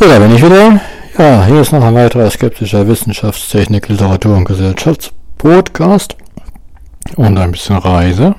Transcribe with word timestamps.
So, 0.00 0.08
da 0.08 0.18
bin 0.18 0.34
ich 0.34 0.42
wieder. 0.42 0.80
Ja, 1.18 1.44
hier 1.44 1.60
ist 1.60 1.72
noch 1.72 1.84
ein 1.84 1.94
weiterer 1.94 2.30
skeptischer 2.30 2.88
Wissenschaftstechnik, 2.88 3.86
Literatur 3.86 4.34
und 4.34 4.46
Gesellschaftspodcast. 4.46 6.16
Und 7.16 7.36
ein 7.36 7.52
bisschen 7.52 7.76
Reise. 7.76 8.34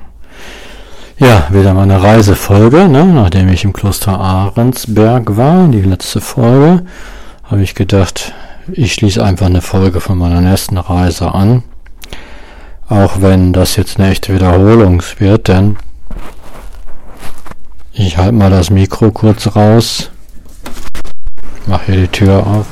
Ja, 1.20 1.46
wieder 1.52 1.76
mal 1.76 1.84
eine 1.84 2.02
Reisefolge, 2.02 2.88
ne? 2.88 3.06
nachdem 3.06 3.48
ich 3.50 3.64
im 3.64 3.74
Kloster 3.74 4.20
Ahrensberg 4.20 5.38
war, 5.38 5.68
die 5.68 5.84
letzte 5.84 6.20
Folge, 6.20 6.84
habe 7.44 7.62
ich 7.62 7.76
gedacht, 7.76 8.34
ich 8.72 8.96
schließe 8.96 9.24
einfach 9.24 9.46
eine 9.46 9.62
Folge 9.62 10.00
von 10.00 10.18
meiner 10.18 10.42
nächsten 10.42 10.80
Reise 10.80 11.32
an. 11.32 11.62
Auch 12.90 13.22
wenn 13.22 13.54
das 13.54 13.76
jetzt 13.76 14.00
eine 14.00 14.10
echte 14.10 14.34
Wiederholung 14.34 15.04
wird, 15.20 15.48
denn 15.48 15.78
ich 17.94 18.18
halte 18.18 18.32
mal 18.32 18.50
das 18.50 18.72
Mikro 18.72 19.12
kurz 19.12 19.56
raus 19.56 20.10
Mach 21.68 21.84
hier 21.84 21.96
die 21.96 22.08
Tür 22.08 22.46
auf. 22.46 22.66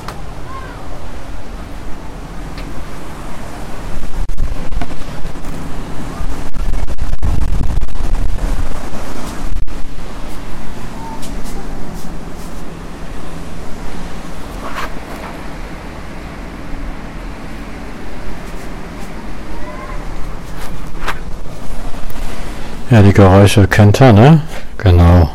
Ja, 22.90 23.04
die 23.04 23.14
Geräusche 23.14 23.68
kennt 23.68 24.02
er, 24.02 24.14
ne? 24.14 24.42
Genau. 24.78 25.30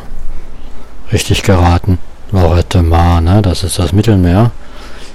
Richtig 1.11 1.41
geraten. 1.41 1.99
Lorette 2.31 2.81
Mar, 2.81 3.21
ne? 3.21 3.41
Das 3.41 3.63
ist 3.63 3.79
das 3.79 3.93
Mittelmeer. 3.93 4.51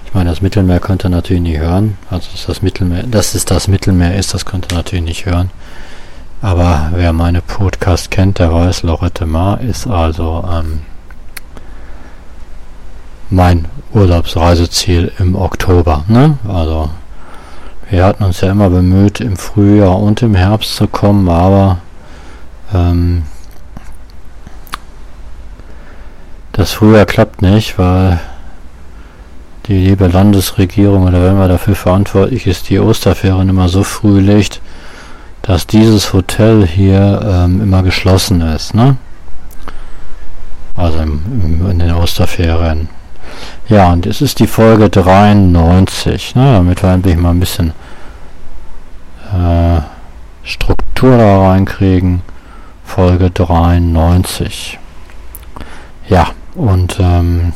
Ich 0.06 0.14
meine, 0.14 0.30
das 0.30 0.42
Mittelmeer 0.42 0.80
könnte 0.80 1.08
natürlich 1.08 1.42
nicht 1.42 1.58
hören. 1.58 1.97
Also 2.11 2.30
ist 2.34 2.48
das 2.48 2.62
Mittelmeer, 2.62 3.05
dass 3.05 3.34
es 3.34 3.44
das 3.44 3.69
Mittelmeer 3.69 4.16
ist, 4.16 4.34
das 4.34 4.44
könnte 4.44 4.75
natürlich 4.75 5.05
nicht 5.05 5.27
hören. 5.27 5.50
Aber 6.42 6.91
wer 6.94 7.12
meine 7.12 7.42
Podcast 7.42 8.11
kennt, 8.11 8.38
der 8.38 8.53
weiß, 8.53 8.83
Lorette 8.83 9.27
Mar 9.27 9.61
ist 9.61 9.86
also 9.86 10.44
ähm, 10.50 10.81
mein 13.28 13.66
Urlaubsreiseziel 13.92 15.12
im 15.19 15.36
Oktober. 15.36 16.05
Ne? 16.08 16.38
Also 16.48 16.91
wir 17.91 18.05
hatten 18.05 18.25
uns 18.25 18.41
ja 18.41 18.50
immer 18.50 18.70
bemüht, 18.70 19.20
im 19.20 19.36
Frühjahr 19.36 19.98
und 19.98 20.22
im 20.22 20.34
Herbst 20.34 20.77
zu 20.77 20.88
kommen, 20.88 21.28
aber 21.28 21.78
ähm, 22.75 23.25
Das 26.61 26.72
früher 26.72 27.06
klappt 27.06 27.41
nicht, 27.41 27.78
weil 27.78 28.20
die 29.64 29.78
liebe 29.78 30.08
Landesregierung 30.08 31.05
oder 31.05 31.25
wenn 31.25 31.39
man 31.39 31.48
dafür 31.48 31.75
verantwortlich 31.75 32.47
ist, 32.47 32.69
die 32.69 32.78
Osterferien 32.78 33.48
immer 33.48 33.70
so 33.70 33.83
früh 33.83 34.20
legt, 34.20 34.61
dass 35.41 35.66
dieses 35.66 36.12
Hotel 36.12 36.66
hier 36.66 37.22
ähm, 37.25 37.62
immer 37.62 37.83
geschlossen 37.83 38.42
ist, 38.42 38.75
ne? 38.75 38.98
Also 40.77 40.98
im, 40.98 41.22
im, 41.42 41.70
in 41.70 41.78
den 41.78 41.94
Osterferien. 41.94 42.91
Ja, 43.70 43.91
und 43.91 44.05
es 44.05 44.20
ist 44.20 44.38
die 44.38 44.47
Folge 44.47 44.91
93, 44.91 46.34
ne? 46.34 46.53
Damit 46.53 46.83
wir 46.83 46.91
endlich 46.91 47.16
mal 47.16 47.31
ein 47.31 47.41
bisschen 47.41 47.72
äh, 49.33 49.81
Struktur 50.44 51.16
da 51.16 51.48
reinkriegen. 51.48 52.20
Folge 52.84 53.31
93. 53.31 54.78
Ja. 56.11 56.33
Und 56.55 56.98
ähm, 57.01 57.53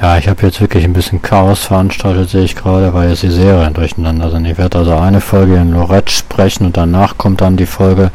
ja, 0.00 0.16
ich 0.16 0.28
habe 0.28 0.42
jetzt 0.42 0.60
wirklich 0.60 0.84
ein 0.84 0.92
bisschen 0.92 1.22
Chaos 1.22 1.64
veranstaltet, 1.64 2.30
sehe 2.30 2.44
ich 2.44 2.54
gerade, 2.54 2.94
weil 2.94 3.10
jetzt 3.10 3.24
die 3.24 3.30
Serien 3.30 3.74
durcheinander 3.74 4.30
sind. 4.30 4.44
Ich 4.44 4.56
werde 4.56 4.78
also 4.78 4.96
eine 4.96 5.20
Folge 5.20 5.56
in 5.56 5.72
Lorette 5.72 6.12
sprechen 6.12 6.66
und 6.66 6.76
danach 6.76 7.18
kommt 7.18 7.40
dann 7.40 7.56
die 7.56 7.66
Folge 7.66 8.12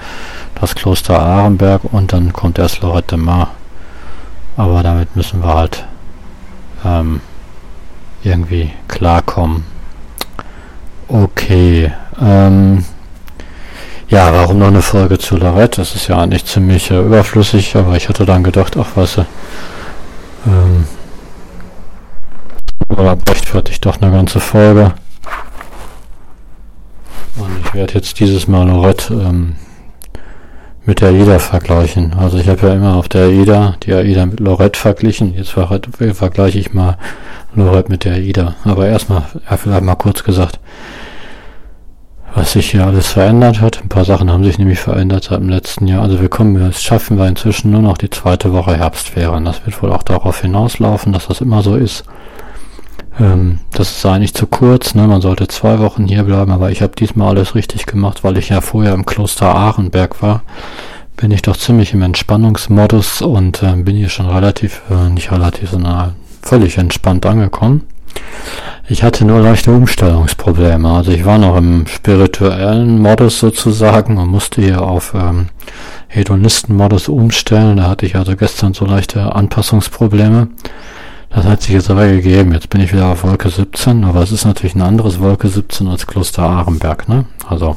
das 0.60 0.76
Kloster 0.76 1.20
Ahrenberg 1.20 1.82
und 1.92 2.14
dann 2.14 2.32
kommt 2.32 2.58
erst 2.58 2.82
Lorette 2.82 3.18
Mar. 3.18 3.52
Aber 4.56 4.82
damit 4.82 5.16
müssen 5.16 5.44
wir 5.44 5.54
halt 5.54 5.86
ähm, 6.86 7.20
irgendwie 8.24 8.72
klarkommen. 8.88 9.66
Okay. 11.10 11.92
Ähm, 12.22 12.86
ja, 14.10 14.34
warum 14.34 14.60
noch 14.60 14.68
eine 14.68 14.82
Folge 14.82 15.18
zu 15.18 15.38
Lorette? 15.38 15.82
Das 15.82 15.96
ist 15.96 16.08
ja 16.08 16.20
eigentlich 16.20 16.46
ziemlich 16.46 16.92
äh, 16.92 17.00
überflüssig, 17.00 17.76
aber 17.76 17.96
ich 17.96 18.10
hatte 18.10 18.26
dann 18.26 18.44
gedacht, 18.44 18.76
ach 18.78 18.92
was, 18.96 19.18
ähm, 20.46 20.86
oder 22.90 23.18
rechtfertigt 23.28 23.86
doch 23.86 24.02
eine 24.02 24.12
ganze 24.12 24.40
Folge. 24.40 24.94
Und 27.36 27.50
ich 27.64 27.74
werde 27.74 27.94
jetzt 27.96 28.20
dieses 28.20 28.48
Mal 28.48 28.68
Lorette 28.68 29.14
ähm, 29.14 29.56
mit 30.86 31.02
der 31.02 31.10
AIDA 31.10 31.40
vergleichen. 31.40 32.14
Also 32.14 32.38
ich 32.38 32.48
habe 32.48 32.68
ja 32.68 32.74
immer 32.74 32.96
auf 32.96 33.08
der 33.08 33.28
AIDA 33.28 33.76
die 33.84 33.94
AIDA 33.94 34.26
mit 34.26 34.40
Lorette 34.40 34.80
verglichen. 34.80 35.34
Jetzt 35.34 35.52
vergleiche 35.52 36.60
ich 36.60 36.74
mal 36.74 36.98
Lorette 37.56 37.90
mit 37.90 38.04
der 38.04 38.14
AIDA. 38.14 38.56
Aber 38.64 38.88
erstmal, 38.88 39.24
ja, 39.50 39.58
vielleicht 39.58 39.84
mal 39.84 39.96
kurz 39.96 40.24
gesagt, 40.24 40.60
was 42.36 42.54
sich 42.54 42.72
hier 42.72 42.86
alles 42.86 43.08
verändert 43.08 43.62
hat. 43.62 43.82
Ein 43.84 43.90
paar 43.90 44.06
Sachen 44.06 44.32
haben 44.32 44.44
sich 44.44 44.58
nämlich 44.58 44.80
verändert 44.80 45.26
seit 45.26 45.40
dem 45.40 45.50
letzten 45.50 45.88
Jahr. 45.88 46.02
Also 46.02 46.20
wir 46.20 46.30
kommen, 46.30 46.56
es 46.56 46.82
schaffen 46.82 47.18
wir 47.18 47.28
inzwischen 47.28 47.72
nur 47.72 47.82
noch 47.82 47.98
die 47.98 48.10
zweite 48.10 48.54
Woche 48.54 48.76
Herbstferien. 48.76 49.46
Das 49.46 49.66
wird 49.66 49.82
wohl 49.84 49.92
auch 49.92 50.04
darauf 50.04 50.42
hinauslaufen, 50.42 51.14
dass 51.14 51.28
das 51.28 51.42
immer 51.42 51.62
so 51.62 51.76
ist. 51.76 52.04
Ähm, 53.20 53.60
das 53.72 53.92
ist 53.98 54.06
eigentlich 54.06 54.34
zu 54.34 54.48
kurz, 54.48 54.96
ne? 54.96 55.08
man 55.08 55.22
sollte 55.22 55.48
zwei 55.48 55.78
Wochen 55.80 56.08
hier 56.08 56.24
bleiben, 56.24 56.52
aber 56.52 56.72
ich 56.72 56.82
habe 56.82 56.96
diesmal 56.96 57.30
alles 57.30 57.54
richtig 57.54 57.86
gemacht, 57.86 58.24
weil 58.24 58.38
ich 58.38 58.50
ja 58.50 58.62
vorher 58.62 58.94
im 58.94 59.06
Kloster 59.06 59.54
Ahrenberg 59.54 60.24
war. 60.24 60.42
Bin 61.16 61.30
ich 61.30 61.44
doch 61.44 61.56
ziemlich 61.56 61.94
im 61.94 62.02
Entspannungsmodus 62.02 63.22
und 63.22 63.62
äh, 63.62 63.76
bin 63.76 63.96
hier 63.96 64.10
schon 64.10 64.28
relativ, 64.28 64.82
äh, 64.90 65.10
nicht 65.10 65.32
relativ, 65.32 65.70
sondern 65.70 66.16
völlig 66.42 66.80
entspannt 66.80 67.26
angekommen. 67.28 67.84
Ich 68.90 69.02
hatte 69.02 69.26
nur 69.26 69.40
leichte 69.40 69.72
Umstellungsprobleme. 69.72 70.90
Also 70.90 71.12
ich 71.12 71.24
war 71.24 71.38
noch 71.38 71.56
im 71.56 71.88
spirituellen 71.88 73.00
Modus 73.00 73.40
sozusagen 73.40 74.18
und 74.18 74.28
musste 74.28 74.62
hier 74.62 74.82
auf 74.82 75.14
ähm, 75.16 75.48
Hedonisten-Modus 76.10 77.08
umstellen. 77.08 77.78
Da 77.78 77.90
hatte 77.90 78.06
ich 78.06 78.16
also 78.16 78.36
gestern 78.36 78.74
so 78.74 78.86
leichte 78.86 79.34
Anpassungsprobleme. 79.34 80.50
Das 81.30 81.46
hat 81.46 81.62
sich 81.62 81.72
jetzt 81.74 81.90
aber 81.90 82.08
gegeben. 82.08 82.54
Jetzt 82.54 82.70
bin 82.70 82.82
ich 82.82 82.94
wieder 82.94 83.08
auf 83.08 83.24
Wolke 83.24 83.50
17, 83.50 84.04
aber 84.04 84.22
es 84.22 84.32
ist 84.32 84.46
natürlich 84.46 84.76
ein 84.76 84.82
anderes 84.82 85.20
Wolke 85.20 85.48
17 85.48 85.88
als 85.88 86.06
Kloster 86.06 86.44
Ahrenberg, 86.44 87.10
ne? 87.10 87.26
Also, 87.48 87.76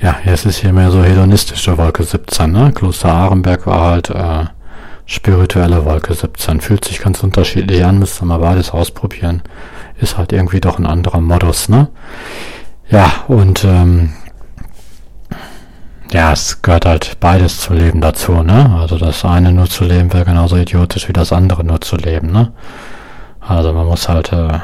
ja, 0.00 0.16
jetzt 0.24 0.46
ist 0.46 0.56
hier 0.56 0.72
mehr 0.72 0.90
so 0.90 1.04
hedonistische 1.04 1.78
Wolke 1.78 2.02
17, 2.02 2.50
ne? 2.50 2.72
Kloster 2.74 3.12
Ahrenberg 3.12 3.66
war 3.66 3.90
halt 3.90 4.10
äh, 4.10 4.46
spirituelle 5.06 5.84
Wolke 5.84 6.14
17. 6.14 6.60
Fühlt 6.60 6.84
sich 6.84 7.00
ganz 7.00 7.22
unterschiedlich 7.22 7.84
an, 7.84 7.98
müsste 7.98 8.24
mal 8.24 8.38
beides 8.38 8.70
ausprobieren. 8.70 9.42
Ist 9.98 10.18
halt 10.18 10.32
irgendwie 10.32 10.60
doch 10.60 10.78
ein 10.78 10.86
anderer 10.86 11.20
Modus, 11.20 11.68
ne? 11.68 11.88
Ja, 12.88 13.10
und 13.28 13.64
ähm, 13.64 14.12
ja, 16.12 16.32
es 16.32 16.60
gehört 16.60 16.84
halt 16.84 17.16
beides 17.20 17.60
zu 17.60 17.72
leben 17.72 18.00
dazu, 18.00 18.42
ne? 18.42 18.76
Also 18.78 18.98
das 18.98 19.24
eine 19.24 19.52
nur 19.52 19.68
zu 19.68 19.84
leben 19.84 20.12
wäre 20.12 20.24
genauso 20.24 20.56
idiotisch 20.56 21.08
wie 21.08 21.12
das 21.12 21.32
andere 21.32 21.64
nur 21.64 21.80
zu 21.80 21.96
leben, 21.96 22.30
ne? 22.30 22.52
Also 23.40 23.72
man 23.72 23.86
muss 23.86 24.08
halt 24.08 24.32
äh, 24.32 24.58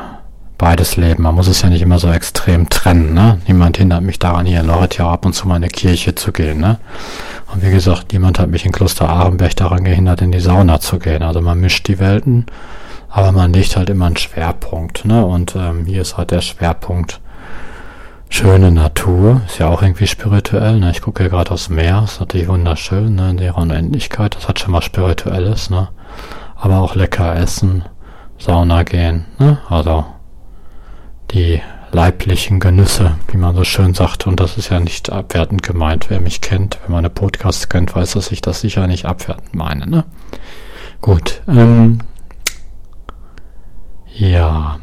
beides 0.59 0.97
leben. 0.97 1.23
Man 1.23 1.37
muss 1.37 1.47
es 1.47 1.63
ja 1.63 1.71
nicht 1.71 1.83
immer 1.83 2.01
so 2.01 2.11
extrem 2.11 2.69
trennen, 2.69 3.15
ne? 3.15 3.39
Niemand 3.47 3.79
hindert 3.79 4.03
mich 4.03 4.19
daran, 4.19 4.45
hier 4.45 4.61
in 4.61 4.67
Lorette 4.67 5.05
ab 5.05 5.25
und 5.25 5.33
zu 5.33 5.47
mal 5.47 5.57
in 5.57 5.63
eine 5.63 5.71
Kirche 5.71 6.17
zu 6.17 6.33
gehen, 6.33 6.59
ne? 6.59 6.79
Und 7.55 7.63
wie 7.63 7.71
gesagt, 7.71 8.13
niemand 8.13 8.39
hat 8.39 8.51
mich 8.51 8.67
in 8.67 8.73
Kloster 8.73 9.09
Ahrenberg 9.09 9.57
daran 9.57 9.85
gehindert, 9.85 10.21
in 10.21 10.33
die 10.33 10.41
Sauna 10.41 10.81
zu 10.81 10.99
gehen. 10.99 11.23
Also 11.23 11.41
man 11.41 11.61
mischt 11.61 11.87
die 11.89 11.99
Welten, 11.99 12.47
aber 13.09 13.33
man 13.33 13.53
legt 13.53 13.77
halt 13.77 13.89
immer 13.89 14.07
einen 14.07 14.17
Schwerpunkt, 14.17 15.05
ne? 15.05 15.25
Und 15.25 15.55
ähm, 15.57 15.87
hier 15.87 16.03
ist 16.03 16.19
halt 16.19 16.33
der 16.33 16.41
Schwerpunkt 16.41 17.21
schöne 18.29 18.73
Natur. 18.73 19.41
Ist 19.47 19.61
ja 19.61 19.69
auch 19.69 19.81
irgendwie 19.81 20.09
spirituell, 20.09 20.81
ne? 20.81 20.91
Ich 20.91 21.01
gucke 21.01 21.23
hier 21.23 21.31
gerade 21.31 21.53
aufs 21.53 21.69
Meer, 21.69 22.03
ist 22.05 22.19
natürlich 22.19 22.49
wunderschön, 22.49 23.15
ne? 23.15 23.31
In 23.31 23.39
ihrer 23.39 23.59
Unendlichkeit, 23.59 24.35
das 24.35 24.49
hat 24.49 24.59
schon 24.59 24.73
mal 24.73 24.83
Spirituelles, 24.83 25.71
ne? 25.71 25.89
Aber 26.57 26.81
auch 26.81 26.97
lecker 26.97 27.37
essen, 27.37 27.85
Sauna 28.39 28.83
gehen, 28.83 29.25
ne? 29.39 29.59
Also 29.71 30.05
die 31.31 31.61
leiblichen 31.93 32.61
Genüsse, 32.61 33.17
wie 33.31 33.37
man 33.37 33.55
so 33.55 33.65
schön 33.65 33.95
sagt. 33.95 34.27
Und 34.27 34.41
das 34.41 34.57
ist 34.57 34.71
ja 34.71 34.81
nicht 34.81 35.11
abwertend 35.11 35.63
gemeint. 35.63 36.11
Wer 36.11 36.21
mich 36.21 36.41
kennt, 36.41 36.79
wer 36.83 36.91
meine 36.91 37.11
Podcasts 37.11 37.69
kennt, 37.69 37.95
weiß, 37.95 38.13
dass 38.13 38.33
ich 38.33 38.41
das 38.41 38.61
sicher 38.61 38.87
nicht 38.87 39.05
abwertend 39.07 39.55
meine. 39.55 39.87
Ne? 39.87 40.05
Gut. 41.01 41.43
Ähm, 41.49 42.01
ja. 44.15 44.79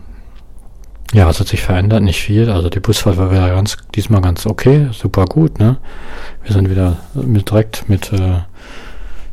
Ja, 1.13 1.27
was 1.27 1.39
hat 1.39 1.47
sich 1.47 1.61
verändert? 1.61 2.03
Nicht 2.03 2.21
viel. 2.21 2.49
Also 2.49 2.69
die 2.69 2.79
Busfahrt 2.79 3.17
war 3.17 3.31
wieder 3.31 3.49
ganz, 3.49 3.77
diesmal 3.93 4.21
ganz 4.21 4.45
okay, 4.45 4.89
super 4.91 5.25
gut. 5.25 5.59
Ne? 5.59 5.77
Wir 6.43 6.53
sind 6.53 6.69
wieder 6.69 6.97
mit, 7.13 7.49
direkt 7.49 7.87
mit 7.87 8.11
äh, 8.11 8.39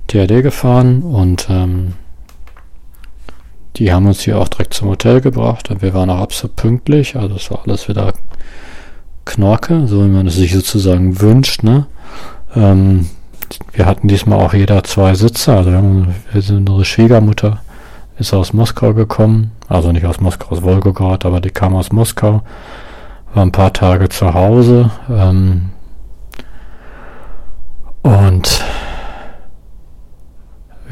TRD 0.08 0.42
gefahren 0.42 1.02
und 1.02 1.46
ähm, 1.48 1.94
die 3.76 3.92
haben 3.92 4.06
uns 4.06 4.20
hier 4.20 4.38
auch 4.38 4.48
direkt 4.48 4.74
zum 4.74 4.88
Hotel 4.88 5.20
gebracht 5.20 5.70
und 5.70 5.82
wir 5.82 5.94
waren 5.94 6.10
auch 6.10 6.20
absolut 6.20 6.56
pünktlich. 6.56 7.16
Also 7.16 7.36
es 7.36 7.50
war 7.50 7.60
alles 7.64 7.88
wieder 7.88 8.12
Knorke, 9.24 9.86
so 9.86 10.04
wie 10.04 10.08
man 10.08 10.26
es 10.26 10.36
sich 10.36 10.52
sozusagen 10.52 11.20
wünscht. 11.20 11.62
Ne? 11.62 11.86
Ähm, 12.54 13.08
wir 13.72 13.86
hatten 13.86 14.08
diesmal 14.08 14.40
auch 14.40 14.54
jeder 14.54 14.84
zwei 14.84 15.14
Sitze. 15.14 15.54
Also 15.54 15.70
unsere 15.70 16.84
Schwiegermutter 16.84 17.62
ist 18.18 18.34
aus 18.34 18.52
Moskau 18.52 18.94
gekommen, 18.94 19.52
also 19.68 19.90
nicht 19.90 20.06
aus 20.06 20.20
Moskau, 20.20 20.50
aus 20.50 20.62
Wolgograd, 20.62 21.24
aber 21.24 21.40
die 21.40 21.50
kam 21.50 21.74
aus 21.74 21.92
Moskau, 21.92 22.42
war 23.34 23.42
ein 23.42 23.52
paar 23.52 23.72
Tage 23.72 24.08
zu 24.08 24.34
Hause 24.34 24.90
ähm, 25.10 25.70
und 28.02 28.62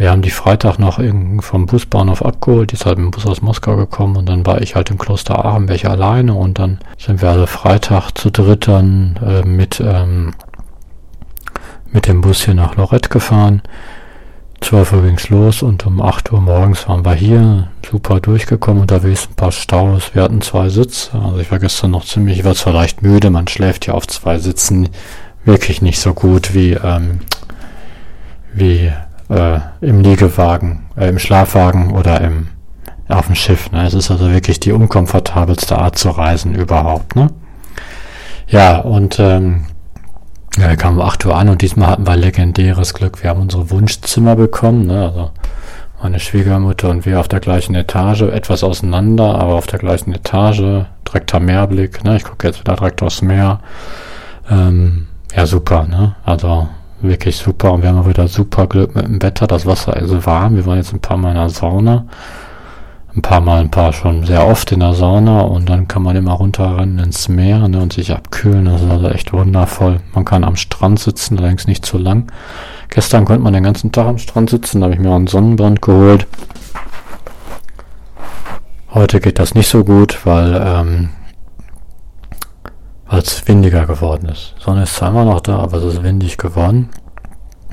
wir 0.00 0.10
haben 0.10 0.22
die 0.22 0.30
Freitag 0.30 0.78
noch 0.78 0.98
vom 1.40 1.66
Busbahnhof 1.66 2.24
abgeholt, 2.24 2.70
die 2.70 2.76
ist 2.76 2.86
halt 2.86 2.96
mit 2.96 3.08
dem 3.08 3.10
Bus 3.10 3.26
aus 3.26 3.42
Moskau 3.42 3.76
gekommen 3.76 4.16
und 4.16 4.30
dann 4.30 4.46
war 4.46 4.62
ich 4.62 4.74
halt 4.74 4.88
im 4.88 4.96
Kloster 4.96 5.44
Arenberg 5.44 5.84
alleine 5.84 6.32
und 6.32 6.58
dann 6.58 6.78
sind 6.96 7.20
wir 7.20 7.28
also 7.28 7.44
Freitag 7.44 8.12
zu 8.12 8.30
dritt 8.30 8.66
dann 8.66 9.20
äh, 9.22 9.46
mit, 9.46 9.78
ähm, 9.78 10.32
mit 11.92 12.08
dem 12.08 12.22
Bus 12.22 12.46
hier 12.46 12.54
nach 12.54 12.76
Lorette 12.76 13.10
gefahren. 13.10 13.60
12 14.62 14.92
Uhr 14.94 15.02
ging's 15.02 15.28
los 15.28 15.62
und 15.62 15.84
um 15.84 16.00
8 16.00 16.32
Uhr 16.32 16.40
morgens 16.40 16.88
waren 16.88 17.04
wir 17.04 17.12
hier, 17.12 17.68
super 17.86 18.20
durchgekommen, 18.20 18.80
unterwegs 18.80 19.28
ein 19.30 19.34
paar 19.34 19.52
Staus, 19.52 20.14
wir 20.14 20.22
hatten 20.22 20.40
zwei 20.40 20.70
Sitze, 20.70 21.10
also 21.12 21.40
ich 21.40 21.50
war 21.50 21.58
gestern 21.58 21.90
noch 21.90 22.06
ziemlich, 22.06 22.38
ich 22.38 22.44
war 22.46 22.54
zwar 22.54 22.72
leicht 22.72 23.02
müde, 23.02 23.28
man 23.28 23.48
schläft 23.48 23.86
ja 23.86 23.92
auf 23.92 24.06
zwei 24.06 24.38
Sitzen 24.38 24.88
wirklich 25.44 25.82
nicht 25.82 26.00
so 26.00 26.14
gut 26.14 26.54
wie, 26.54 26.72
ähm, 26.72 27.20
wie 28.54 28.90
äh, 29.30 29.60
im 29.80 30.00
Liegewagen, 30.00 30.86
äh, 30.96 31.08
im 31.08 31.18
Schlafwagen 31.18 31.92
oder 31.92 32.20
im 32.20 32.48
auf 33.10 33.26
dem 33.26 33.34
Schiff. 33.34 33.70
Ne? 33.72 33.86
Es 33.86 33.94
ist 33.94 34.10
also 34.10 34.30
wirklich 34.30 34.60
die 34.60 34.72
unkomfortabelste 34.72 35.76
Art 35.76 35.98
zu 35.98 36.10
reisen 36.10 36.54
überhaupt. 36.54 37.16
Ne? 37.16 37.28
Ja, 38.48 38.78
und 38.78 39.18
ähm, 39.18 39.66
ja, 40.56 40.68
wir 40.68 40.76
kamen 40.76 40.98
um 40.98 41.04
8 41.06 41.26
Uhr 41.26 41.36
an 41.36 41.48
und 41.48 41.62
diesmal 41.62 41.88
hatten 41.88 42.06
wir 42.06 42.16
legendäres 42.16 42.94
Glück. 42.94 43.22
Wir 43.22 43.30
haben 43.30 43.40
unsere 43.40 43.70
Wunschzimmer 43.70 44.36
bekommen. 44.36 44.86
Ne? 44.86 45.06
Also 45.06 45.30
meine 46.02 46.20
Schwiegermutter 46.20 46.88
und 46.88 47.04
wir 47.04 47.20
auf 47.20 47.28
der 47.28 47.40
gleichen 47.40 47.74
Etage, 47.74 48.22
etwas 48.22 48.64
auseinander, 48.64 49.38
aber 49.38 49.54
auf 49.54 49.66
der 49.66 49.78
gleichen 49.78 50.14
Etage, 50.14 50.86
direkter 51.06 51.40
Meerblick. 51.40 52.04
Ne? 52.04 52.16
Ich 52.16 52.24
gucke 52.24 52.46
jetzt 52.46 52.60
wieder 52.60 52.76
direkt 52.76 53.02
aufs 53.02 53.22
Meer. 53.22 53.60
Ähm, 54.50 55.08
ja, 55.34 55.46
super. 55.46 55.86
Ne? 55.86 56.16
Also 56.24 56.68
wirklich 57.02 57.36
super 57.36 57.72
und 57.72 57.82
wir 57.82 57.90
haben 57.90 57.98
auch 57.98 58.08
wieder 58.08 58.28
super 58.28 58.66
Glück 58.66 58.94
mit 58.94 59.06
dem 59.06 59.22
Wetter. 59.22 59.46
Das 59.46 59.66
Wasser 59.66 59.96
ist 59.96 60.26
warm. 60.26 60.56
Wir 60.56 60.66
waren 60.66 60.76
jetzt 60.76 60.92
ein 60.92 61.00
paar 61.00 61.16
Mal 61.16 61.30
in 61.30 61.36
der 61.36 61.48
Sauna. 61.48 62.06
Ein 63.16 63.22
paar 63.22 63.40
Mal, 63.40 63.60
ein 63.60 63.70
paar 63.70 63.92
schon 63.92 64.24
sehr 64.24 64.46
oft 64.46 64.70
in 64.70 64.80
der 64.80 64.94
Sauna 64.94 65.40
und 65.40 65.68
dann 65.68 65.88
kann 65.88 66.02
man 66.02 66.14
immer 66.14 66.32
runterrennen 66.32 67.00
ins 67.00 67.28
Meer 67.28 67.66
ne, 67.66 67.80
und 67.80 67.92
sich 67.92 68.12
abkühlen. 68.12 68.66
Das 68.66 68.82
ist 68.82 68.90
also 68.90 69.08
echt 69.08 69.32
wundervoll. 69.32 69.98
Man 70.14 70.24
kann 70.24 70.44
am 70.44 70.54
Strand 70.54 71.00
sitzen, 71.00 71.36
allerdings 71.38 71.66
nicht 71.66 71.84
zu 71.84 71.98
lang. 71.98 72.30
Gestern 72.88 73.24
konnte 73.24 73.42
man 73.42 73.52
den 73.52 73.64
ganzen 73.64 73.90
Tag 73.90 74.06
am 74.06 74.18
Strand 74.18 74.50
sitzen, 74.50 74.80
da 74.80 74.84
habe 74.84 74.94
ich 74.94 75.00
mir 75.00 75.10
auch 75.10 75.16
einen 75.16 75.26
Sonnenbrand 75.26 75.82
geholt. 75.82 76.26
Heute 78.92 79.20
geht 79.20 79.40
das 79.40 79.54
nicht 79.54 79.68
so 79.68 79.84
gut, 79.84 80.24
weil 80.24 80.60
ähm, 80.64 81.10
weil 83.10 83.20
es 83.20 83.46
windiger 83.48 83.86
geworden 83.86 84.28
ist. 84.28 84.54
Sonne 84.60 84.84
ist 84.84 84.94
zwar 84.94 85.10
immer 85.10 85.24
noch 85.24 85.40
da, 85.40 85.58
aber 85.58 85.78
es 85.78 85.94
ist 85.94 86.02
windig 86.02 86.38
geworden. 86.38 86.88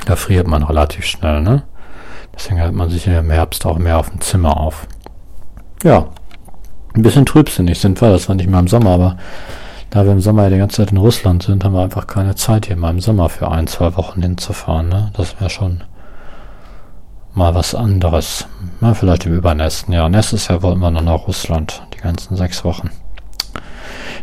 Da 0.06 0.16
friert 0.16 0.48
man 0.48 0.64
relativ 0.64 1.06
schnell, 1.06 1.42
ne? 1.42 1.64
Deswegen 2.34 2.58
hält 2.58 2.74
man 2.74 2.90
sich 2.90 3.08
im 3.08 3.30
Herbst 3.30 3.66
auch 3.66 3.78
mehr 3.78 4.00
auf 4.00 4.10
dem 4.10 4.20
Zimmer 4.20 4.60
auf. 4.60 4.88
Ja, 5.84 6.08
ein 6.96 7.04
bisschen 7.04 7.26
trübsinnig 7.26 7.80
sind 7.80 8.02
wir, 8.02 8.10
das 8.10 8.28
war 8.28 8.36
nicht 8.36 8.50
mehr 8.50 8.60
im 8.60 8.68
Sommer, 8.68 8.90
aber 8.92 9.18
da 9.92 10.06
wir 10.06 10.12
im 10.12 10.22
Sommer 10.22 10.44
ja 10.44 10.50
die 10.50 10.58
ganze 10.58 10.78
Zeit 10.78 10.92
in 10.92 10.98
Russland 10.98 11.44
sind, 11.44 11.64
haben 11.64 11.74
wir 11.74 11.84
einfach 11.84 12.08
keine 12.08 12.36
Zeit 12.36 12.66
hier 12.66 12.76
mal 12.76 12.90
im 12.90 13.00
Sommer 13.00 13.30
für 13.30 13.50
ein, 13.50 13.68
zwei 13.68 13.96
Wochen 13.96 14.22
hinzufahren, 14.22 14.90
ne? 14.90 15.12
Das 15.16 15.40
wäre 15.40 15.52
schon 15.52 15.84
mal 17.36 17.54
was 17.54 17.76
anderes. 17.76 18.48
Na, 18.82 18.96
vielleicht 18.96 19.28
im 19.28 19.36
übernächsten 19.36 19.94
Jahr. 19.94 20.10
Nächstes 20.10 20.48
Jahr 20.48 20.64
wollen 20.64 20.80
wir 20.80 20.90
noch 20.90 21.04
nach 21.04 21.28
Russland, 21.28 21.84
die 21.94 22.00
ganzen 22.00 22.36
sechs 22.36 22.64
Wochen. 22.64 22.90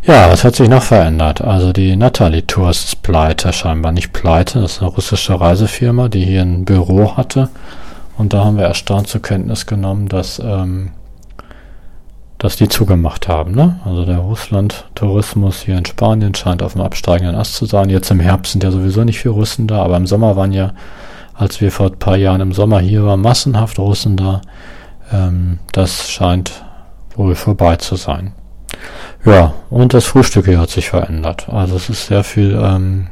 Ja, 0.07 0.31
was 0.31 0.45
hat 0.45 0.55
sich 0.55 0.69
noch 0.69 0.83
verändert? 0.83 1.41
Also 1.41 1.73
die 1.73 1.97
Natalie 1.97 2.47
Tours 2.47 2.85
ist 2.85 3.03
pleite, 3.03 3.55
scheinbar 3.55 3.91
nicht 3.91 4.13
pleite. 4.13 4.61
Das 4.61 4.73
ist 4.73 4.83
eine 4.83 4.91
russische 4.91 5.41
Reisefirma, 5.41 6.09
die 6.11 6.27
hier 6.27 6.43
ein 6.43 6.67
Büro 6.67 7.17
hatte. 7.17 7.49
Und 8.19 8.35
da 8.35 8.45
haben 8.45 8.59
wir 8.59 8.67
erstaunt 8.67 9.09
zur 9.09 9.23
Kenntnis 9.23 9.65
genommen, 9.65 10.09
dass, 10.09 10.39
ähm, 10.45 10.91
dass 12.37 12.57
die 12.57 12.69
zugemacht 12.69 13.29
haben. 13.29 13.53
Ne? 13.53 13.81
Also 13.87 14.05
der 14.05 14.19
Russland-Tourismus 14.19 15.63
hier 15.63 15.79
in 15.79 15.87
Spanien 15.87 16.35
scheint 16.35 16.63
auf 16.63 16.75
dem 16.75 16.83
absteigenden 16.83 17.35
Ast 17.35 17.55
zu 17.55 17.65
sein. 17.65 17.89
Jetzt 17.89 18.11
im 18.11 18.21
Herbst 18.21 18.53
sind 18.53 18.63
ja 18.63 18.71
sowieso 18.71 19.05
nicht 19.05 19.21
viele 19.21 19.33
Russen 19.33 19.67
da, 19.67 19.83
aber 19.83 19.97
im 19.97 20.07
Sommer 20.07 20.37
waren 20.37 20.53
ja, 20.53 20.75
als 21.33 21.63
wir 21.63 21.73
vor 21.73 21.87
ein 21.87 21.99
paar 21.99 22.19
Jahren 22.19 22.43
im 22.43 22.53
Sommer 22.53 22.81
hier 22.81 23.07
waren, 23.07 23.23
massenhaft 23.23 23.79
Russen 23.79 24.19
da. 24.19 24.43
Ähm, 25.11 25.61
das 25.73 26.11
scheint 26.11 26.63
wohl 27.17 27.35
vorbei 27.35 27.77
zu 27.77 27.97
sein. 27.97 28.35
Ja, 29.25 29.55
und 29.71 29.95
das 29.95 30.05
Frühstück 30.05 30.45
hier 30.47 30.61
hat 30.61 30.71
sich 30.71 30.91
verändert. 30.91 31.49
Also 31.49 31.77
es 31.77 31.89
ist 31.89 32.07
sehr 32.07 32.25
viel, 32.25 32.59
ähm, 32.63 33.07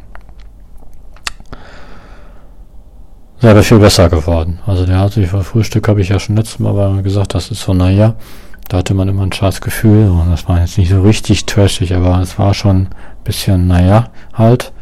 sehr 3.39 3.63
viel 3.63 3.79
besser 3.79 4.11
geworden. 4.11 4.59
Also 4.67 4.85
der 4.85 4.99
hat 4.99 5.13
sich 5.15 5.29
für 5.29 5.43
Frühstück 5.43 5.89
habe 5.89 6.03
ich 6.03 6.11
ja 6.11 6.19
schon 6.19 6.37
letztes 6.37 6.59
Mal 6.59 7.03
gesagt, 7.03 7.35
das 7.35 7.51
ist 7.51 7.63
so, 7.63 7.73
naja, 7.73 8.15
da 8.69 8.79
hatte 8.79 8.93
man 8.95 9.09
immer 9.09 9.23
ein 9.23 9.33
scheiß 9.33 9.63
Gefühl 9.63 10.09
und 10.11 10.31
das 10.31 10.49
war 10.49 10.61
jetzt 10.61 10.77
nicht 10.77 10.91
so 10.91 11.01
richtig 11.01 11.47
trashig, 11.47 11.95
aber 11.95 12.21
es 12.21 12.39
war 12.39 12.53
schon 12.53 12.77
ein 12.77 12.89
bisschen, 13.25 13.67
naja, 13.67 14.11
halt. 14.35 14.73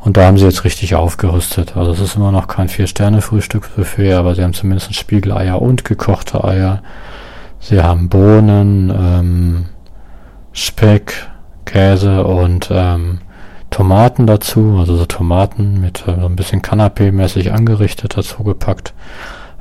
Und 0.00 0.16
da 0.16 0.26
haben 0.26 0.38
sie 0.38 0.44
jetzt 0.44 0.64
richtig 0.64 0.94
aufgerüstet. 0.94 1.76
Also 1.76 1.92
es 1.92 2.00
ist 2.00 2.16
immer 2.16 2.32
noch 2.32 2.48
kein 2.48 2.68
Vier-Sterne-Frühstücksbuffet, 2.68 4.14
aber 4.14 4.34
sie 4.34 4.42
haben 4.42 4.52
zumindest 4.52 4.94
Spiegeleier 4.94 5.60
und 5.60 5.84
gekochte 5.84 6.44
Eier. 6.44 6.82
Sie 7.58 7.82
haben 7.82 8.08
Bohnen, 8.08 8.90
ähm, 8.90 9.66
Speck, 10.56 11.28
Käse 11.66 12.24
und 12.24 12.70
ähm, 12.72 13.18
Tomaten 13.68 14.26
dazu, 14.26 14.76
also 14.78 14.96
so 14.96 15.04
Tomaten 15.04 15.82
mit 15.82 16.08
äh, 16.08 16.18
so 16.18 16.26
ein 16.26 16.34
bisschen 16.34 16.62
Canapé-mäßig 16.62 17.50
angerichtet 17.50 18.16
dazu 18.16 18.42
gepackt. 18.42 18.94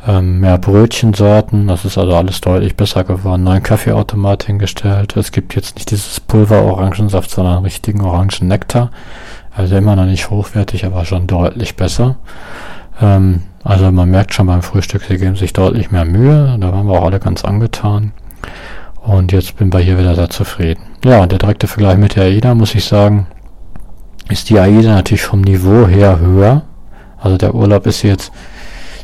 Ähm, 0.07 0.39
mehr 0.39 0.57
Brötchensorten, 0.57 1.67
das 1.67 1.83
ist 1.83 1.97
also 1.97 2.15
alles 2.15 2.39
deutlich 2.39 2.77
besser 2.77 3.03
geworden. 3.03 3.43
Neuen 3.43 3.61
Kaffeeautomat 3.61 4.45
hingestellt. 4.45 5.17
Es 5.17 5.33
gibt 5.33 5.53
jetzt 5.55 5.75
nicht 5.75 5.91
dieses 5.91 6.21
Pulver-Orangensaft, 6.21 7.29
sondern 7.29 7.65
richtigen 7.65 8.01
Orangennektar. 8.01 8.89
Also 9.53 9.75
immer 9.75 9.97
noch 9.97 10.05
nicht 10.05 10.29
hochwertig, 10.29 10.85
aber 10.85 11.03
schon 11.03 11.27
deutlich 11.27 11.75
besser. 11.75 12.15
Ähm, 13.01 13.41
also 13.65 13.91
man 13.91 14.09
merkt 14.09 14.33
schon 14.33 14.47
beim 14.47 14.61
Frühstück, 14.61 15.03
sie 15.03 15.17
geben 15.17 15.35
sich 15.35 15.51
deutlich 15.51 15.91
mehr 15.91 16.05
Mühe. 16.05 16.55
Da 16.57 16.71
waren 16.71 16.87
wir 16.87 16.93
auch 16.93 17.05
alle 17.05 17.19
ganz 17.19 17.43
angetan. 17.43 18.13
Und 19.05 19.31
jetzt 19.31 19.55
bin 19.57 19.71
wir 19.71 19.79
hier 19.79 19.99
wieder 19.99 20.15
sehr 20.15 20.29
zufrieden. 20.29 20.81
Ja, 21.03 21.25
der 21.27 21.37
direkte 21.37 21.67
Vergleich 21.67 21.97
mit 21.97 22.15
der 22.15 22.23
AIDA, 22.23 22.55
muss 22.55 22.73
ich 22.73 22.85
sagen, 22.85 23.27
ist 24.29 24.49
die 24.49 24.59
AIDA 24.59 24.95
natürlich 24.95 25.23
vom 25.23 25.41
Niveau 25.41 25.87
her 25.87 26.19
höher. 26.19 26.63
Also 27.17 27.37
der 27.37 27.53
Urlaub 27.53 27.85
ist 27.85 28.01
jetzt, 28.01 28.31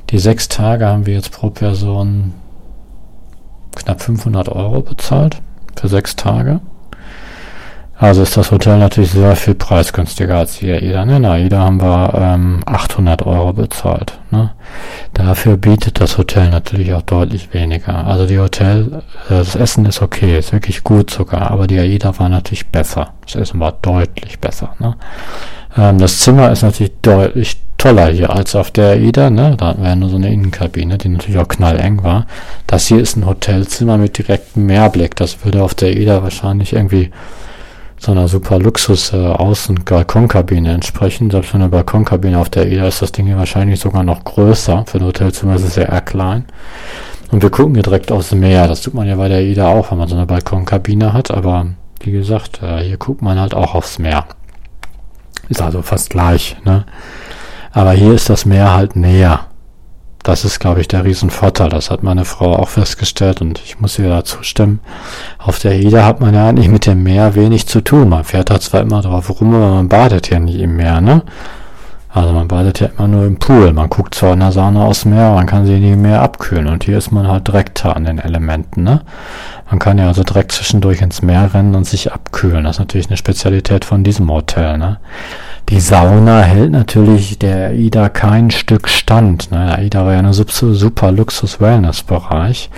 die 0.09 0.17
sechs 0.17 0.47
Tage 0.47 0.87
haben 0.87 1.05
wir 1.05 1.13
jetzt 1.13 1.31
pro 1.31 1.51
Person 1.51 2.33
knapp 3.75 4.01
500 4.01 4.49
Euro 4.49 4.81
bezahlt 4.81 5.41
für 5.75 5.87
sechs 5.87 6.15
Tage. 6.15 6.61
Also 8.01 8.23
ist 8.23 8.35
das 8.35 8.49
Hotel 8.49 8.79
natürlich 8.79 9.11
sehr 9.11 9.35
viel 9.35 9.53
preisgünstiger 9.53 10.37
als 10.37 10.57
die 10.57 10.71
AIDA. 10.71 11.05
Ne? 11.05 11.17
In 11.17 11.25
AIDA 11.25 11.59
haben 11.59 11.79
wir 11.79 12.13
ähm, 12.15 12.61
800 12.65 13.27
Euro 13.27 13.53
bezahlt. 13.53 14.17
Ne? 14.31 14.49
Dafür 15.13 15.55
bietet 15.55 16.01
das 16.01 16.17
Hotel 16.17 16.49
natürlich 16.49 16.95
auch 16.95 17.03
deutlich 17.03 17.53
weniger. 17.53 18.07
Also 18.07 18.25
die 18.25 18.39
Hotel, 18.39 19.03
äh, 19.29 19.35
das 19.35 19.55
Essen 19.55 19.85
ist 19.85 20.01
okay, 20.01 20.39
ist 20.39 20.51
wirklich 20.51 20.83
gut 20.83 21.11
sogar, 21.11 21.51
aber 21.51 21.67
die 21.67 21.77
AIDA 21.77 22.17
war 22.17 22.27
natürlich 22.27 22.69
besser. 22.69 23.13
Das 23.23 23.35
Essen 23.35 23.59
war 23.59 23.73
deutlich 23.83 24.39
besser. 24.39 24.73
Ne? 24.79 24.95
Ähm, 25.77 25.99
das 25.99 26.21
Zimmer 26.21 26.51
ist 26.51 26.63
natürlich 26.63 26.93
deutlich 27.03 27.57
toller 27.77 28.07
hier 28.07 28.31
als 28.31 28.55
auf 28.55 28.71
der 28.71 28.93
AIDA. 28.93 29.29
Ne? 29.29 29.53
Da 29.57 29.67
hatten 29.67 29.83
wir 29.83 29.89
ja 29.89 29.95
nur 29.95 30.09
so 30.09 30.15
eine 30.15 30.33
Innenkabine, 30.33 30.97
die 30.97 31.09
natürlich 31.09 31.39
auch 31.39 31.47
knalleng 31.47 32.03
war. 32.03 32.25
Das 32.65 32.87
hier 32.87 32.99
ist 32.99 33.15
ein 33.15 33.27
Hotelzimmer 33.27 33.99
mit 33.99 34.17
direktem 34.17 34.65
Meerblick. 34.65 35.15
Das 35.15 35.45
würde 35.45 35.61
auf 35.61 35.75
der 35.75 35.89
AIDA 35.89 36.23
wahrscheinlich 36.23 36.73
irgendwie 36.73 37.11
so 38.01 38.11
einer 38.11 38.27
super 38.27 38.57
Luxus 38.57 39.13
äh, 39.13 39.15
Außen 39.15 39.85
Balkonkabine 39.85 40.73
entsprechen. 40.73 41.29
Selbst 41.29 41.53
eine 41.53 41.69
Balkonkabine 41.69 42.39
auf 42.39 42.49
der 42.49 42.65
EDA 42.65 42.87
ist 42.87 43.03
das 43.03 43.11
Ding 43.11 43.27
hier 43.27 43.37
wahrscheinlich 43.37 43.79
sogar 43.79 44.03
noch 44.03 44.23
größer. 44.23 44.85
Für 44.87 44.97
ein 44.97 45.05
Hotelzimmer 45.05 45.55
ist 45.55 45.63
es 45.63 45.75
ja 45.75 45.83
eher 45.83 46.01
klein. 46.01 46.45
Und 47.31 47.43
wir 47.43 47.51
gucken 47.51 47.75
hier 47.75 47.83
direkt 47.83 48.09
dem 48.09 48.39
Meer. 48.39 48.67
Das 48.67 48.81
tut 48.81 48.95
man 48.95 49.07
ja 49.07 49.15
bei 49.15 49.29
der 49.29 49.41
EDA 49.41 49.67
auch, 49.67 49.91
wenn 49.91 49.99
man 49.99 50.07
so 50.07 50.15
eine 50.15 50.25
Balkonkabine 50.25 51.13
hat. 51.13 51.29
Aber 51.29 51.67
wie 51.99 52.11
gesagt, 52.11 52.63
äh, 52.63 52.79
hier 52.79 52.97
guckt 52.97 53.21
man 53.21 53.39
halt 53.39 53.53
auch 53.53 53.75
aufs 53.75 53.99
Meer. 53.99 54.25
Ist 55.49 55.61
also 55.61 55.83
fast 55.83 56.09
gleich. 56.09 56.57
Ne? 56.65 56.85
Aber 57.71 57.91
hier 57.91 58.13
ist 58.13 58.31
das 58.31 58.45
Meer 58.47 58.73
halt 58.73 58.95
näher. 58.95 59.41
Das 60.23 60.45
ist, 60.45 60.59
glaube 60.59 60.81
ich, 60.81 60.87
der 60.87 61.03
Riesenvorteil. 61.03 61.69
Das 61.69 61.89
hat 61.89 62.03
meine 62.03 62.25
Frau 62.25 62.55
auch 62.55 62.69
festgestellt 62.69 63.41
und 63.41 63.59
ich 63.63 63.79
muss 63.79 63.97
ihr 63.97 64.09
dazu 64.09 64.43
stimmen. 64.43 64.79
Auf 65.39 65.59
der 65.59 65.79
Ida 65.79 66.05
hat 66.05 66.19
man 66.19 66.33
ja 66.33 66.47
eigentlich 66.47 66.69
mit 66.69 66.85
dem 66.85 67.03
Meer 67.03 67.35
wenig 67.35 67.67
zu 67.67 67.81
tun. 67.81 68.09
Man 68.09 68.23
fährt 68.23 68.49
da 68.49 68.59
zwar 68.59 68.81
immer 68.81 69.01
drauf 69.01 69.41
rum, 69.41 69.55
aber 69.55 69.69
man 69.75 69.89
badet 69.89 70.29
ja 70.29 70.39
nie 70.39 70.61
im 70.61 70.75
Meer, 70.75 71.01
ne? 71.01 71.23
Also 72.13 72.33
man 72.33 72.49
badet 72.49 72.81
ja 72.81 72.87
immer 72.87 73.07
nur 73.07 73.25
im 73.25 73.39
Pool. 73.39 73.71
Man 73.71 73.89
guckt 73.89 74.15
zwar 74.15 74.33
in 74.33 74.41
der 74.41 74.51
Sauna 74.51 74.85
aus 74.85 75.05
Meer, 75.05 75.33
man 75.33 75.45
kann 75.45 75.65
sie 75.65 75.79
nie 75.79 75.95
mehr 75.95 76.21
abkühlen. 76.21 76.67
Und 76.67 76.83
hier 76.83 76.97
ist 76.97 77.11
man 77.11 77.27
halt 77.27 77.47
direkt 77.47 77.85
an 77.85 78.03
den 78.03 78.19
Elementen. 78.19 78.83
Ne? 78.83 79.01
Man 79.71 79.79
kann 79.79 79.97
ja 79.97 80.07
also 80.07 80.23
direkt 80.23 80.51
zwischendurch 80.51 81.01
ins 81.01 81.21
Meer 81.21 81.53
rennen 81.53 81.75
und 81.75 81.85
sich 81.85 82.11
abkühlen. 82.11 82.65
Das 82.65 82.75
ist 82.75 82.79
natürlich 82.79 83.07
eine 83.07 83.15
Spezialität 83.15 83.85
von 83.85 84.03
diesem 84.03 84.29
Hotel. 84.29 84.77
Ne? 84.77 84.99
Die 85.69 85.79
Sauna 85.79 86.41
hält 86.41 86.71
natürlich 86.71 87.39
der 87.39 87.69
AIDA 87.69 88.09
kein 88.09 88.51
Stück 88.51 88.89
stand. 88.89 89.49
Ne? 89.49 89.65
Der 89.67 89.77
AIDA 89.77 90.05
war 90.05 90.11
ja 90.11 90.19
ein 90.19 90.33
super 90.33 91.13
Luxus-Wellness-Bereich. 91.13 92.69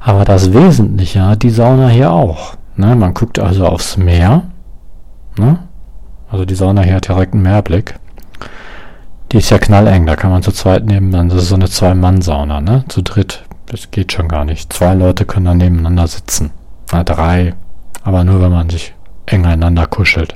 Aber 0.00 0.24
das 0.24 0.54
Wesentliche 0.54 1.22
hat 1.22 1.42
die 1.42 1.50
Sauna 1.50 1.88
hier 1.88 2.10
auch. 2.12 2.54
Ne? 2.76 2.96
Man 2.96 3.12
guckt 3.12 3.38
also 3.38 3.66
aufs 3.66 3.98
Meer. 3.98 4.44
Ne? 5.36 5.58
Also 6.30 6.46
die 6.46 6.54
Sauna 6.54 6.80
hier 6.80 6.94
hat 6.94 7.08
direkt 7.08 7.34
einen 7.34 7.42
Meerblick. 7.42 7.96
Die 9.32 9.36
ist 9.36 9.50
ja 9.50 9.58
knalleng, 9.58 10.06
da 10.06 10.16
kann 10.16 10.30
man 10.30 10.42
zu 10.42 10.52
zweit 10.52 10.86
nehmen, 10.86 11.12
das 11.28 11.42
ist 11.42 11.48
so 11.50 11.56
eine 11.56 11.68
Zwei-Mann-Sauna, 11.68 12.62
ne? 12.62 12.84
Zu 12.88 13.02
dritt, 13.02 13.44
das 13.68 13.90
geht 13.90 14.12
schon 14.12 14.28
gar 14.28 14.44
nicht. 14.44 14.72
Zwei 14.72 14.94
Leute 14.94 15.24
können 15.24 15.46
da 15.46 15.54
nebeneinander 15.54 16.06
sitzen. 16.06 16.50
Na, 16.92 17.04
drei, 17.04 17.54
aber 18.02 18.24
nur 18.24 18.40
wenn 18.40 18.50
man 18.50 18.70
sich 18.70 18.94
eng 19.26 19.46
einander 19.46 19.86
kuschelt. 19.86 20.34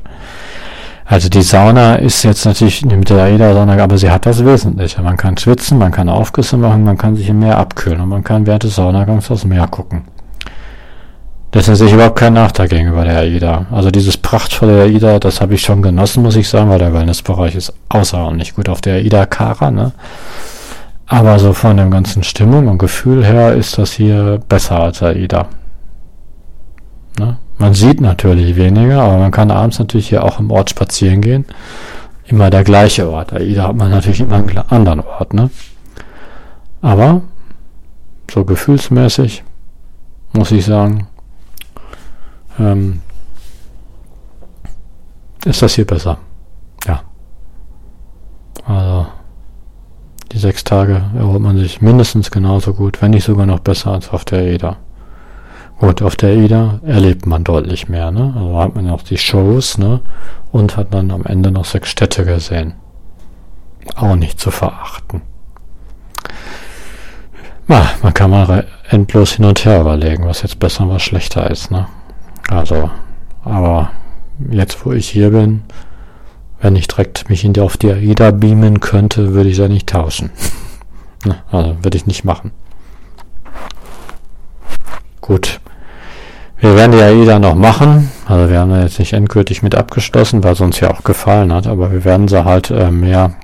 Also 1.05 1.29
die 1.29 1.43
Sauna 1.43 1.97
ist 1.97 2.23
jetzt 2.23 2.45
natürlich 2.45 2.85
mit 2.85 3.11
der 3.11 3.25
AIDA-Sauna, 3.25 3.83
aber 3.83 3.99
sie 3.99 4.11
hat 4.11 4.25
das 4.25 4.45
Wesentliche. 4.45 5.03
Man 5.03 5.17
kann 5.17 5.37
schwitzen, 5.37 5.79
man 5.79 5.93
kann 5.93 6.09
Aufgüsse 6.09 6.57
machen, 6.57 6.85
man 6.85 6.97
kann 6.97 7.17
sich 7.17 7.29
im 7.29 7.41
Meer 7.41 7.59
abkühlen 7.59 8.01
und 8.01 8.09
man 8.09 8.25
kann 8.25 8.47
während 8.47 8.63
des 8.63 8.77
Saunagangs 8.77 9.31
aufs 9.31 9.45
Meer 9.45 9.67
gucken. 9.67 10.05
Deswegen 11.53 11.77
sehe 11.77 11.89
ich 11.89 11.93
überhaupt 11.93 12.19
keinen 12.19 12.35
Nachteil 12.35 12.69
gegenüber 12.69 13.05
der 13.05 13.19
AIDA. 13.19 13.67
Also 13.71 13.91
dieses 13.91 14.17
prachtvolle 14.17 14.85
AIDA, 14.85 15.19
das 15.19 15.43
habe 15.43 15.55
ich 15.55 15.61
schon 15.61 15.83
genossen, 15.83 16.23
muss 16.23 16.37
ich 16.37 16.49
sagen, 16.49 16.71
weil 16.71 16.79
der 16.79 16.95
Wellnessbereich 16.95 17.57
ist 17.57 17.75
außerordentlich 17.91 18.55
gut 18.55 18.71
auf 18.71 18.81
der 18.81 18.95
AIDA 18.95 19.27
Kara, 19.27 19.71
ne? 19.71 19.93
Aber 21.13 21.39
so 21.39 21.53
von 21.53 21.77
dem 21.77 21.91
ganzen 21.91 22.23
Stimmung 22.23 22.69
und 22.69 22.79
Gefühl 22.79 23.23
her 23.23 23.53
ist 23.53 23.77
das 23.77 23.93
hier 23.93 24.41
besser 24.49 24.79
als 24.81 25.01
der 25.01 25.09
AIDA. 25.09 25.47
Ne? 27.19 27.37
Man 27.59 27.75
sieht 27.75 28.01
natürlich 28.01 28.57
weniger, 28.57 29.03
aber 29.03 29.19
man 29.19 29.31
kann 29.31 29.51
abends 29.51 29.79
natürlich 29.79 30.09
hier 30.09 30.25
auch 30.25 30.41
im 30.41 30.51
Ort 30.51 30.71
spazieren 30.71 31.21
gehen. 31.21 31.45
Immer 32.25 32.49
der 32.49 32.65
gleiche 32.65 33.11
Ort. 33.11 33.35
AIDA 33.35 33.69
hat 33.69 33.77
man 33.77 33.91
natürlich 33.91 34.21
immer 34.21 34.37
einen 34.37 34.57
anderen 34.57 35.01
Ort, 35.01 35.35
ne? 35.35 35.51
Aber 36.81 37.21
so 38.31 38.47
gefühlsmäßig 38.47 39.45
muss 40.33 40.51
ich 40.51 40.65
sagen, 40.65 41.09
ähm, 42.59 43.03
ist 45.45 45.61
das 45.61 45.75
hier 45.75 45.87
besser. 45.87 46.17
Ja. 46.87 47.03
Also 48.65 49.09
die 50.33 50.39
sechs 50.39 50.65
Tage 50.65 51.03
erholt 51.17 51.43
man 51.43 51.59
sich 51.59 51.83
mindestens 51.83 52.31
genauso 52.31 52.73
gut, 52.75 53.03
wenn 53.03 53.11
nicht 53.11 53.25
sogar 53.25 53.47
noch 53.47 53.61
besser 53.61 53.93
als 53.93 54.11
auf 54.11 54.25
der 54.25 54.47
EDA. 54.47 54.77
Gut, 55.79 56.01
auf 56.01 56.17
der 56.17 56.31
EDA 56.31 56.81
erlebt 56.85 57.27
man 57.27 57.45
deutlich 57.45 57.89
mehr, 57.89 58.11
ne? 58.11 58.33
Also 58.37 58.59
hat 58.59 58.75
man 58.75 58.89
auch 58.89 59.03
die 59.03 59.19
Shows, 59.19 59.79
ne? 59.79 60.01
Und 60.51 60.77
hat 60.77 60.95
dann 60.95 61.11
am 61.11 61.25
Ende 61.25 61.51
noch 61.51 61.65
sechs 61.65 61.91
Städte 61.91 62.25
gesehen. 62.25 62.75
Auch 63.97 64.15
nicht 64.15 64.39
zu 64.41 64.51
verachten. 64.51 65.23
Na, 67.67 67.91
man 68.03 68.15
kann 68.15 68.31
mal 68.31 68.67
endlos 68.89 69.33
hin 69.33 69.45
und 69.45 69.65
her 69.65 69.81
überlegen, 69.81 70.27
was 70.27 70.43
jetzt 70.43 70.59
besser 70.59 70.85
und 70.85 70.91
was 70.91 71.03
schlechter 71.03 71.51
ist, 71.51 71.71
ne? 71.71 71.87
Also, 72.49 72.91
aber 73.45 73.91
jetzt, 74.51 74.85
wo 74.85 74.93
ich 74.93 75.09
hier 75.09 75.31
bin, 75.31 75.63
wenn 76.63 76.77
ich 76.77 76.87
direkt 76.87 77.29
mich 77.29 77.45
in 77.45 77.53
die, 77.53 77.61
auf 77.61 77.77
die 77.77 77.91
AIDA 77.91 78.31
beamen 78.31 78.81
könnte, 78.81 79.35
würde 79.35 79.51
ich 79.51 79.59
da 79.59 79.69
nicht 79.69 79.89
tauschen. 79.89 80.31
Ne, 81.25 81.37
also, 81.53 81.77
würde 81.85 81.97
ich 81.97 82.09
nicht 82.09 82.25
machen. 82.25 82.51
Gut. 85.21 85.61
Wir 86.59 86.75
werden 86.75 86.91
die 86.91 87.01
AIDA 87.01 87.39
noch 87.39 87.55
machen. 87.55 88.11
Also 88.27 88.51
wir 88.51 88.59
haben 88.59 88.73
da 88.73 88.83
jetzt 88.83 88.99
nicht 88.99 89.13
endgültig 89.13 89.63
mit 89.63 89.77
abgeschlossen, 89.77 90.43
weil 90.43 90.55
es 90.55 90.61
uns 90.61 90.81
ja 90.81 90.91
auch 90.91 91.05
gefallen 91.05 91.53
hat, 91.53 91.69
aber 91.69 91.93
wir 91.93 92.05
werden 92.05 92.27
sie 92.27 92.45
halt 92.45 92.73
äh, 92.73 92.91
mehr, 92.91 93.35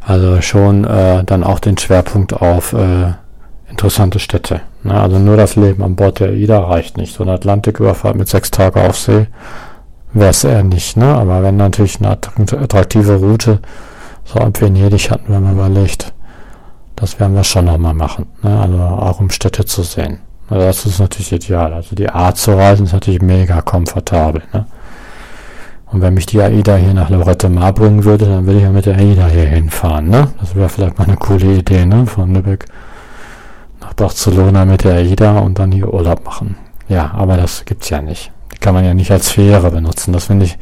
also 0.00 0.40
schon 0.40 0.84
äh, 0.84 1.24
dann 1.24 1.44
auch 1.44 1.58
den 1.58 1.76
Schwerpunkt 1.76 2.32
auf 2.32 2.72
äh, 2.72 3.12
interessante 3.68 4.18
Städte. 4.18 4.62
Ne? 4.84 4.98
Also 4.98 5.18
nur 5.18 5.36
das 5.36 5.56
Leben 5.56 5.82
an 5.82 5.94
Bord 5.94 6.20
der 6.20 6.28
AIDA 6.28 6.58
reicht 6.58 6.96
nicht. 6.96 7.14
So 7.14 7.22
eine 7.22 7.32
Atlantiküberfahrt 7.32 8.16
mit 8.16 8.28
sechs 8.28 8.50
Tagen 8.50 8.80
auf 8.80 8.96
See 8.96 9.26
wäre 10.18 10.30
es 10.30 10.44
eher 10.44 10.62
nicht. 10.62 10.96
Ne? 10.96 11.06
Aber 11.06 11.42
wenn 11.42 11.56
natürlich 11.56 11.98
eine 12.00 12.10
attraktive 12.10 13.16
Route, 13.16 13.60
so 14.24 14.38
ab 14.40 14.60
Venedig 14.60 15.10
hatten 15.10 15.32
wir 15.32 15.40
mal 15.40 15.52
überlegt, 15.52 16.12
das 16.96 17.18
werden 17.20 17.34
wir 17.34 17.44
schon 17.44 17.66
nochmal 17.66 17.94
machen. 17.94 18.26
Ne? 18.42 18.60
Also 18.60 18.78
auch 18.78 19.20
um 19.20 19.30
Städte 19.30 19.64
zu 19.64 19.82
sehen. 19.82 20.18
Also 20.50 20.64
das 20.64 20.86
ist 20.86 20.98
natürlich 20.98 21.32
ideal. 21.32 21.72
Also 21.72 21.94
die 21.94 22.08
Art 22.08 22.36
zu 22.36 22.52
reisen 22.56 22.86
ist 22.86 22.92
natürlich 22.92 23.22
mega 23.22 23.60
komfortabel. 23.60 24.42
Ne? 24.52 24.66
Und 25.90 26.02
wenn 26.02 26.14
mich 26.14 26.26
die 26.26 26.40
AIDA 26.40 26.76
hier 26.76 26.94
nach 26.94 27.08
Lorette 27.08 27.48
Mar 27.48 27.72
bringen 27.72 28.04
würde, 28.04 28.26
dann 28.26 28.46
würde 28.46 28.58
ich 28.58 28.64
ja 28.64 28.70
mit 28.70 28.86
der 28.86 28.96
AIDA 28.96 29.26
hier 29.26 29.46
hinfahren. 29.46 30.08
Ne? 30.08 30.28
Das 30.40 30.54
wäre 30.54 30.68
vielleicht 30.68 30.98
mal 30.98 31.04
eine 31.04 31.16
coole 31.16 31.58
Idee 31.58 31.86
ne? 31.86 32.06
von 32.06 32.34
Lübeck 32.34 32.66
nach 33.80 33.94
Barcelona 33.94 34.64
mit 34.64 34.84
der 34.84 34.96
AIDA 34.96 35.38
und 35.38 35.58
dann 35.58 35.72
hier 35.72 35.92
Urlaub 35.92 36.24
machen. 36.24 36.56
Ja, 36.88 37.10
aber 37.14 37.36
das 37.36 37.64
gibt's 37.64 37.90
ja 37.90 38.02
nicht. 38.02 38.32
Kann 38.60 38.74
man 38.74 38.84
ja 38.84 38.94
nicht 38.94 39.10
als 39.10 39.30
Fähre 39.30 39.70
benutzen. 39.70 40.12
Das 40.12 40.24
finde 40.24 40.46
ich 40.46 40.58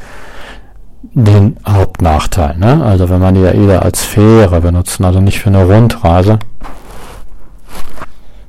den 1.14 1.56
Hauptnachteil. 1.66 2.56
Ne? 2.58 2.84
Also 2.84 3.08
wenn 3.08 3.20
man 3.20 3.34
die 3.34 3.44
AIDA 3.44 3.78
als 3.80 4.04
Fähre 4.04 4.60
benutzt, 4.60 5.00
also 5.00 5.20
nicht 5.20 5.40
für 5.40 5.48
eine 5.48 5.64
Rundreise, 5.64 6.38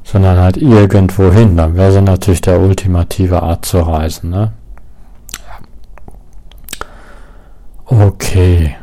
sondern 0.04 0.38
halt 0.38 0.58
irgendwo 0.58 1.32
hin, 1.32 1.58
dann 1.58 1.76
wäre 1.76 1.92
sie 1.92 2.02
natürlich 2.02 2.42
der 2.42 2.60
ultimative 2.60 3.42
Art 3.44 3.66
zu 3.66 3.80
reisen. 3.80 4.30
Ne? 4.30 4.52
Okay. 7.86 8.76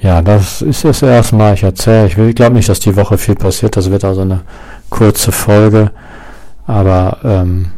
Ja, 0.00 0.22
das 0.22 0.62
ist 0.62 0.84
es 0.84 1.02
erstmal. 1.02 1.54
Ich 1.54 1.64
erzähle, 1.64 2.06
ich 2.06 2.36
glaube 2.36 2.54
nicht, 2.54 2.68
dass 2.68 2.78
die 2.78 2.94
Woche 2.94 3.18
viel 3.18 3.34
passiert. 3.34 3.76
Das 3.76 3.90
wird 3.90 4.04
also 4.04 4.20
eine 4.20 4.42
kurze 4.90 5.32
Folge, 5.32 5.90
aber 6.66 7.18
ähm, 7.24 7.72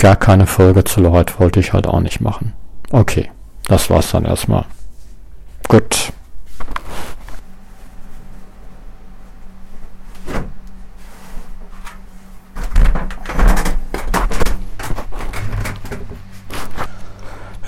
gar 0.00 0.16
keine 0.16 0.46
Folge 0.46 0.82
zu 0.82 1.00
Lloyd 1.00 1.38
wollte 1.38 1.60
ich 1.60 1.72
halt 1.72 1.86
auch 1.86 2.00
nicht 2.00 2.20
machen. 2.20 2.54
Okay, 2.90 3.30
das 3.68 3.90
war's 3.90 4.10
dann 4.10 4.24
erstmal. 4.24 4.64
Gut. 5.68 6.12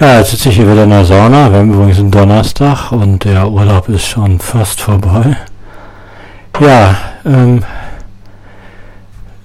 Ja, 0.00 0.18
jetzt 0.18 0.32
sitze 0.32 0.48
ich 0.48 0.56
hier 0.56 0.68
wieder 0.68 0.82
in 0.82 0.90
der 0.90 1.04
Sauna. 1.04 1.52
Wir 1.52 1.58
haben 1.58 1.72
übrigens 1.72 1.98
einen 1.98 2.10
Donnerstag 2.10 2.90
und 2.90 3.24
der 3.24 3.48
Urlaub 3.48 3.88
ist 3.88 4.06
schon 4.06 4.40
fast 4.40 4.80
vorbei. 4.80 5.36
Ja, 6.58 6.96
ähm, 7.24 7.62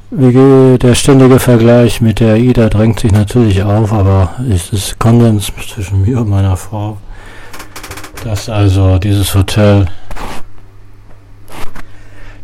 der 0.10 0.96
ständige 0.96 1.38
Vergleich 1.38 2.00
mit 2.00 2.22
der 2.22 2.36
AIDA 2.36 2.70
drängt 2.70 3.02
sich 3.02 3.12
natürlich 3.12 3.64
auf, 3.64 3.92
aber 3.92 4.36
es 4.50 4.72
ist 4.72 5.00
Konsens 5.00 5.52
zwischen 5.74 6.04
mir 6.04 6.22
und 6.22 6.30
meiner 6.30 6.56
Frau, 6.56 6.98
dass 8.24 8.48
also 8.48 9.00
dieses 9.00 9.36
Hotel 9.36 9.88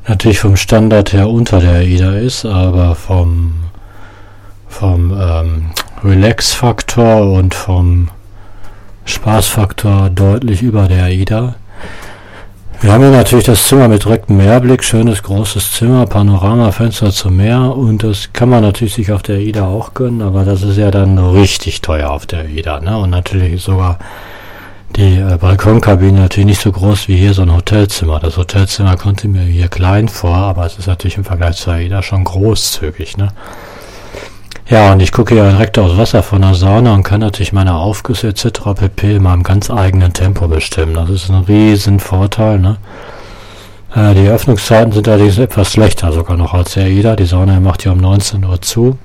natürlich 0.06 0.40
vom 0.40 0.58
Standard 0.58 1.14
her 1.14 1.30
unter 1.30 1.62
der 1.62 1.76
AIDA 1.76 2.16
ist, 2.16 2.44
aber 2.46 2.96
vom, 2.96 3.54
vom 4.68 5.18
ähm, 5.18 5.72
Relax-Faktor 6.04 7.32
und 7.32 7.54
vom 7.56 8.10
Spaßfaktor 9.06 10.10
deutlich 10.10 10.62
über 10.62 10.90
der 10.90 11.06
AIDA. 11.06 11.56
Wir 12.84 12.92
haben 12.92 13.02
hier 13.02 13.12
natürlich 13.12 13.46
das 13.46 13.66
Zimmer 13.66 13.88
mit 13.88 14.04
direktem 14.04 14.36
Meerblick, 14.36 14.84
schönes 14.84 15.24
großes 15.24 15.72
Zimmer, 15.72 16.06
Panoramafenster 16.06 17.12
zum 17.12 17.38
Meer 17.38 17.78
und 17.78 18.04
das 18.04 18.34
kann 18.34 18.50
man 18.50 18.62
natürlich 18.62 18.94
sich 18.94 19.14
auf 19.14 19.22
der 19.22 19.38
AIDA 19.38 19.68
auch 19.68 19.94
gönnen, 19.94 20.22
aber 20.22 20.44
das 20.44 20.64
ist 20.64 20.76
ja 20.76 20.92
dann 20.92 21.18
richtig 21.18 21.80
teuer 21.80 22.12
auf 22.12 22.26
der 22.26 22.40
AIDA. 22.40 22.82
Ne? 22.82 22.98
Und 22.98 23.12
natürlich 23.12 23.64
sogar 23.64 24.00
die 24.98 25.16
äh, 25.16 25.38
Balkonkabine 25.40 26.20
natürlich 26.20 26.46
nicht 26.46 26.62
so 26.62 26.74
groß 26.74 27.08
wie 27.08 27.16
hier 27.16 27.34
so 27.34 27.44
ein 27.44 27.56
Hotelzimmer. 27.56 28.20
Das 28.20 28.36
Hotelzimmer 28.36 28.98
kommt 28.98 29.24
mir 29.24 29.44
hier 29.44 29.70
klein 29.70 30.10
vor, 30.10 30.36
aber 30.36 30.66
es 30.66 30.78
ist 30.78 30.88
natürlich 30.88 31.16
im 31.16 31.24
Vergleich 31.24 31.56
zur 31.56 31.76
AIDA 31.76 32.04
schon 32.04 32.26
großzügig. 32.26 33.16
Ne? 33.16 33.30
Ja, 34.74 34.92
und 34.92 35.04
ich 35.04 35.12
gucke 35.12 35.36
ja 35.36 35.52
direkt 35.52 35.78
aufs 35.78 35.98
Wasser 35.98 36.24
von 36.24 36.42
der 36.42 36.56
Sauna 36.56 36.96
und 36.96 37.04
kann 37.04 37.20
natürlich 37.20 37.54
meine 37.54 37.76
Aufgüsse 37.76 38.30
etc. 38.30 38.74
pp. 38.76 39.18
in 39.18 39.22
meinem 39.22 39.44
ganz 39.44 39.70
eigenen 39.70 40.14
Tempo 40.14 40.48
bestimmen. 40.48 40.96
Das 40.96 41.12
ist 41.12 41.30
ein 41.30 41.44
riesen 41.44 42.00
Vorteil, 42.00 42.58
ne? 42.58 42.78
Äh, 43.94 44.16
die 44.16 44.28
Öffnungszeiten 44.28 44.92
sind 44.92 45.08
allerdings 45.08 45.38
etwas 45.38 45.74
schlechter 45.74 46.12
sogar 46.12 46.38
noch 46.38 46.56
als 46.56 46.74
der 46.74 46.86
AIDA. 46.86 47.16
Die 47.16 47.26
Sauna 47.26 47.60
macht 47.60 47.86
ja 47.86 47.92
um 47.92 48.00
19 48.00 48.44
Uhr 48.44 48.60
zu. 48.64 48.98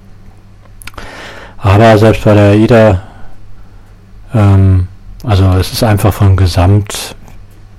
Aber 1.59 1.99
selbst 1.99 2.25
bei 2.25 2.33
der 2.33 2.53
AIDA, 2.53 3.03
ähm, 4.35 4.89
also 5.23 5.51
es 5.61 5.71
ist 5.71 5.83
einfach 5.83 6.15
vom 6.15 6.35
Gesamt, 6.37 7.15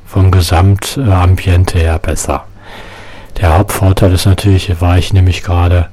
vom 0.05 0.29
Gesamtambiente 0.29 1.79
her 1.79 1.97
besser. 1.97 2.43
Der 3.41 3.57
Hauptvorteil 3.57 4.13
ist 4.13 4.27
natürlich, 4.27 4.79
war 4.79 4.99
ich 4.99 5.11
nämlich 5.11 5.41
gerade, 5.41 5.87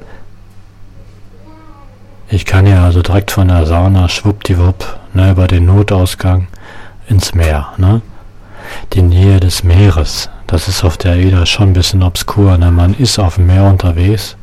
ich 2.28 2.44
kann 2.44 2.66
ja 2.66 2.84
also 2.84 3.02
direkt 3.02 3.30
von 3.30 3.48
der 3.48 3.66
Sauna 3.66 4.08
schwuppdiwupp 4.08 4.98
ne, 5.14 5.30
über 5.30 5.46
den 5.46 5.66
Notausgang 5.66 6.48
ins 7.08 7.34
Meer. 7.34 7.68
Ne? 7.76 8.00
Die 8.94 9.02
Nähe 9.02 9.38
des 9.38 9.62
Meeres, 9.62 10.28
das 10.46 10.66
ist 10.66 10.82
auf 10.82 10.96
der 10.96 11.12
AIDA 11.12 11.46
schon 11.46 11.70
ein 11.70 11.72
bisschen 11.72 12.02
obskur. 12.02 12.58
Ne? 12.58 12.70
Man 12.70 12.94
ist 12.94 13.18
auf 13.18 13.36
dem 13.36 13.46
Meer 13.46 13.64
unterwegs, 13.64 14.36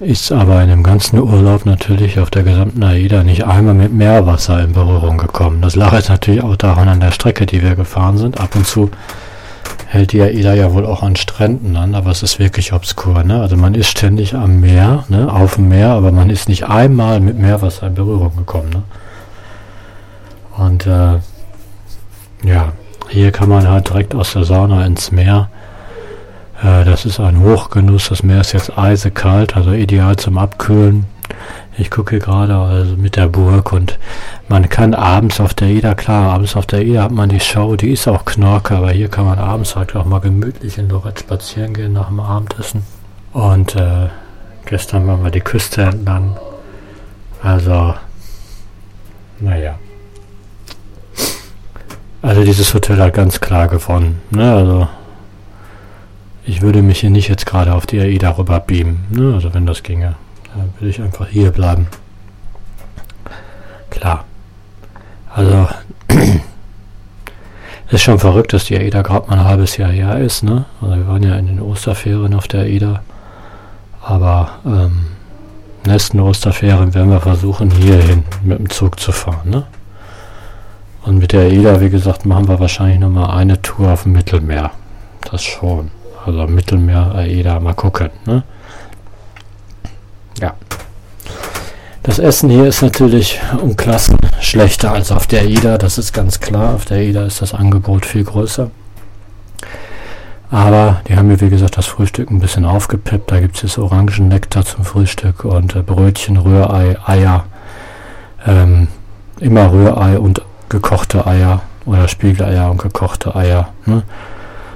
ist 0.00 0.32
aber 0.32 0.60
in 0.62 0.68
dem 0.68 0.82
ganzen 0.82 1.20
Urlaub 1.20 1.66
natürlich 1.66 2.18
auf 2.18 2.30
der 2.30 2.42
gesamten 2.42 2.82
AIDA 2.82 3.22
nicht 3.22 3.44
einmal 3.44 3.74
mit 3.74 3.92
Meerwasser 3.92 4.62
in 4.62 4.72
Berührung 4.72 5.18
gekommen. 5.18 5.62
Das 5.62 5.76
lag 5.76 5.92
jetzt 5.92 6.08
natürlich 6.08 6.42
auch 6.42 6.56
daran 6.56 6.88
an 6.88 7.00
der 7.00 7.12
Strecke, 7.12 7.46
die 7.46 7.62
wir 7.62 7.76
gefahren 7.76 8.18
sind. 8.18 8.40
Ab 8.40 8.56
und 8.56 8.66
zu 8.66 8.90
hält 9.96 10.12
die 10.12 10.22
AIDA 10.22 10.54
ja 10.54 10.72
wohl 10.72 10.86
auch 10.86 11.02
an 11.02 11.16
Stränden 11.16 11.76
an, 11.76 11.94
aber 11.94 12.10
es 12.10 12.22
ist 12.22 12.38
wirklich 12.38 12.72
obskur. 12.72 13.24
Ne? 13.24 13.40
Also 13.40 13.56
man 13.56 13.74
ist 13.74 13.88
ständig 13.88 14.34
am 14.34 14.60
Meer, 14.60 15.04
ne? 15.08 15.32
auf 15.32 15.56
dem 15.56 15.68
Meer, 15.68 15.90
aber 15.90 16.12
man 16.12 16.30
ist 16.30 16.48
nicht 16.48 16.68
einmal 16.68 17.20
mit 17.20 17.38
Meerwasser 17.38 17.86
in 17.88 17.94
Berührung 17.94 18.36
gekommen. 18.36 18.70
Ne? 18.70 18.82
Und 20.56 20.86
äh, 20.86 21.18
ja, 22.44 22.72
hier 23.08 23.32
kann 23.32 23.48
man 23.48 23.68
halt 23.68 23.88
direkt 23.88 24.14
aus 24.14 24.32
der 24.32 24.44
Sauna 24.44 24.84
ins 24.86 25.12
Meer. 25.12 25.48
Äh, 26.62 26.84
das 26.84 27.04
ist 27.04 27.20
ein 27.20 27.40
Hochgenuss. 27.40 28.08
Das 28.08 28.22
Meer 28.22 28.40
ist 28.40 28.52
jetzt 28.52 28.76
eisekalt, 28.76 29.56
also 29.56 29.72
ideal 29.72 30.16
zum 30.16 30.38
Abkühlen. 30.38 31.06
Ich 31.78 31.90
gucke 31.90 32.18
gerade 32.18 32.54
also 32.54 32.96
mit 32.96 33.16
der 33.16 33.28
Burg 33.28 33.72
und 33.72 33.98
man 34.48 34.68
kann 34.68 34.94
abends 34.94 35.40
auf 35.40 35.52
der 35.52 35.68
Ida, 35.68 35.94
klar, 35.94 36.32
abends 36.32 36.56
auf 36.56 36.64
der 36.64 36.82
Ida 36.82 37.02
hat 37.02 37.10
man 37.10 37.28
die 37.28 37.40
Show, 37.40 37.76
die 37.76 37.90
ist 37.90 38.08
auch 38.08 38.24
knorke, 38.24 38.76
aber 38.76 38.90
hier 38.92 39.08
kann 39.08 39.26
man 39.26 39.38
abends 39.38 39.76
halt 39.76 39.94
auch 39.94 40.06
mal 40.06 40.20
gemütlich 40.20 40.78
in 40.78 40.88
Lorette 40.88 41.20
spazieren 41.20 41.74
gehen 41.74 41.92
nach 41.92 42.08
dem 42.08 42.20
Abendessen. 42.20 42.82
Und 43.34 43.76
äh, 43.76 44.08
gestern 44.64 45.06
waren 45.06 45.22
wir 45.22 45.30
die 45.30 45.40
Küste 45.40 45.82
entlang. 45.82 46.38
Also, 47.42 47.94
naja. 49.40 49.74
Also 52.22 52.42
dieses 52.42 52.72
Hotel 52.72 52.98
hat 53.00 53.12
ganz 53.12 53.40
klar 53.40 53.68
gewonnen. 53.68 54.22
Ne? 54.30 54.52
Also 54.52 54.88
ich 56.44 56.62
würde 56.62 56.80
mich 56.80 57.00
hier 57.00 57.10
nicht 57.10 57.28
jetzt 57.28 57.44
gerade 57.44 57.74
auf 57.74 57.86
die 57.86 58.00
AIDA 58.00 58.30
rüber 58.30 58.60
beamen. 58.60 59.04
Ne? 59.10 59.34
Also 59.34 59.52
wenn 59.52 59.66
das 59.66 59.82
ginge. 59.82 60.16
Dann 60.54 60.72
würde 60.78 60.88
ich 60.90 61.00
einfach 61.00 61.28
hier 61.28 61.50
bleiben. 61.50 61.86
Klar. 63.90 64.24
Also, 65.34 65.68
ist 67.90 68.02
schon 68.02 68.18
verrückt, 68.18 68.52
dass 68.52 68.64
die 68.64 68.76
AIDA 68.76 69.02
gerade 69.02 69.28
mal 69.28 69.38
ein 69.38 69.44
halbes 69.44 69.76
Jahr 69.76 69.90
her 69.90 70.18
ist, 70.18 70.42
ne? 70.42 70.64
Also 70.80 70.96
wir 70.96 71.06
waren 71.06 71.22
ja 71.22 71.36
in 71.36 71.46
den 71.46 71.60
Osterferien 71.60 72.34
auf 72.34 72.48
der 72.48 72.62
AIDA. 72.62 73.02
Aber 74.02 74.50
ähm, 74.64 75.06
nächsten 75.86 76.20
Osterferien 76.20 76.94
werden 76.94 77.10
wir 77.10 77.20
versuchen, 77.20 77.70
hierhin 77.70 78.24
mit 78.42 78.58
dem 78.58 78.70
Zug 78.70 78.98
zu 79.00 79.12
fahren, 79.12 79.50
ne? 79.50 79.64
Und 81.02 81.18
mit 81.18 81.32
der 81.32 81.42
AIDA, 81.42 81.80
wie 81.80 81.90
gesagt, 81.90 82.26
machen 82.26 82.48
wir 82.48 82.58
wahrscheinlich 82.58 82.98
nochmal 82.98 83.36
eine 83.36 83.62
Tour 83.62 83.92
auf 83.92 84.02
dem 84.02 84.12
Mittelmeer. 84.12 84.72
Das 85.30 85.42
schon. 85.44 85.90
Also 86.24 86.46
Mittelmeer, 86.48 87.14
AIDA, 87.14 87.60
mal 87.60 87.74
gucken, 87.74 88.10
ne? 88.26 88.42
Ja. 90.40 90.54
Das 92.02 92.18
Essen 92.18 92.50
hier 92.50 92.66
ist 92.66 92.82
natürlich 92.82 93.40
um 93.60 93.76
Klassen 93.76 94.16
schlechter 94.40 94.92
als 94.92 95.10
auf 95.10 95.26
der 95.26 95.40
AIDA, 95.40 95.76
das 95.76 95.98
ist 95.98 96.12
ganz 96.12 96.38
klar. 96.38 96.74
Auf 96.74 96.84
der 96.84 96.98
AIDA 96.98 97.26
ist 97.26 97.42
das 97.42 97.52
Angebot 97.52 98.06
viel 98.06 98.22
größer. 98.22 98.70
Aber 100.50 101.00
die 101.08 101.16
haben 101.16 101.26
mir, 101.26 101.40
wie 101.40 101.50
gesagt, 101.50 101.76
das 101.76 101.86
Frühstück 101.86 102.30
ein 102.30 102.38
bisschen 102.38 102.64
aufgepeppt. 102.64 103.32
Da 103.32 103.40
gibt 103.40 103.56
es 103.56 103.62
jetzt 103.62 103.78
Orangennektar 103.78 104.64
zum 104.64 104.84
Frühstück 104.84 105.44
und 105.44 105.74
äh, 105.74 105.82
Brötchen, 105.82 106.36
Rührei, 106.36 106.96
Eier. 107.04 107.44
Ähm, 108.46 108.86
immer 109.40 109.72
Rührei 109.72 110.18
und 110.18 110.42
gekochte 110.68 111.26
Eier 111.26 111.62
oder 111.84 112.06
Spiegeleier 112.06 112.70
und 112.70 112.80
gekochte 112.80 113.34
Eier. 113.34 113.70
Ne? 113.84 114.04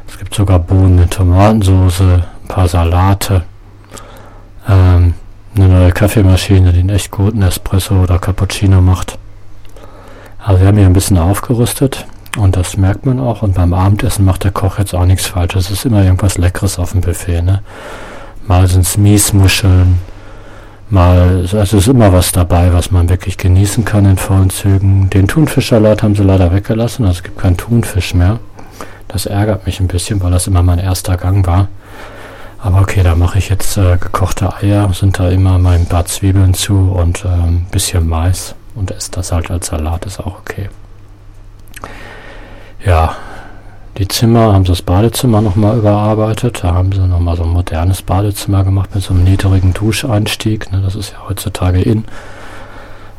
Es 0.09 0.19
gibt 0.19 0.35
sogar 0.35 0.59
Bohnen 0.59 0.97
mit 0.97 1.13
Tomatensauce, 1.13 2.01
ein 2.01 2.25
paar 2.49 2.67
Salate. 2.67 3.43
Ähm, 4.69 5.15
eine 5.55 5.69
neue 5.69 5.93
Kaffeemaschine, 5.93 6.73
die 6.73 6.81
einen 6.81 6.91
echt 6.91 7.11
guten 7.11 7.43
Espresso 7.43 8.03
oder 8.03 8.19
Cappuccino 8.19 8.81
macht. 8.81 9.19
Also 10.39 10.61
wir 10.61 10.69
haben 10.69 10.79
hier 10.79 10.87
ein 10.87 10.93
bisschen 10.93 11.19
aufgerüstet 11.19 12.07
und 12.39 12.57
das 12.57 12.77
merkt 12.77 13.05
man 13.05 13.21
auch. 13.21 13.43
Und 13.43 13.55
beim 13.55 13.75
Abendessen 13.75 14.25
macht 14.25 14.45
der 14.45 14.53
Koch 14.53 14.79
jetzt 14.79 14.95
auch 14.95 15.05
nichts 15.05 15.27
falsch. 15.27 15.57
Es 15.57 15.71
ist 15.71 15.85
immer 15.85 16.03
irgendwas 16.03 16.39
Leckeres 16.39 16.79
auf 16.79 16.93
dem 16.93 17.01
Buffet. 17.01 17.43
Ne? 17.43 17.63
Mal 18.47 18.67
sind 18.69 18.83
es 18.83 18.97
Miesmuscheln, 18.97 19.99
mal, 20.89 21.41
also 21.43 21.59
es 21.59 21.73
ist 21.73 21.89
immer 21.89 22.13
was 22.13 22.33
dabei, 22.33 22.73
was 22.73 22.91
man 22.91 23.09
wirklich 23.09 23.37
genießen 23.37 23.85
kann 23.85 24.07
in 24.07 24.17
vollen 24.17 24.51
Zügen. 24.51 25.11
Den 25.11 25.29
Thunfischsalat 25.29 26.03
haben 26.03 26.15
sie 26.15 26.23
leider 26.23 26.53
weggelassen, 26.53 27.05
also 27.05 27.19
es 27.19 27.23
gibt 27.23 27.39
keinen 27.39 27.57
Thunfisch 27.57 28.15
mehr. 28.15 28.39
Das 29.09 29.27
ärgert 29.27 29.67
mich 29.67 29.81
ein 29.81 29.89
bisschen, 29.89 30.23
weil 30.23 30.31
das 30.31 30.47
immer 30.47 30.63
mein 30.63 30.79
erster 30.79 31.17
Gang 31.17 31.47
war. 31.47 31.69
Aber 32.63 32.81
okay, 32.81 33.03
da 33.03 33.15
mache 33.15 33.39
ich 33.39 33.49
jetzt 33.49 33.77
äh, 33.79 33.97
gekochte 33.97 34.55
Eier, 34.55 34.93
sind 34.93 35.19
da 35.19 35.31
immer 35.31 35.59
mein 35.59 35.87
paar 35.87 36.05
Zwiebeln 36.05 36.53
zu 36.53 36.93
und 36.93 37.25
äh, 37.25 37.29
ein 37.29 37.67
bisschen 37.71 38.07
Mais 38.07 38.55
und 38.75 38.91
esse 38.91 39.11
das 39.13 39.33
halt 39.33 39.51
als 39.51 39.69
Salat, 39.69 40.05
ist 40.05 40.21
auch 40.21 40.39
okay. 40.39 40.69
Ja, 42.85 43.17
die 43.99 44.09
Zimmer 44.09 44.53
haben 44.53 44.65
sie 44.65 44.73
das 44.73 44.83
Badezimmer 44.83 45.41
nochmal 45.41 45.79
überarbeitet. 45.79 46.63
Da 46.63 46.75
haben 46.75 46.93
sie 46.93 47.07
nochmal 47.07 47.37
so 47.37 47.43
ein 47.43 47.51
modernes 47.51 48.03
Badezimmer 48.03 48.65
gemacht 48.65 48.95
mit 48.95 49.05
so 49.05 49.13
einem 49.13 49.25
niedrigen 49.25 49.75
Duscheinstieg. 49.75 50.73
Ne, 50.73 50.81
das 50.81 50.95
ist 50.95 51.13
ja 51.13 51.29
heutzutage 51.29 51.83
in. 51.83 52.05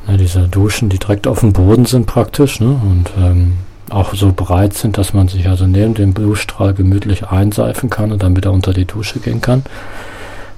Ne, 0.08 0.18
diese 0.18 0.48
Duschen, 0.48 0.90
die 0.90 0.98
direkt 0.98 1.28
auf 1.28 1.42
dem 1.42 1.54
Boden 1.54 1.86
sind 1.86 2.06
praktisch. 2.08 2.60
Ne, 2.60 2.70
und 2.70 3.12
ähm, 3.18 3.58
auch 3.92 4.14
so 4.14 4.34
breit 4.36 4.74
sind, 4.74 4.98
dass 4.98 5.14
man 5.14 5.28
sich 5.28 5.48
also 5.48 5.66
neben 5.66 5.94
dem 5.94 6.14
Duschstrahl 6.14 6.74
gemütlich 6.74 7.28
einseifen 7.28 7.90
kann 7.90 8.12
und 8.12 8.24
dann 8.24 8.36
wieder 8.36 8.52
unter 8.52 8.74
die 8.74 8.86
Dusche 8.86 9.20
gehen 9.20 9.42
kann, 9.42 9.64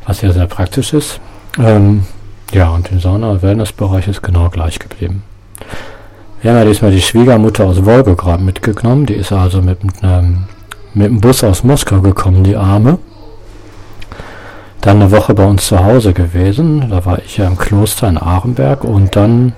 was 0.05 0.21
ja 0.21 0.31
sehr 0.31 0.47
praktisch 0.47 0.93
ist. 0.93 1.19
Ähm, 1.57 2.05
ja, 2.51 2.69
und 2.69 2.91
im 2.91 2.99
Sauna-Wellness-Bereich 2.99 4.07
ist 4.07 4.21
genau 4.21 4.49
gleich 4.49 4.79
geblieben. 4.79 5.23
Wir 6.41 6.51
haben 6.51 6.59
ja 6.59 6.65
diesmal 6.65 6.91
die 6.91 7.01
Schwiegermutter 7.01 7.65
aus 7.65 7.85
Wolgograd 7.85 8.41
mitgenommen, 8.41 9.05
die 9.05 9.13
ist 9.13 9.31
also 9.31 9.61
mit, 9.61 9.79
einem, 10.01 10.43
mit 10.93 11.07
dem 11.07 11.21
Bus 11.21 11.43
aus 11.43 11.63
Moskau 11.63 12.01
gekommen, 12.01 12.43
die 12.43 12.57
Arme. 12.57 12.99
Dann 14.81 15.01
eine 15.01 15.11
Woche 15.11 15.33
bei 15.33 15.45
uns 15.45 15.65
zu 15.67 15.83
Hause 15.83 16.11
gewesen, 16.11 16.89
da 16.89 17.05
war 17.05 17.19
ich 17.19 17.37
ja 17.37 17.47
im 17.47 17.57
Kloster 17.57 18.09
in 18.09 18.17
Arenberg 18.17 18.83
und 18.83 19.15
dann 19.15 19.53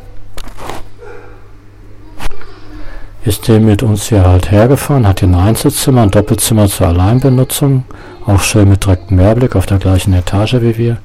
ist 3.26 3.48
der 3.48 3.60
mit 3.60 3.82
uns 3.82 4.10
hier 4.10 4.24
halt 4.24 4.52
hergefahren, 4.52 5.08
hat 5.08 5.20
hier 5.20 5.30
ein 5.30 5.36
Einzelzimmer, 5.36 6.04
ein 6.04 6.12
Doppelzimmer 6.12 6.68
zur 6.68 6.88
Alleinbenutzung, 6.88 7.84
auch 8.26 8.42
schön 8.42 8.70
mit 8.70 8.86
direktem 8.86 9.18
Mehrblick 9.18 9.56
auf 9.56 9.66
der 9.66 9.80
gleichen 9.80 10.14
Etage 10.14 10.62
wie 10.62 10.78
wir. 10.78 10.98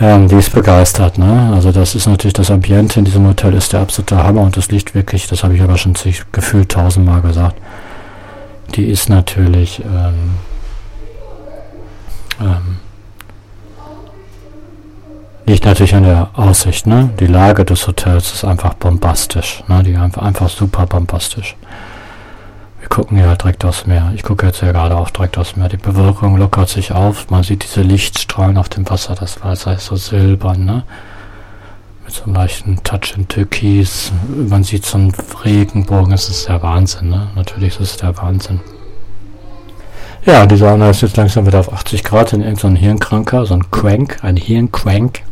Ähm, 0.00 0.28
die 0.28 0.36
ist 0.36 0.52
begeistert, 0.52 1.18
ne? 1.18 1.52
Also 1.54 1.72
das 1.72 1.94
ist 1.94 2.06
natürlich 2.06 2.32
das 2.32 2.50
Ambiente 2.50 2.98
in 2.98 3.04
diesem 3.04 3.26
Hotel 3.26 3.54
ist 3.54 3.72
der 3.72 3.80
absolute 3.80 4.22
Hammer 4.22 4.40
und 4.40 4.56
das 4.56 4.70
liegt 4.70 4.94
wirklich, 4.94 5.28
das 5.28 5.44
habe 5.44 5.54
ich 5.54 5.62
aber 5.62 5.78
schon 5.78 5.94
sich 5.94 6.22
gefühlt 6.32 6.70
tausendmal 6.70 7.20
gesagt. 7.20 7.56
Die 8.74 8.86
ist 8.86 9.08
natürlich 9.08 9.82
ähm, 9.84 10.36
ähm, 12.40 12.69
Liegt 15.46 15.64
natürlich 15.64 15.94
an 15.94 16.04
der 16.04 16.30
Aussicht, 16.34 16.86
ne? 16.86 17.10
Die 17.18 17.26
Lage 17.26 17.64
des 17.64 17.86
Hotels 17.86 18.32
ist 18.32 18.44
einfach 18.44 18.74
bombastisch, 18.74 19.64
ne? 19.68 19.82
Die 19.82 19.96
einfach, 19.96 20.22
einfach 20.22 20.48
super 20.48 20.86
bombastisch. 20.86 21.56
Wir 22.80 22.88
gucken 22.88 23.18
ja 23.18 23.34
direkt 23.34 23.64
aufs 23.64 23.86
Meer. 23.86 24.12
Ich 24.14 24.22
gucke 24.22 24.46
jetzt 24.46 24.62
ja 24.62 24.72
gerade 24.72 24.96
auch 24.96 25.10
direkt 25.10 25.38
aufs 25.38 25.56
Meer. 25.56 25.68
Die 25.68 25.76
Bewölkung 25.76 26.36
lockert 26.36 26.68
sich 26.68 26.92
auf. 26.92 27.30
Man 27.30 27.42
sieht 27.42 27.64
diese 27.64 27.82
Lichtstrahlen 27.82 28.56
auf 28.56 28.68
dem 28.68 28.88
Wasser. 28.88 29.14
Das 29.14 29.42
Wasser 29.44 29.74
ist 29.74 29.86
so 29.86 29.96
silbern, 29.96 30.64
ne? 30.64 30.84
Mit 32.04 32.14
so 32.14 32.24
einem 32.24 32.34
leichten 32.34 32.82
Touch 32.82 33.14
in 33.16 33.28
Türkis. 33.28 34.12
Man 34.28 34.64
sieht 34.64 34.86
so 34.86 34.98
einen 34.98 35.12
Regenbogen. 35.44 36.12
Es 36.12 36.28
ist 36.28 36.48
der 36.48 36.62
Wahnsinn, 36.62 37.10
ne? 37.10 37.28
Natürlich 37.34 37.80
ist 37.80 37.90
es 37.90 37.96
der 37.96 38.16
Wahnsinn. 38.16 38.60
Ja, 40.24 40.44
die 40.44 40.56
Sauna 40.56 40.90
ist 40.90 41.00
jetzt 41.00 41.16
langsam 41.16 41.46
wieder 41.46 41.60
auf 41.60 41.72
80 41.72 42.04
Grad 42.04 42.34
in 42.34 42.42
irgendein 42.42 42.76
so 42.76 42.80
Hirnkranker, 42.80 43.46
so 43.46 43.54
ein 43.54 43.70
Crank, 43.70 44.18
ein 44.22 44.36
Hirncrank. 44.36 45.22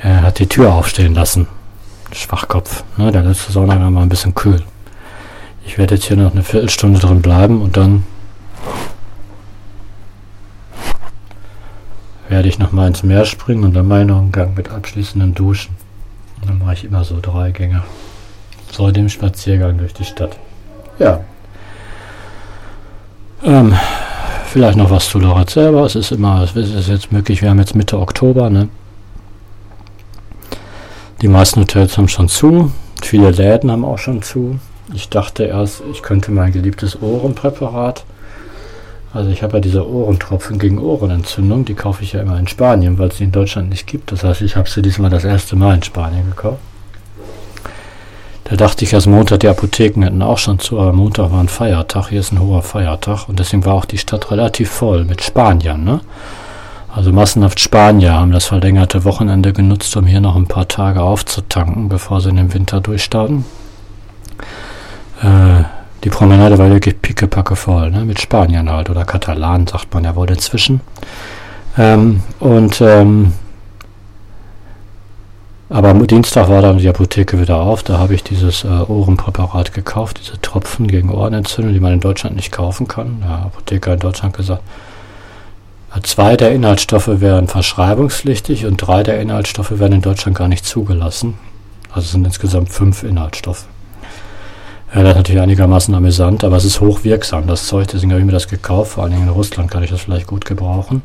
Er 0.00 0.22
hat 0.22 0.38
die 0.38 0.46
Tür 0.46 0.72
aufstehen 0.74 1.14
lassen. 1.14 1.48
Schwachkopf. 2.12 2.84
Ne? 2.96 3.12
Der 3.12 3.22
letzte 3.22 3.52
Saunagang 3.52 3.94
war 3.94 4.02
ein 4.02 4.08
bisschen 4.08 4.34
kühl. 4.34 4.62
Ich 5.66 5.76
werde 5.76 5.96
jetzt 5.96 6.06
hier 6.06 6.16
noch 6.16 6.32
eine 6.32 6.42
Viertelstunde 6.42 6.98
drin 6.98 7.20
bleiben 7.20 7.60
und 7.60 7.76
dann 7.76 8.04
werde 12.28 12.48
ich 12.48 12.58
noch 12.58 12.72
mal 12.72 12.86
ins 12.86 13.02
Meer 13.02 13.24
springen 13.24 13.64
und 13.64 13.74
dann 13.74 13.88
meinen 13.88 14.10
einen 14.10 14.32
Gang 14.32 14.56
mit 14.56 14.70
abschließenden 14.70 15.34
Duschen. 15.34 15.74
Und 16.40 16.48
dann 16.48 16.58
mache 16.58 16.74
ich 16.74 16.84
immer 16.84 17.04
so 17.04 17.18
drei 17.20 17.50
Gänge. 17.50 17.82
So 18.70 18.90
dem 18.90 19.08
Spaziergang 19.08 19.78
durch 19.78 19.94
die 19.94 20.04
Stadt. 20.04 20.36
Ja. 20.98 21.20
Ähm, 23.42 23.74
vielleicht 24.46 24.76
noch 24.76 24.90
was 24.90 25.08
zu 25.08 25.18
Loret 25.18 25.50
selber. 25.50 25.84
Es 25.84 25.96
ist 25.96 26.12
immer, 26.12 26.42
es 26.42 26.54
ist 26.54 26.88
jetzt 26.88 27.12
möglich, 27.12 27.42
wir 27.42 27.50
haben 27.50 27.58
jetzt 27.58 27.74
Mitte 27.74 27.98
Oktober, 27.98 28.50
ne? 28.50 28.68
Die 31.20 31.28
meisten 31.28 31.60
Hotels 31.60 31.98
haben 31.98 32.08
schon 32.08 32.28
zu. 32.28 32.72
Viele 33.02 33.30
Läden 33.30 33.70
haben 33.70 33.84
auch 33.84 33.98
schon 33.98 34.22
zu. 34.22 34.58
Ich 34.94 35.08
dachte 35.08 35.44
erst, 35.44 35.82
ich 35.92 36.02
könnte 36.02 36.30
mein 36.30 36.52
geliebtes 36.52 37.00
Ohrenpräparat 37.02 38.04
also 39.12 39.30
ich 39.30 39.42
habe 39.42 39.54
ja 39.54 39.60
diese 39.60 39.88
Ohrentropfen 39.88 40.58
gegen 40.58 40.78
Ohrenentzündung, 40.78 41.64
die 41.64 41.74
kaufe 41.74 42.02
ich 42.02 42.12
ja 42.12 42.20
immer 42.20 42.38
in 42.38 42.46
Spanien, 42.46 42.98
weil 42.98 43.08
es 43.08 43.16
sie 43.16 43.24
in 43.24 43.32
Deutschland 43.32 43.70
nicht 43.70 43.86
gibt. 43.86 44.12
Das 44.12 44.22
heißt, 44.22 44.42
ich 44.42 44.56
habe 44.56 44.68
sie 44.68 44.82
diesmal 44.82 45.10
das 45.10 45.24
erste 45.24 45.56
Mal 45.56 45.76
in 45.76 45.82
Spanien 45.82 46.28
gekauft. 46.30 46.60
Da 48.44 48.56
dachte 48.56 48.84
ich, 48.84 48.90
dass 48.90 49.06
Montag 49.06 49.40
die 49.40 49.48
Apotheken 49.48 50.04
hätten 50.04 50.22
auch 50.22 50.38
schon 50.38 50.58
zu, 50.58 50.78
aber 50.78 50.92
Montag 50.92 51.32
war 51.32 51.40
ein 51.40 51.48
Feiertag, 51.48 52.08
hier 52.08 52.20
ist 52.20 52.32
ein 52.32 52.40
hoher 52.40 52.62
Feiertag 52.62 53.28
und 53.28 53.38
deswegen 53.38 53.64
war 53.64 53.74
auch 53.74 53.84
die 53.84 53.98
Stadt 53.98 54.30
relativ 54.30 54.70
voll 54.70 55.04
mit 55.04 55.22
Spaniern. 55.22 55.84
Ne? 55.84 56.00
Also 56.94 57.12
massenhaft 57.12 57.60
Spanier 57.60 58.14
haben 58.14 58.32
das 58.32 58.46
verlängerte 58.46 59.04
Wochenende 59.04 59.52
genutzt, 59.52 59.96
um 59.96 60.06
hier 60.06 60.20
noch 60.20 60.36
ein 60.36 60.46
paar 60.46 60.68
Tage 60.68 61.02
aufzutanken, 61.02 61.88
bevor 61.88 62.20
sie 62.20 62.30
in 62.30 62.36
den 62.36 62.54
Winter 62.54 62.80
durchstarten. 62.80 63.44
Äh, 65.22 65.64
die 66.04 66.10
Promenade 66.10 66.58
war 66.58 66.70
wirklich 66.70 67.00
pickepacke 67.02 67.56
voll, 67.56 67.90
ne? 67.90 68.04
mit 68.04 68.20
Spaniern 68.20 68.70
halt 68.70 68.88
oder 68.88 69.04
Katalanen, 69.04 69.66
sagt 69.66 69.92
man 69.92 70.04
ja 70.04 70.16
wohl 70.16 70.30
inzwischen. 70.30 70.80
Ähm, 71.76 72.22
und 72.40 72.80
ähm, 72.80 73.32
aber 75.70 75.90
am 75.90 76.06
Dienstag 76.06 76.48
war 76.48 76.62
dann 76.62 76.78
die 76.78 76.88
Apotheke 76.88 77.38
wieder 77.38 77.60
auf. 77.60 77.82
Da 77.82 77.98
habe 77.98 78.14
ich 78.14 78.24
dieses 78.24 78.64
äh, 78.64 78.68
Ohrenpräparat 78.68 79.74
gekauft, 79.74 80.18
diese 80.22 80.40
Tropfen 80.40 80.86
gegen 80.86 81.10
Ohrenentzündung, 81.10 81.74
die 81.74 81.80
man 81.80 81.92
in 81.92 82.00
Deutschland 82.00 82.36
nicht 82.36 82.52
kaufen 82.52 82.88
kann. 82.88 83.20
Der 83.20 83.30
Apotheker 83.30 83.92
in 83.92 83.98
Deutschland 84.00 84.34
gesagt, 84.34 84.62
zwei 86.02 86.36
der 86.36 86.52
Inhaltsstoffe 86.52 87.08
wären 87.20 87.48
verschreibungspflichtig 87.48 88.66
und 88.66 88.76
drei 88.76 89.02
der 89.02 89.20
Inhaltsstoffe 89.20 89.78
werden 89.78 89.94
in 89.94 90.02
Deutschland 90.02 90.36
gar 90.36 90.48
nicht 90.48 90.66
zugelassen. 90.66 91.34
Also 91.92 92.08
sind 92.08 92.26
insgesamt 92.26 92.70
fünf 92.70 93.02
Inhaltsstoffe. 93.02 93.66
Ja, 94.94 95.02
das 95.02 95.10
ist 95.10 95.16
natürlich 95.16 95.40
einigermaßen 95.40 95.94
amüsant, 95.94 96.44
aber 96.44 96.56
es 96.56 96.64
ist 96.64 96.80
hochwirksam. 96.80 97.46
Das 97.46 97.66
Zeug, 97.66 97.88
deswegen 97.88 98.10
habe 98.12 98.20
ich 98.20 98.26
mir 98.26 98.32
das 98.32 98.48
gekauft. 98.48 98.92
Vor 98.92 99.04
allen 99.04 99.12
Dingen 99.12 99.24
in 99.24 99.28
Russland 99.32 99.70
kann 99.70 99.82
ich 99.82 99.90
das 99.90 100.00
vielleicht 100.00 100.26
gut 100.26 100.44
gebrauchen. 100.44 101.02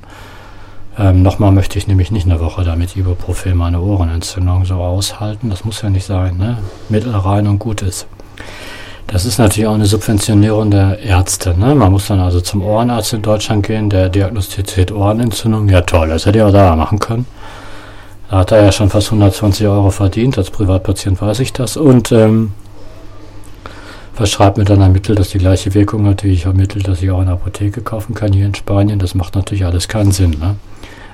Ähm, 0.97 1.23
Nochmal 1.23 1.51
möchte 1.51 1.77
ich 1.77 1.87
nämlich 1.87 2.11
nicht 2.11 2.25
eine 2.25 2.39
Woche 2.39 2.63
damit 2.63 2.95
Ibuprofen 2.95 3.57
meine 3.57 3.81
Ohrenentzündung 3.81 4.65
so 4.65 4.75
aushalten. 4.75 5.49
Das 5.49 5.65
muss 5.65 5.81
ja 5.81 5.89
nicht 5.89 6.05
sein, 6.05 6.37
ne? 6.37 6.59
Mittel 6.89 7.15
rein 7.15 7.47
und 7.47 7.59
gut 7.59 7.81
ist. 7.81 8.07
Das 9.07 9.25
ist 9.25 9.37
natürlich 9.37 9.67
auch 9.67 9.75
eine 9.75 9.85
Subventionierung 9.85 10.71
der 10.71 10.99
Ärzte. 10.99 11.57
Ne? 11.57 11.75
Man 11.75 11.91
muss 11.91 12.07
dann 12.07 12.19
also 12.19 12.41
zum 12.41 12.63
Ohrenarzt 12.63 13.13
in 13.13 13.21
Deutschland 13.21 13.65
gehen, 13.65 13.89
der 13.89 14.09
diagnostiziert 14.09 14.91
Ohrenentzündung. 14.91 15.69
Ja 15.69 15.81
toll, 15.81 16.09
das 16.09 16.25
hätte 16.25 16.39
ich 16.39 16.43
auch 16.43 16.51
da 16.51 16.75
machen 16.75 16.99
können. 16.99 17.25
Da 18.29 18.39
hat 18.39 18.51
er 18.51 18.63
ja 18.63 18.71
schon 18.71 18.89
fast 18.89 19.07
120 19.07 19.67
Euro 19.67 19.91
verdient. 19.91 20.37
Als 20.37 20.49
Privatpatient 20.49 21.21
weiß 21.21 21.39
ich 21.39 21.53
das. 21.53 21.77
Und 21.77 22.11
ähm, 22.11 22.53
verschreibt 24.13 24.57
mir 24.57 24.65
dann 24.65 24.81
ein 24.81 24.91
Mittel, 24.91 25.15
das 25.15 25.29
die 25.29 25.37
gleiche 25.37 25.73
Wirkung 25.73 26.07
hat, 26.07 26.23
wie 26.23 26.31
ich 26.31 26.47
ein 26.47 26.55
Mittel, 26.55 26.81
das 26.81 27.01
ich 27.01 27.11
auch 27.11 27.19
in 27.19 27.25
der 27.25 27.35
Apotheke 27.35 27.81
kaufen 27.81 28.15
kann 28.15 28.33
hier 28.33 28.45
in 28.45 28.55
Spanien. 28.55 28.99
Das 28.99 29.15
macht 29.15 29.35
natürlich 29.35 29.65
alles 29.65 29.87
keinen 29.87 30.11
Sinn. 30.11 30.31
Ne? 30.31 30.55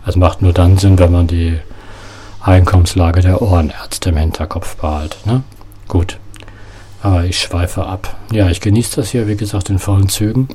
Es 0.05 0.15
macht 0.15 0.41
nur 0.41 0.53
dann 0.53 0.77
Sinn, 0.77 0.97
wenn 0.99 1.11
man 1.11 1.27
die 1.27 1.59
Einkommenslage 2.41 3.21
der 3.21 3.41
Ohrenärzte 3.41 4.09
im 4.09 4.17
Hinterkopf 4.17 4.77
behält. 4.77 5.17
Ne? 5.25 5.43
Gut. 5.87 6.17
Aber 7.01 7.23
ich 7.25 7.39
schweife 7.39 7.85
ab. 7.85 8.17
Ja, 8.31 8.49
ich 8.49 8.61
genieße 8.61 8.97
das 8.97 9.09
hier, 9.09 9.27
wie 9.27 9.37
gesagt, 9.37 9.69
in 9.69 9.79
vollen 9.79 10.09
Zügen. 10.09 10.49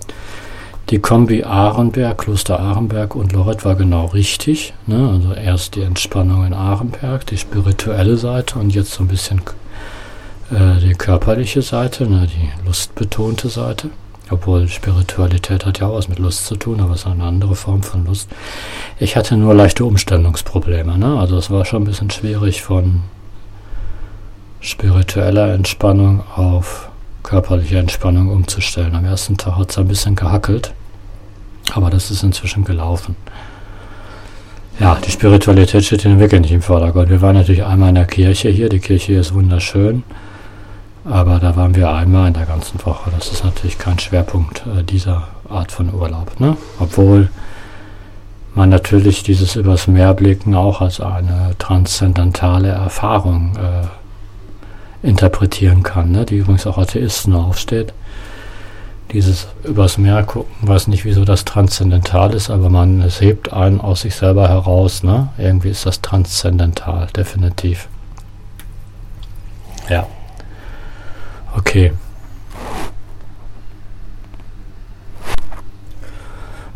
Die 0.91 0.99
Kombi 0.99 1.45
Ahrenberg, 1.45 2.19
Kloster 2.19 2.61
Ahrenberg 2.61 3.15
und 3.15 3.33
Lorette 3.33 3.65
war 3.65 3.75
genau 3.75 4.07
richtig. 4.07 4.75
Ne? 4.87 5.09
Also 5.09 5.33
erst 5.33 5.77
die 5.77 5.83
Entspannung 5.83 6.47
in 6.47 6.53
Ahrenberg, 6.53 7.25
die 7.27 7.39
spirituelle 7.39 8.19
Seite 8.19 8.59
und 8.59 8.75
jetzt 8.75 8.93
so 8.93 9.03
ein 9.03 9.09
bisschen 9.09 9.41
äh, 10.51 10.81
die 10.81 10.93
körperliche 10.93 11.63
Seite, 11.63 12.07
ne, 12.07 12.27
die 12.27 12.67
lustbetonte 12.67 13.49
Seite. 13.49 13.89
Obwohl 14.31 14.69
Spiritualität 14.69 15.67
hat 15.67 15.81
ja 15.81 15.87
auch 15.87 15.97
was 15.97 16.09
mit 16.09 16.19
Lust 16.19 16.47
zu 16.47 16.57
tun, 16.57 16.81
aber 16.81 16.95
es 16.95 17.01
ist 17.01 17.07
eine 17.07 17.25
andere 17.25 17.55
Form 17.55 17.83
von 17.83 18.07
Lust. 18.07 18.29
Ich 18.99 19.17
hatte 19.17 19.37
nur 19.37 19.55
leichte 19.55 19.85
Umstellungsprobleme. 19.85 20.99
Ne? 20.99 21.19
Also 21.19 21.37
es 21.37 21.51
war 21.51 21.65
schon 21.65 21.83
ein 21.83 21.87
bisschen 21.87 22.11
schwierig 22.11 22.63
von 22.63 23.03
spiritueller 24.65 25.53
Entspannung 25.53 26.23
auf 26.35 26.89
körperliche 27.23 27.79
Entspannung 27.79 28.31
umzustellen. 28.31 28.95
Am 28.95 29.05
ersten 29.05 29.37
Tag 29.37 29.57
hat 29.57 29.71
es 29.71 29.79
ein 29.79 29.89
bisschen 29.89 30.17
gehackelt, 30.17 30.73
aber 31.75 31.91
das 31.91 32.11
ist 32.11 32.23
inzwischen 32.23 32.65
gelaufen. 32.65 33.15
Ja, 34.81 34.97
die 35.07 35.11
Spiritualität 35.11 35.85
steht 35.85 36.05
in 36.05 36.19
wirklich 36.19 36.41
nicht 36.41 36.53
im 36.53 36.63
Vordergrund. 36.63 37.09
Wir 37.09 37.23
waren 37.23 37.37
natürlich 37.37 37.65
einmal 37.65 37.91
in 37.91 37.95
der 37.95 38.07
Kirche 38.07 38.49
hier. 38.49 38.69
Die 38.69 38.81
Kirche 38.81 39.13
hier 39.13 39.21
ist 39.21 39.33
wunderschön. 39.33 40.03
Aber 41.05 41.39
da 41.39 41.55
waren 41.55 41.77
wir 41.77 41.93
einmal 41.93 42.29
in 42.29 42.35
der 42.35 42.47
ganzen 42.47 42.85
Woche. 42.85 43.11
Das 43.17 43.31
ist 43.31 43.45
natürlich 43.45 43.79
kein 43.79 43.99
Schwerpunkt 43.99 44.65
äh, 44.67 44.83
dieser 44.83 45.29
Art 45.49 45.71
von 45.71 45.93
Urlaub. 45.95 46.41
Ne? 46.41 46.57
Obwohl 46.81 47.29
man 48.55 48.71
natürlich 48.71 49.23
dieses 49.23 49.55
übers 49.55 49.87
Meer 49.87 50.15
blicken 50.15 50.55
auch 50.55 50.81
als 50.81 51.01
eine 51.01 51.55
transzendentale 51.59 52.69
Erfahrung 52.69 53.57
äh, 53.57 53.87
interpretieren 55.05 55.83
kann, 55.83 56.11
ne? 56.11 56.25
die 56.25 56.39
übrigens 56.39 56.67
auch 56.67 56.79
Atheisten 56.79 57.35
aufsteht. 57.35 57.93
Dieses 59.13 59.47
übers 59.63 59.99
Meer 59.99 60.23
gucken, 60.25 60.53
weiß 60.63 60.89
nicht, 60.89 61.05
wieso 61.05 61.25
das 61.25 61.45
transzendental 61.45 62.33
ist, 62.33 62.51
aber 62.51 62.71
man 62.71 63.03
es 63.03 63.21
hebt 63.21 63.53
einen 63.53 63.81
aus 63.81 64.01
sich 64.01 64.17
selber 64.17 64.49
heraus. 64.49 65.03
Ne? 65.03 65.29
Irgendwie 65.39 65.69
ist 65.69 65.87
das 65.87 66.01
transzendental, 66.01 67.07
definitiv. 67.15 67.89
Ja. 69.89 70.07
Okay. 71.55 71.93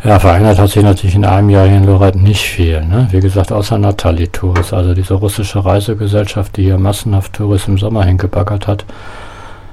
Ja, 0.05 0.21
verändert 0.21 0.61
hat 0.61 0.71
sich 0.71 0.83
natürlich 0.85 1.17
in 1.17 1.25
einem 1.25 1.51
Jahr 1.51 1.67
hier 1.67 1.79
in 1.79 1.85
Lorette 1.85 2.19
nicht 2.19 2.45
viel. 2.45 2.85
Ne? 2.85 3.09
Wie 3.11 3.19
gesagt, 3.19 3.51
außer 3.51 3.79
Natali 3.79 4.29
Tours, 4.29 4.73
also 4.73 4.95
diese 4.95 5.15
russische 5.15 5.65
Reisegesellschaft, 5.65 6.57
die 6.57 6.65
hier 6.65 6.79
massenhaft 6.79 7.33
Touristen 7.33 7.73
im 7.73 7.79
Sommer 7.79 8.05
hingebaggert 8.05 8.69
hat, 8.69 8.85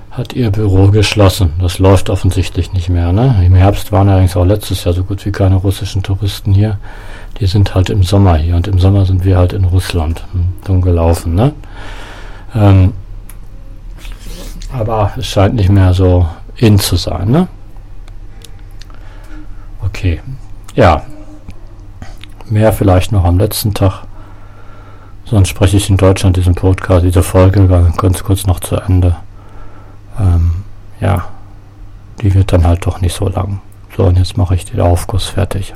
hat 0.09 0.33
ihr 0.33 0.49
Büro 0.49 0.87
geschlossen. 0.87 1.53
Das 1.59 1.77
läuft 1.77 2.09
offensichtlich 2.09 2.73
nicht 2.73 2.89
mehr. 2.89 3.11
Ne? 3.11 3.43
Im 3.45 3.53
Herbst 3.53 3.91
waren 3.91 4.09
allerdings 4.09 4.35
auch 4.35 4.45
letztes 4.45 4.83
Jahr 4.83 4.95
so 4.95 5.03
gut 5.03 5.23
wie 5.27 5.31
keine 5.31 5.55
russischen 5.55 6.01
Touristen 6.01 6.53
hier. 6.53 6.79
Die 7.39 7.45
sind 7.45 7.75
halt 7.75 7.91
im 7.91 8.01
Sommer 8.01 8.35
hier 8.37 8.55
und 8.55 8.67
im 8.67 8.79
Sommer 8.79 9.05
sind 9.05 9.25
wir 9.25 9.37
halt 9.37 9.53
in 9.53 9.65
Russland. 9.65 10.23
Hm, 10.31 10.45
dumm 10.65 10.81
gelaufen. 10.81 11.35
Ne? 11.35 11.53
Ähm, 12.55 12.93
aber 14.73 15.11
es 15.17 15.27
scheint 15.27 15.53
nicht 15.53 15.69
mehr 15.69 15.93
so 15.93 16.25
in 16.55 16.79
zu 16.79 16.95
sein, 16.95 17.29
ne? 17.29 17.47
Okay. 19.85 20.21
Ja. 20.75 21.03
Mehr 22.49 22.73
vielleicht 22.73 23.11
noch 23.11 23.23
am 23.23 23.39
letzten 23.39 23.73
Tag. 23.73 24.03
Sonst 25.25 25.49
spreche 25.49 25.77
ich 25.77 25.89
in 25.89 25.97
Deutschland 25.97 26.37
diesen 26.37 26.53
Podcast, 26.53 27.03
diese 27.03 27.23
Folge 27.23 27.67
ganz 27.97 28.23
kurz 28.23 28.45
noch 28.45 28.59
zu 28.59 28.75
Ende. 28.75 29.15
Ähm, 30.19 30.63
ja. 30.99 31.25
Die 32.21 32.33
wird 32.33 32.53
dann 32.53 32.65
halt 32.65 32.85
doch 32.85 33.01
nicht 33.01 33.15
so 33.15 33.27
lang. 33.27 33.61
So, 33.95 34.03
und 34.03 34.17
jetzt 34.17 34.37
mache 34.37 34.55
ich 34.55 34.65
den 34.65 34.81
Aufguss 34.81 35.25
fertig. 35.25 35.73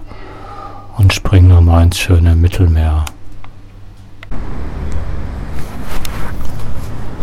Und 0.97 1.13
springe 1.13 1.47
nochmal 1.47 1.83
ins 1.83 1.97
schöne 1.97 2.35
Mittelmeer. 2.35 3.05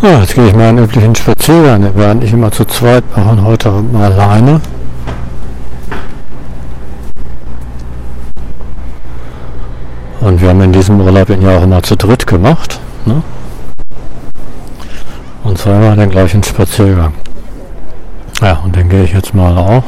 Ja, 0.02 0.20
jetzt 0.20 0.34
gehe 0.34 0.48
ich 0.48 0.54
meinen 0.54 0.78
üblichen 0.78 1.14
Spaziergang. 1.14 1.82
Wir 1.82 1.94
werden 1.94 2.18
nicht 2.18 2.32
immer 2.32 2.52
zu 2.52 2.64
zweit 2.64 3.04
machen, 3.16 3.44
heute 3.44 3.70
mal 3.70 4.12
alleine. 4.12 4.60
Und 10.20 10.40
wir 10.40 10.48
haben 10.48 10.62
in 10.62 10.72
diesem 10.72 11.00
Urlaub 11.00 11.28
ja 11.28 11.58
auch 11.58 11.62
immer 11.62 11.82
zu 11.82 11.96
dritt 11.96 12.26
gemacht. 12.26 12.80
Ne? 13.04 13.22
Und 15.44 15.58
zweimal 15.58 15.96
den 15.96 16.10
gleichen 16.10 16.42
Spaziergang. 16.42 17.14
Ja, 18.40 18.60
und 18.64 18.74
den 18.76 18.88
gehe 18.88 19.04
ich 19.04 19.12
jetzt 19.12 19.34
mal 19.34 19.56
auch. 19.56 19.84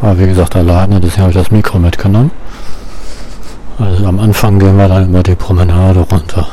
Aber 0.00 0.18
wie 0.18 0.26
gesagt, 0.26 0.56
alleine, 0.56 1.00
deswegen 1.00 1.22
habe 1.22 1.30
ich 1.30 1.38
das 1.38 1.50
Mikro 1.50 1.78
mitgenommen. 1.78 2.30
Also 3.78 4.06
am 4.06 4.18
Anfang 4.20 4.58
gehen 4.58 4.76
wir 4.76 4.88
dann 4.88 5.04
immer 5.04 5.22
die 5.22 5.34
Promenade 5.34 6.00
runter. 6.00 6.46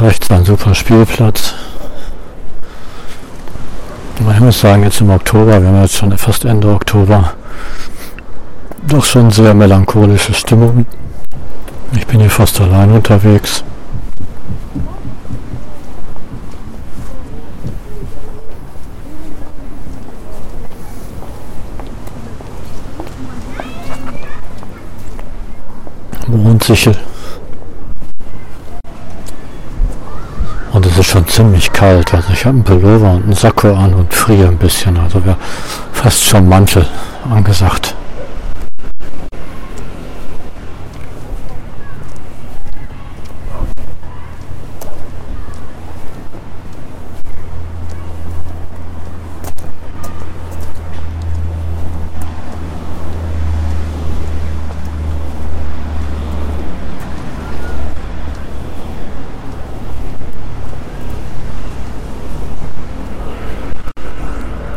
Rechts 0.00 0.30
ein 0.30 0.44
super 0.44 0.74
Spielplatz. 0.74 1.54
Ich 4.18 4.40
muss 4.40 4.60
sagen, 4.60 4.82
jetzt 4.82 5.00
im 5.00 5.10
Oktober, 5.10 5.60
wir 5.60 5.68
haben 5.68 5.82
jetzt 5.82 5.96
schon 5.96 6.16
fast 6.18 6.44
Ende 6.44 6.68
Oktober, 6.68 7.32
doch 8.90 9.04
schon 9.04 9.30
sehr 9.30 9.54
melancholische 9.54 10.34
Stimmung. 10.34 10.84
Ich 11.92 12.06
bin 12.06 12.20
hier 12.20 12.30
fast 12.30 12.60
allein 12.60 12.90
unterwegs. 12.90 13.62
Mondsichel. 26.26 26.96
Und 30.72 30.86
es 30.86 30.98
ist 30.98 31.06
schon 31.06 31.26
ziemlich 31.28 31.72
kalt. 31.72 32.12
Also 32.14 32.32
ich 32.32 32.44
habe 32.44 32.56
einen 32.56 32.64
Pullover 32.64 33.12
und 33.12 33.24
einen 33.24 33.34
Sakko 33.34 33.74
an 33.74 33.94
und 33.94 34.12
friere 34.12 34.48
ein 34.48 34.58
bisschen. 34.58 34.96
Also 34.96 35.24
wäre 35.24 35.36
fast 35.92 36.24
schon 36.24 36.48
Mantel 36.48 36.86
angesagt. 37.28 37.94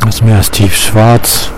Das 0.05 0.21
Tief 0.73 0.81
schwarz. 0.81 1.51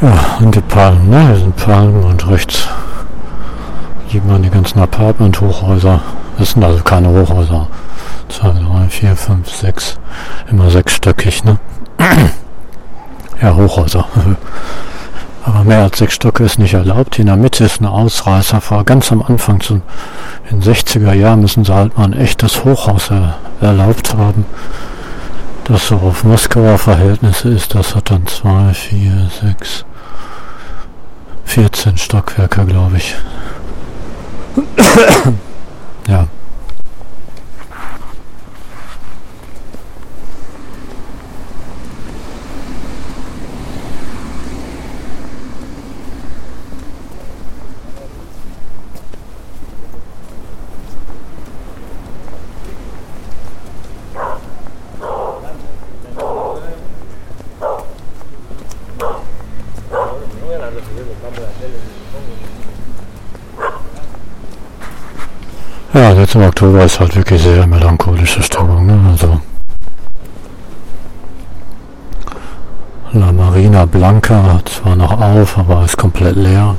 Ja, 0.00 0.38
und 0.40 0.54
die 0.54 0.60
Palmen, 0.60 1.10
ne? 1.10 1.26
Hier 1.26 1.36
sind 1.36 1.56
Palmen 1.56 2.02
und 2.02 2.28
rechts 2.28 2.66
sieht 4.10 4.26
man 4.26 4.42
die 4.42 4.50
ganzen 4.50 4.78
Apartment-Hochhäuser. 4.80 6.00
Das 6.38 6.52
sind 6.52 6.64
also 6.64 6.82
keine 6.82 7.08
Hochhäuser. 7.08 7.68
2, 8.28 8.48
3, 8.48 8.88
4, 8.88 9.16
5, 9.16 9.50
6. 9.50 9.98
Immer 10.50 10.70
sechsstöckig, 10.70 11.44
ne? 11.44 11.58
ja, 13.42 13.54
Hochhäuser. 13.54 14.06
Aber 15.44 15.64
mehr 15.64 15.82
als 15.82 15.98
sechs 15.98 16.14
Stöcke 16.14 16.44
ist 16.44 16.58
nicht 16.58 16.74
erlaubt. 16.74 17.16
Hier 17.16 17.24
in 17.24 17.26
der 17.26 17.36
Mitte 17.36 17.64
ist 17.64 17.80
ein 17.80 17.86
Ausreißer. 17.86 18.60
Vor 18.60 18.84
ganz 18.84 19.10
am 19.10 19.22
Anfang, 19.22 19.60
zu, 19.60 19.82
in 20.50 20.60
den 20.60 20.74
60er 20.74 21.12
Jahren, 21.12 21.40
müssen 21.40 21.64
sie 21.64 21.74
halt 21.74 21.98
mal 21.98 22.04
ein 22.04 22.12
echtes 22.12 22.64
Hochhaus 22.64 23.10
er, 23.10 23.36
erlaubt 23.60 24.14
haben. 24.14 24.44
Das 25.64 25.88
so 25.88 25.96
auf 25.96 26.24
Moskauer 26.24 26.78
Verhältnisse 26.78 27.48
ist. 27.48 27.74
Das 27.74 27.94
hat 27.94 28.10
dann 28.10 28.26
zwei, 28.26 28.72
vier, 28.72 29.30
sechs, 29.40 29.84
14 31.44 31.96
Stockwerke, 31.98 32.64
glaube 32.64 32.96
ich. 32.96 33.14
ja. 36.08 36.26
Ja, 65.94 66.14
jetzt 66.32 66.40
im 66.40 66.48
Oktober 66.48 66.84
ist 66.84 66.98
halt 66.98 67.14
wirklich 67.14 67.42
sehr 67.42 67.66
melancholische 67.66 68.42
Stimmung. 68.42 68.86
Ne? 68.86 68.98
Also 69.10 69.40
La 73.12 73.30
Marina 73.30 73.84
Blanca 73.84 74.54
hat 74.54 74.68
zwar 74.70 74.96
noch 74.96 75.20
auf, 75.20 75.58
aber 75.58 75.84
ist 75.84 75.98
komplett 75.98 76.36
leer. 76.36 76.76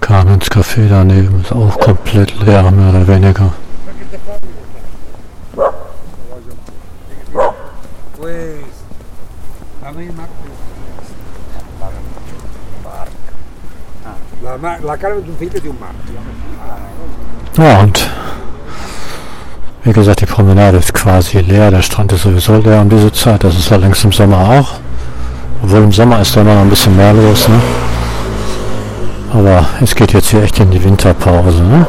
Carmen's 0.00 0.50
Café 0.50 0.88
daneben 0.88 1.40
ist 1.40 1.52
auch 1.52 1.78
komplett 1.80 2.38
leer, 2.44 2.70
mehr 2.70 2.90
oder 2.90 3.08
weniger. 3.08 3.52
La, 14.86 14.96
cara 14.96 15.16
di 15.16 15.28
un 15.28 15.36
figlio 15.36 15.58
di 15.58 15.66
un 15.66 15.74
marchio. 15.80 16.14
Ja, 17.56 17.80
und 17.80 18.08
wie 19.82 19.92
gesagt, 19.92 20.20
die 20.20 20.26
Promenade 20.26 20.78
ist 20.78 20.94
quasi 20.94 21.40
leer, 21.40 21.72
der 21.72 21.82
Strand 21.82 22.12
ist 22.12 22.22
sowieso 22.22 22.58
leer 22.58 22.82
um 22.82 22.88
diese 22.88 23.10
Zeit, 23.10 23.42
das 23.42 23.58
ist 23.58 23.72
allerdings 23.72 24.04
im 24.04 24.12
Sommer 24.12 24.38
auch. 24.38 24.74
Obwohl 25.60 25.82
im 25.82 25.90
Sommer 25.90 26.20
ist 26.20 26.36
da 26.36 26.42
immer 26.42 26.54
noch 26.54 26.60
ein 26.60 26.70
bisschen 26.70 26.96
mehr 26.96 27.12
los, 27.12 27.48
ne? 27.48 27.60
Aber 29.32 29.66
es 29.80 29.92
geht 29.92 30.12
jetzt 30.12 30.28
hier 30.28 30.44
echt 30.44 30.60
in 30.60 30.70
die 30.70 30.84
Winterpause, 30.84 31.64
ne? 31.64 31.84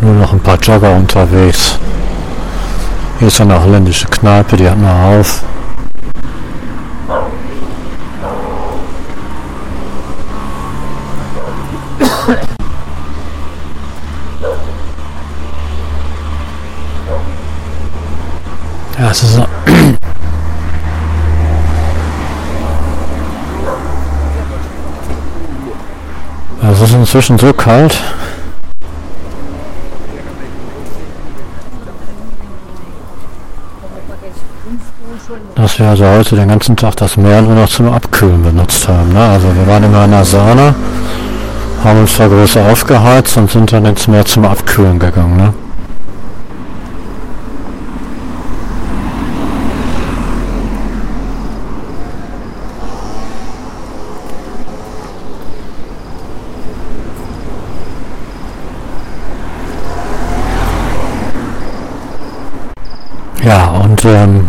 Nur 0.00 0.14
noch 0.14 0.32
ein 0.32 0.40
paar 0.40 0.58
Jogger 0.58 0.96
unterwegs. 0.96 1.78
Hier 3.20 3.28
ist 3.28 3.40
eine 3.40 3.62
holländische 3.62 4.08
Kneipe, 4.08 4.56
die 4.56 4.68
hat 4.68 4.76
mal 4.76 5.20
auf. 5.20 5.44
Ja, 18.96 19.10
es 19.10 19.22
ist 19.24 19.34
so. 19.34 19.46
So 27.14 27.52
kalt. 27.52 27.96
Dass 35.54 35.78
wir 35.78 35.86
also 35.86 36.06
heute 36.06 36.34
den 36.34 36.48
ganzen 36.48 36.74
Tag 36.76 36.96
das 36.96 37.16
Meer 37.16 37.40
nur 37.40 37.54
noch 37.54 37.68
zum 37.68 37.92
Abkühlen 37.92 38.42
benutzt 38.42 38.88
haben. 38.88 39.12
Ne? 39.12 39.20
Also 39.20 39.46
wir 39.54 39.64
waren 39.68 39.84
immer 39.84 40.06
in 40.06 40.10
der 40.10 40.24
Sauna, 40.24 40.74
haben 41.84 42.00
uns 42.00 42.16
da 42.16 42.26
größer 42.26 42.68
aufgeheizt 42.68 43.36
und 43.36 43.48
sind 43.48 43.70
dann 43.70 43.84
ins 43.84 44.08
Meer 44.08 44.24
zum 44.24 44.44
Abkühlen 44.44 44.98
gegangen. 44.98 45.36
Ne? 45.36 45.54
Ja, 63.44 63.66
und 63.66 64.02
ähm, 64.06 64.48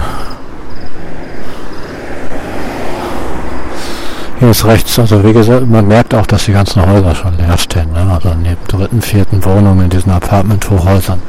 hier 4.39 4.49
ist 4.51 4.63
rechts, 4.63 4.97
also 4.97 5.21
wie 5.21 5.33
gesagt, 5.33 5.67
man 5.69 5.85
merkt 5.85 6.15
auch, 6.15 6.25
dass 6.25 6.45
die 6.45 6.53
ganzen 6.53 6.85
Häuser 6.85 7.13
schon 7.13 7.35
leer 7.35 7.57
stehen. 7.57 7.91
Ne? 7.91 8.09
Also 8.09 8.29
in 8.29 8.45
der 8.45 8.55
dritten, 8.69 9.01
vierten 9.01 9.43
Wohnung 9.43 9.81
in 9.81 9.89
diesen 9.89 10.13
Apartment-Hochhäusern 10.13 11.21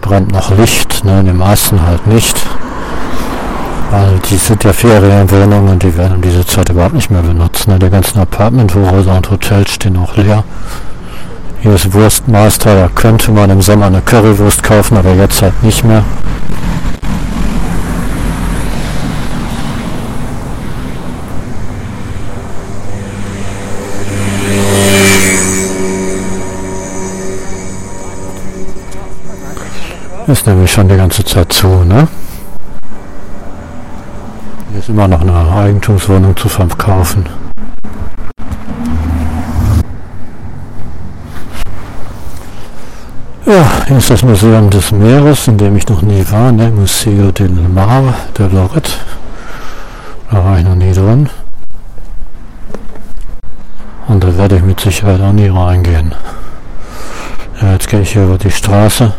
brennt 0.00 0.30
noch 0.30 0.56
Licht, 0.56 1.04
ne? 1.04 1.20
in 1.20 1.26
den 1.26 1.38
meisten 1.38 1.84
halt 1.84 2.06
nicht. 2.06 2.36
Weil 3.90 4.20
die 4.30 4.36
sind 4.36 4.62
ja 4.62 4.72
Ferienwohnungen 4.72 5.68
und 5.70 5.82
die 5.82 5.96
werden 5.96 6.22
diese 6.22 6.46
Zeit 6.46 6.68
überhaupt 6.68 6.94
nicht 6.94 7.10
mehr 7.10 7.22
benutzt. 7.22 7.66
Ne? 7.66 7.80
Die 7.80 7.90
ganzen 7.90 8.20
Apartment-Hochhäuser 8.20 9.16
und 9.16 9.28
Hotels 9.28 9.72
stehen 9.72 9.96
auch 9.96 10.16
leer. 10.16 10.44
Hier 11.60 11.74
ist 11.74 11.92
Wurstmeister, 11.92 12.74
da 12.76 12.88
könnte 12.94 13.32
man 13.32 13.50
im 13.50 13.60
Sommer 13.60 13.86
eine 13.86 14.00
Currywurst 14.00 14.62
kaufen, 14.62 14.96
aber 14.96 15.14
jetzt 15.14 15.42
halt 15.42 15.62
nicht 15.62 15.84
mehr. 15.84 16.04
Ist 30.28 30.46
nämlich 30.46 30.72
schon 30.72 30.88
die 30.88 30.96
ganze 30.96 31.24
Zeit 31.24 31.52
zu, 31.52 31.68
ne? 31.84 32.08
Hier 34.70 34.80
ist 34.80 34.88
immer 34.88 35.06
noch 35.06 35.20
eine 35.20 35.32
Eigentumswohnung 35.32 36.36
zu 36.36 36.48
verkaufen. 36.48 37.45
Ja, 43.48 43.64
hier 43.86 43.98
ist 43.98 44.10
das 44.10 44.24
Museum 44.24 44.70
des 44.70 44.90
Meeres, 44.90 45.46
in 45.46 45.56
dem 45.56 45.76
ich 45.76 45.88
noch 45.88 46.02
nie 46.02 46.24
war, 46.32 46.50
ne? 46.50 46.68
Museo 46.68 47.30
del 47.30 47.50
Mar 47.50 48.12
de 48.36 48.48
Lorette. 48.48 48.90
Da 50.28 50.44
war 50.44 50.58
ich 50.58 50.64
noch 50.64 50.74
nie 50.74 50.92
drin. 50.92 51.28
Und 54.08 54.24
da 54.24 54.36
werde 54.36 54.56
ich 54.56 54.62
mit 54.62 54.80
Sicherheit 54.80 55.20
auch 55.20 55.32
nie 55.32 55.46
reingehen. 55.46 56.12
Ja, 57.62 57.74
jetzt 57.74 57.88
gehe 57.88 58.00
ich 58.00 58.14
hier 58.14 58.24
über 58.24 58.36
die 58.36 58.50
Straße. 58.50 59.14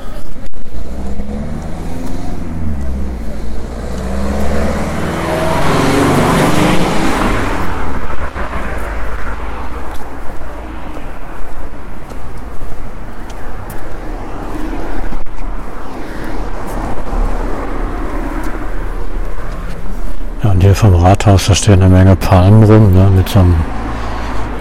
Vom 20.92 21.04
Rathaus, 21.04 21.48
da 21.48 21.56
stehen 21.56 21.82
eine 21.82 21.94
Menge 21.94 22.16
Palmen 22.16 22.64
rum, 22.64 22.94
ne, 22.94 23.10
mit 23.14 23.28
so 23.28 23.40
einem, 23.40 23.56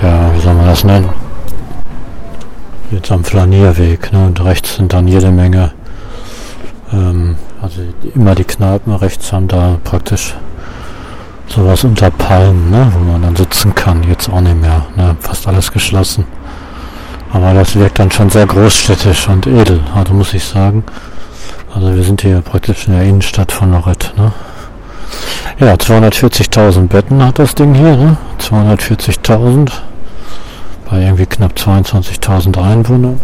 ja, 0.03 0.35
wie 0.35 0.41
soll 0.41 0.55
man 0.55 0.67
das 0.67 0.83
nennen? 0.83 1.09
Mit 2.91 3.07
so 3.07 3.15
einem 3.15 3.25
Flanierweg, 3.25 4.13
ne, 4.13 4.27
und 4.27 4.45
rechts 4.45 4.75
sind 4.77 4.93
dann 4.93 5.07
jede 5.07 5.31
Menge, 5.31 5.73
ähm, 6.93 7.37
also 7.63 7.81
immer 8.15 8.35
die 8.35 8.45
Kneipen 8.45 8.93
rechts 8.95 9.33
haben 9.33 9.47
da 9.47 9.79
praktisch 9.85 10.35
sowas 11.47 11.85
unter 11.85 12.11
Palmen, 12.11 12.71
ne, 12.71 12.91
wo 12.93 13.13
man 13.13 13.23
dann 13.23 13.37
sitzen 13.37 13.73
kann, 13.75 14.03
jetzt 14.03 14.29
auch 14.29 14.41
nicht 14.41 14.61
mehr, 14.61 14.85
ne, 14.97 15.17
fast 15.21 15.47
alles 15.47 15.71
geschlossen. 15.71 16.25
Aber 17.33 17.55
das 17.55 17.77
wirkt 17.77 18.01
dann 18.01 18.11
schon 18.11 18.31
sehr 18.31 18.47
großstädtisch 18.47 19.29
und 19.29 19.47
edel, 19.47 19.81
also 19.95 20.13
muss 20.13 20.35
ich 20.35 20.45
sagen. 20.45 20.83
Also 21.73 21.95
wir 21.95 22.03
sind 22.03 22.23
hier 22.23 22.41
praktisch 22.41 22.89
in 22.89 22.95
der 22.95 23.03
Innenstadt 23.03 23.53
von 23.53 23.71
Lorette, 23.71 24.09
ne. 24.17 24.33
Ja, 25.59 25.75
240.000 25.75 26.89
Betten 26.89 27.25
hat 27.25 27.39
das 27.39 27.55
Ding 27.55 27.75
hier, 27.75 27.97
ne? 27.97 28.17
240.000 28.41 29.71
bei 30.91 31.01
irgendwie 31.01 31.27
knapp 31.27 31.53
22.000 31.57 32.63
Einwohnern. 32.63 33.21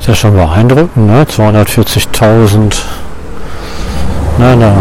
Ist 0.00 0.08
ja 0.08 0.14
schon 0.14 0.34
beeindruckend, 0.34 1.06
ne? 1.06 1.22
240.000. 1.24 2.74
Na, 4.38 4.56
na. 4.56 4.72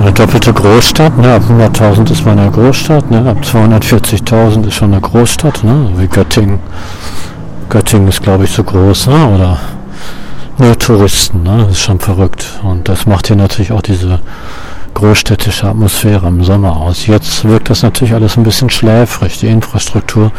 Eine 0.00 0.12
doppelte 0.12 0.52
Großstadt, 0.52 1.18
ne? 1.18 1.34
Ab 1.34 1.42
100.000 1.50 2.10
ist 2.10 2.24
man 2.24 2.38
eine 2.38 2.50
Großstadt, 2.50 3.10
ne? 3.10 3.28
Ab 3.28 3.38
240.000 3.42 4.68
ist 4.68 4.74
schon 4.74 4.92
eine 4.92 5.00
Großstadt, 5.00 5.62
ne? 5.62 5.90
Wie 5.96 6.06
Göttingen. 6.06 6.58
Göttingen 7.72 8.08
ist, 8.08 8.22
glaube 8.22 8.44
ich, 8.44 8.50
so 8.50 8.62
groß, 8.64 9.06
ne? 9.06 9.26
oder 9.28 9.58
nur 10.58 10.78
Touristen, 10.78 11.42
ne? 11.42 11.62
das 11.62 11.78
ist 11.78 11.80
schon 11.80 12.00
verrückt. 12.00 12.60
Und 12.62 12.86
das 12.86 13.06
macht 13.06 13.28
hier 13.28 13.36
natürlich 13.36 13.72
auch 13.72 13.80
diese 13.80 14.20
großstädtische 14.92 15.68
Atmosphäre 15.68 16.28
im 16.28 16.44
Sommer 16.44 16.76
aus. 16.76 17.06
Jetzt 17.06 17.46
wirkt 17.46 17.70
das 17.70 17.82
natürlich 17.82 18.12
alles 18.12 18.36
ein 18.36 18.42
bisschen 18.42 18.68
schläfrig. 18.68 19.38
Die 19.38 19.46
Infrastruktur 19.46 20.32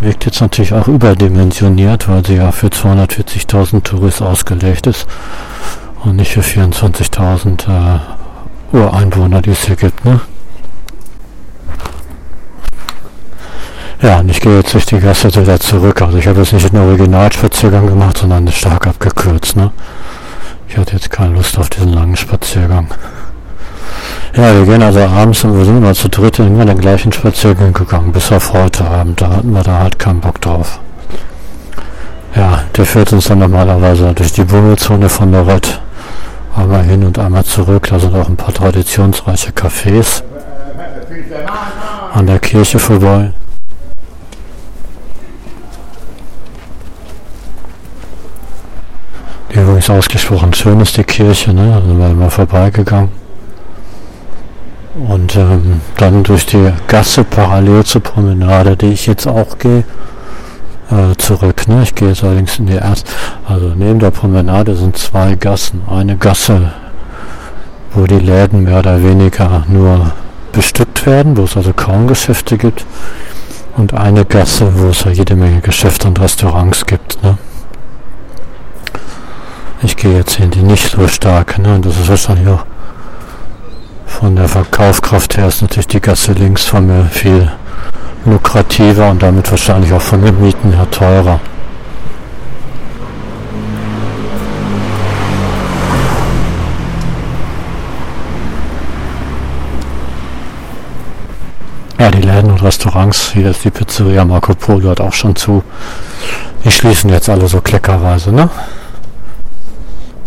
wirkt 0.00 0.24
jetzt 0.24 0.40
natürlich 0.40 0.74
auch 0.74 0.88
überdimensioniert, 0.88 2.08
weil 2.08 2.26
sie 2.26 2.34
ja 2.34 2.50
für 2.50 2.66
240.000 2.66 3.84
Touristen 3.84 4.24
ausgelegt 4.24 4.88
ist 4.88 5.06
und 6.02 6.16
nicht 6.16 6.32
für 6.32 6.40
24.000 6.40 7.68
äh, 7.68 8.76
Ureinwohner, 8.76 9.42
die 9.42 9.50
es 9.50 9.64
hier 9.64 9.76
gibt. 9.76 10.04
Ne? 10.04 10.20
Ja, 14.00 14.20
und 14.20 14.30
ich 14.30 14.40
gehe 14.40 14.58
jetzt 14.58 14.72
durch 14.74 14.86
die 14.86 15.00
Gasse 15.00 15.34
wieder 15.34 15.58
zurück. 15.58 16.00
Also 16.02 16.18
ich 16.18 16.28
habe 16.28 16.38
jetzt 16.38 16.52
nicht 16.52 16.72
den 16.72 16.78
Originalspaziergang 16.78 17.88
gemacht, 17.88 18.18
sondern 18.18 18.46
stark 18.48 18.86
abgekürzt. 18.86 19.56
Ne? 19.56 19.72
Ich 20.68 20.76
hatte 20.76 20.92
jetzt 20.92 21.10
keine 21.10 21.34
Lust 21.34 21.58
auf 21.58 21.68
diesen 21.68 21.92
langen 21.92 22.16
Spaziergang. 22.16 22.88
Ja, 24.36 24.54
wir 24.54 24.66
gehen 24.66 24.82
also 24.82 25.00
abends 25.00 25.42
und 25.42 25.58
wir 25.58 25.64
sind 25.64 25.78
immer 25.78 25.94
zu 25.94 26.08
dritt 26.08 26.38
immer 26.38 26.64
den 26.64 26.78
gleichen 26.78 27.10
Spaziergang 27.10 27.72
gegangen, 27.72 28.12
bis 28.12 28.30
auf 28.30 28.52
heute 28.52 28.84
Abend. 28.84 29.20
Da 29.20 29.30
hatten 29.30 29.50
wir 29.50 29.64
da 29.64 29.80
halt 29.80 29.98
keinen 29.98 30.20
Bock 30.20 30.40
drauf. 30.40 30.78
Ja, 32.36 32.62
der 32.76 32.86
führt 32.86 33.12
uns 33.12 33.24
dann 33.24 33.40
normalerweise 33.40 34.12
durch 34.14 34.32
die 34.32 34.44
Bummelzone 34.44 35.08
von 35.08 35.32
Lorette. 35.32 35.78
Einmal 36.54 36.84
hin 36.84 37.04
und 37.04 37.18
einmal 37.18 37.44
zurück. 37.44 37.88
Da 37.90 37.98
sind 37.98 38.14
auch 38.14 38.28
ein 38.28 38.36
paar 38.36 38.54
traditionsreiche 38.54 39.50
Cafés 39.50 40.22
an 42.14 42.26
der 42.26 42.38
Kirche 42.38 42.78
vorbei. 42.78 43.32
Übrigens 49.62 49.90
ausgesprochen 49.90 50.52
schön 50.54 50.80
ist 50.80 50.96
die 50.96 51.04
Kirche, 51.04 51.52
ne? 51.52 51.72
Da 51.74 51.80
sind 51.80 51.98
wir 51.98 52.10
immer 52.10 52.30
vorbeigegangen. 52.30 53.10
Und 55.08 55.36
ähm, 55.36 55.80
dann 55.96 56.24
durch 56.24 56.46
die 56.46 56.72
Gasse 56.88 57.22
parallel 57.22 57.84
zur 57.84 58.02
Promenade, 58.02 58.76
die 58.76 58.92
ich 58.92 59.06
jetzt 59.06 59.26
auch 59.26 59.58
gehe, 59.58 59.84
äh, 60.90 61.16
zurück. 61.18 61.68
Ne? 61.68 61.82
Ich 61.82 61.94
gehe 61.94 62.08
jetzt 62.08 62.24
allerdings 62.24 62.58
in 62.58 62.66
die 62.66 62.74
erste. 62.74 63.10
Also 63.46 63.72
neben 63.76 63.98
der 63.98 64.10
Promenade 64.10 64.74
sind 64.74 64.96
zwei 64.96 65.34
Gassen. 65.34 65.82
Eine 65.88 66.16
Gasse, 66.16 66.72
wo 67.94 68.06
die 68.06 68.18
Läden 68.18 68.64
mehr 68.64 68.80
oder 68.80 69.02
weniger 69.02 69.64
nur 69.68 70.12
bestückt 70.52 71.06
werden, 71.06 71.36
wo 71.36 71.44
es 71.44 71.56
also 71.56 71.72
kaum 71.72 72.08
Geschäfte 72.08 72.58
gibt. 72.58 72.84
Und 73.76 73.94
eine 73.94 74.24
Gasse, 74.24 74.72
wo 74.74 74.88
es 74.88 75.04
ja 75.04 75.12
jede 75.12 75.36
Menge 75.36 75.60
Geschäfte 75.60 76.08
und 76.08 76.20
Restaurants 76.20 76.86
gibt. 76.86 77.22
Ne? 77.22 77.38
Ich 79.80 79.96
gehe 79.96 80.16
jetzt 80.16 80.40
in 80.40 80.50
die 80.50 80.62
nicht 80.62 80.90
so 80.90 81.06
stark, 81.06 81.58
ne? 81.58 81.76
Und 81.76 81.86
das 81.86 81.96
ist 81.98 82.08
wahrscheinlich 82.08 82.48
auch 82.48 82.64
von 84.06 84.34
der 84.34 84.48
Verkaufskraft 84.48 85.36
her 85.36 85.46
ist 85.46 85.62
natürlich 85.62 85.86
die 85.86 86.00
Gasse 86.00 86.32
links 86.32 86.64
von 86.64 86.86
mir 86.86 87.04
viel 87.04 87.48
lukrativer 88.24 89.08
und 89.10 89.22
damit 89.22 89.48
wahrscheinlich 89.48 89.92
auch 89.92 90.02
von 90.02 90.20
den 90.22 90.40
Mieten 90.40 90.72
her 90.72 90.90
teurer. 90.90 91.38
Ja, 102.00 102.10
die 102.10 102.22
Läden 102.22 102.50
und 102.50 102.62
Restaurants, 102.62 103.30
hier 103.32 103.50
ist 103.50 103.64
die 103.64 103.70
Pizzeria 103.70 104.24
Marco 104.24 104.54
Polo 104.54 104.90
hat 104.90 105.00
auch 105.00 105.12
schon 105.12 105.36
zu. 105.36 105.62
Die 106.64 106.70
schließen 106.72 107.10
jetzt 107.10 107.28
alle 107.28 107.46
so 107.46 107.60
kleckerweise, 107.60 108.32
ne? 108.32 108.50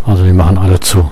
Also 0.06 0.24
die 0.24 0.34
machen 0.34 0.58
alle 0.58 0.80
zu. 0.80 1.10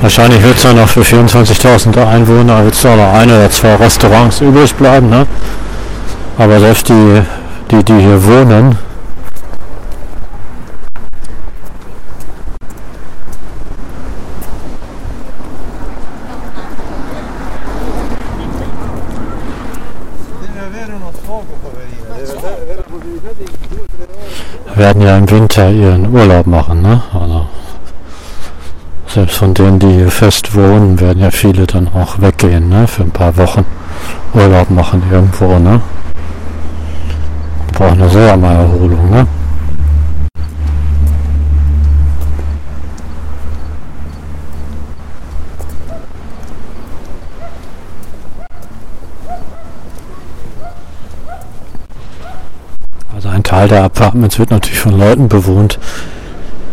Wahrscheinlich 0.00 0.42
wird 0.42 0.56
es 0.56 0.62
dann 0.62 0.76
noch 0.76 0.88
für 0.88 1.02
24.000 1.02 2.06
Einwohner 2.06 2.64
wird 2.64 2.74
es 2.74 2.84
noch 2.84 3.12
ein 3.12 3.28
oder 3.28 3.50
zwei 3.50 3.74
Restaurants 3.74 4.40
übrig 4.40 4.74
bleiben, 4.74 5.10
ne? 5.10 5.26
Aber 6.38 6.60
selbst 6.60 6.88
die, 6.88 7.22
die, 7.70 7.84
die 7.84 7.98
hier 8.00 8.24
wohnen, 8.24 8.78
werden 24.88 25.02
ja 25.02 25.18
im 25.18 25.30
Winter 25.30 25.70
ihren 25.70 26.14
Urlaub 26.14 26.46
machen, 26.46 26.80
ne? 26.80 27.02
Also 27.12 27.46
selbst 29.06 29.36
von 29.36 29.52
denen, 29.52 29.78
die 29.78 29.92
hier 29.92 30.10
fest 30.10 30.54
wohnen, 30.54 30.98
werden 30.98 31.22
ja 31.22 31.30
viele 31.30 31.66
dann 31.66 31.88
auch 31.88 32.18
weggehen, 32.22 32.70
ne? 32.70 32.86
Für 32.86 33.02
ein 33.02 33.10
paar 33.10 33.36
Wochen 33.36 33.66
Urlaub 34.32 34.70
machen 34.70 35.02
irgendwo, 35.12 35.58
ne? 35.58 35.82
Brauchen 37.74 38.00
ja 38.00 38.08
selber 38.08 38.36
mal 38.38 38.56
Erholung, 38.56 39.10
ne? 39.10 39.26
Also 53.14 53.28
ein 53.28 53.42
Teil 53.58 53.68
der 53.68 53.82
Apartments 53.82 54.38
wird 54.38 54.52
natürlich 54.52 54.78
von 54.78 54.96
Leuten 54.96 55.28
bewohnt, 55.28 55.80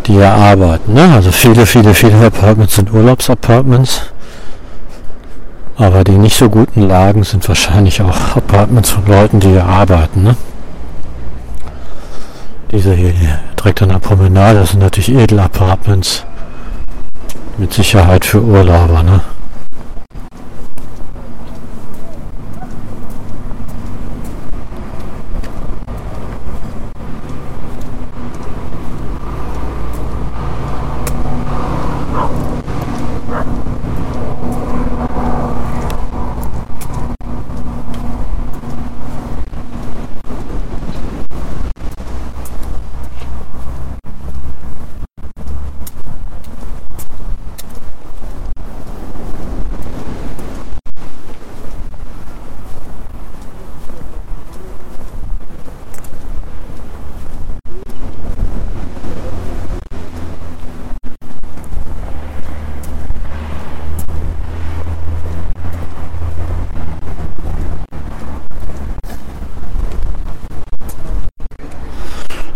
die 0.06 0.12
hier 0.14 0.32
arbeiten. 0.32 0.94
Ne? 0.94 1.12
Also 1.16 1.32
viele, 1.32 1.66
viele, 1.66 1.96
viele 1.96 2.24
Apartments 2.24 2.76
sind 2.76 2.94
Urlaubsapartments. 2.94 4.02
Aber 5.78 6.04
die 6.04 6.12
nicht 6.12 6.38
so 6.38 6.48
guten 6.48 6.84
Lagen 6.84 7.24
sind 7.24 7.48
wahrscheinlich 7.48 8.04
auch 8.04 8.36
Apartments 8.36 8.92
von 8.92 9.08
Leuten, 9.08 9.40
die 9.40 9.48
hier 9.48 9.66
arbeiten. 9.66 10.22
Ne? 10.22 10.38
Diese 12.70 12.94
hier, 12.94 13.14
direkt 13.60 13.82
an 13.82 13.90
der 13.90 13.98
Promenade. 13.98 14.60
Das 14.60 14.70
sind 14.70 14.82
natürlich 14.82 15.10
edle 15.10 15.42
Apartments. 15.42 16.24
Mit 17.58 17.74
Sicherheit 17.74 18.26
für 18.26 18.44
Urlauber, 18.44 19.02
ne? 19.02 19.22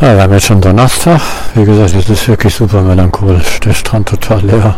Ja, 0.10 0.16
wir 0.16 0.24
haben 0.24 0.34
jetzt 0.34 0.48
schon 0.48 0.60
Donnerstag. 0.60 1.22
Wie 1.54 1.64
gesagt, 1.64 1.94
es 1.94 2.10
ist 2.10 2.28
wirklich 2.28 2.56
super 2.56 2.82
melancholisch. 2.82 3.60
Der 3.60 3.74
Strand 3.74 4.10
total 4.10 4.42
leer. 4.42 4.76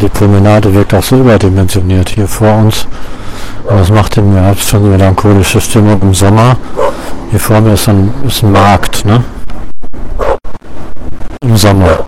Die 0.00 0.08
Promenade 0.08 0.74
wirkt 0.74 0.92
auch 0.92 1.04
so 1.04 1.20
überdimensioniert 1.20 2.08
hier 2.08 2.26
vor 2.26 2.52
uns. 2.52 2.88
Und 3.62 3.78
das 3.78 3.90
macht 3.90 4.16
im 4.16 4.34
Herbst 4.34 4.68
schon 4.68 4.80
eine 4.80 4.96
melancholische 4.96 5.60
Stimmung 5.60 6.02
im 6.02 6.14
Sommer. 6.14 6.56
Hier 7.30 7.38
vor 7.38 7.60
mir 7.60 7.74
ist 7.74 7.88
ein, 7.88 8.12
ist 8.26 8.42
ein 8.42 8.50
Markt, 8.50 9.04
ne? 9.04 9.22
Im 11.40 11.56
Sommer. 11.56 12.04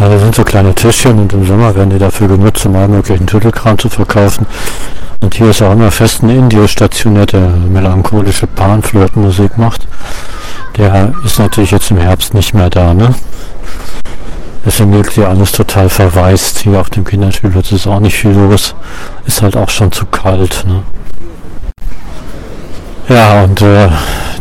Ja, 0.00 0.08
das 0.08 0.22
sind 0.22 0.34
so 0.34 0.39
kleine 0.50 0.74
Tischchen 0.74 1.16
und 1.16 1.32
im 1.32 1.46
Sommer 1.46 1.76
werden 1.76 1.90
die 1.90 1.98
dafür 1.98 2.26
genutzt, 2.26 2.66
um 2.66 2.74
all 2.74 2.88
möglichen 2.88 3.24
Tüdelkram 3.24 3.78
zu 3.78 3.88
verkaufen. 3.88 4.46
Und 5.22 5.32
hier 5.32 5.50
ist 5.50 5.62
auch 5.62 5.70
immer 5.70 5.92
fest 5.92 6.24
ein 6.24 6.30
Indio 6.30 6.66
stationiert, 6.66 7.34
der 7.34 7.46
melancholische 7.50 8.48
Panflötenmusik 8.48 9.56
macht. 9.58 9.86
Der 10.76 11.12
ist 11.24 11.38
natürlich 11.38 11.70
jetzt 11.70 11.92
im 11.92 11.98
Herbst 11.98 12.34
nicht 12.34 12.52
mehr 12.52 12.68
da, 12.68 12.92
ne? 12.94 13.14
Deswegen 14.66 14.92
wirkt 14.92 15.12
hier 15.12 15.28
alles 15.28 15.52
total 15.52 15.88
verwaist. 15.88 16.58
Hier 16.58 16.80
auf 16.80 16.90
dem 16.90 17.04
Kinderspielplatz 17.04 17.70
ist 17.70 17.86
auch 17.86 18.00
nicht 18.00 18.16
viel 18.16 18.32
los. 18.32 18.74
Ist 19.26 19.42
halt 19.42 19.56
auch 19.56 19.70
schon 19.70 19.92
zu 19.92 20.04
kalt, 20.06 20.64
ne? 20.66 20.82
Ja, 23.08 23.44
und 23.44 23.62
äh, 23.62 23.88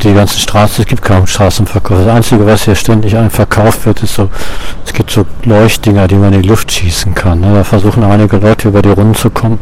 die 0.04 0.14
ganzen 0.14 0.40
Straßen, 0.40 0.84
es 0.84 0.88
gibt 0.88 1.02
kaum 1.02 1.28
Straßenverkauf. 1.28 2.00
Das 2.00 2.08
Einzige, 2.08 2.46
was 2.46 2.64
hier 2.64 2.76
ständig 2.76 3.16
ein 3.16 3.30
verkauft 3.30 3.86
wird, 3.86 4.02
ist 4.04 4.16
so, 4.16 4.30
es 4.86 4.94
gibt 4.94 5.12
so 5.12 5.26
Leuchtdinger, 5.44 6.08
die 6.08 6.16
man 6.16 6.34
in 6.34 6.42
die 6.42 6.48
Luft 6.48 6.72
schießen 6.72 7.14
kann. 7.16 7.42
Ne? 7.42 7.54
Da 7.54 7.64
versuchen 7.64 8.04
einige 8.04 8.38
Leute 8.38 8.70
über 8.70 8.82
die 8.82 8.90
Runden 8.90 9.16
zu 9.16 9.30
kommen. 9.30 9.60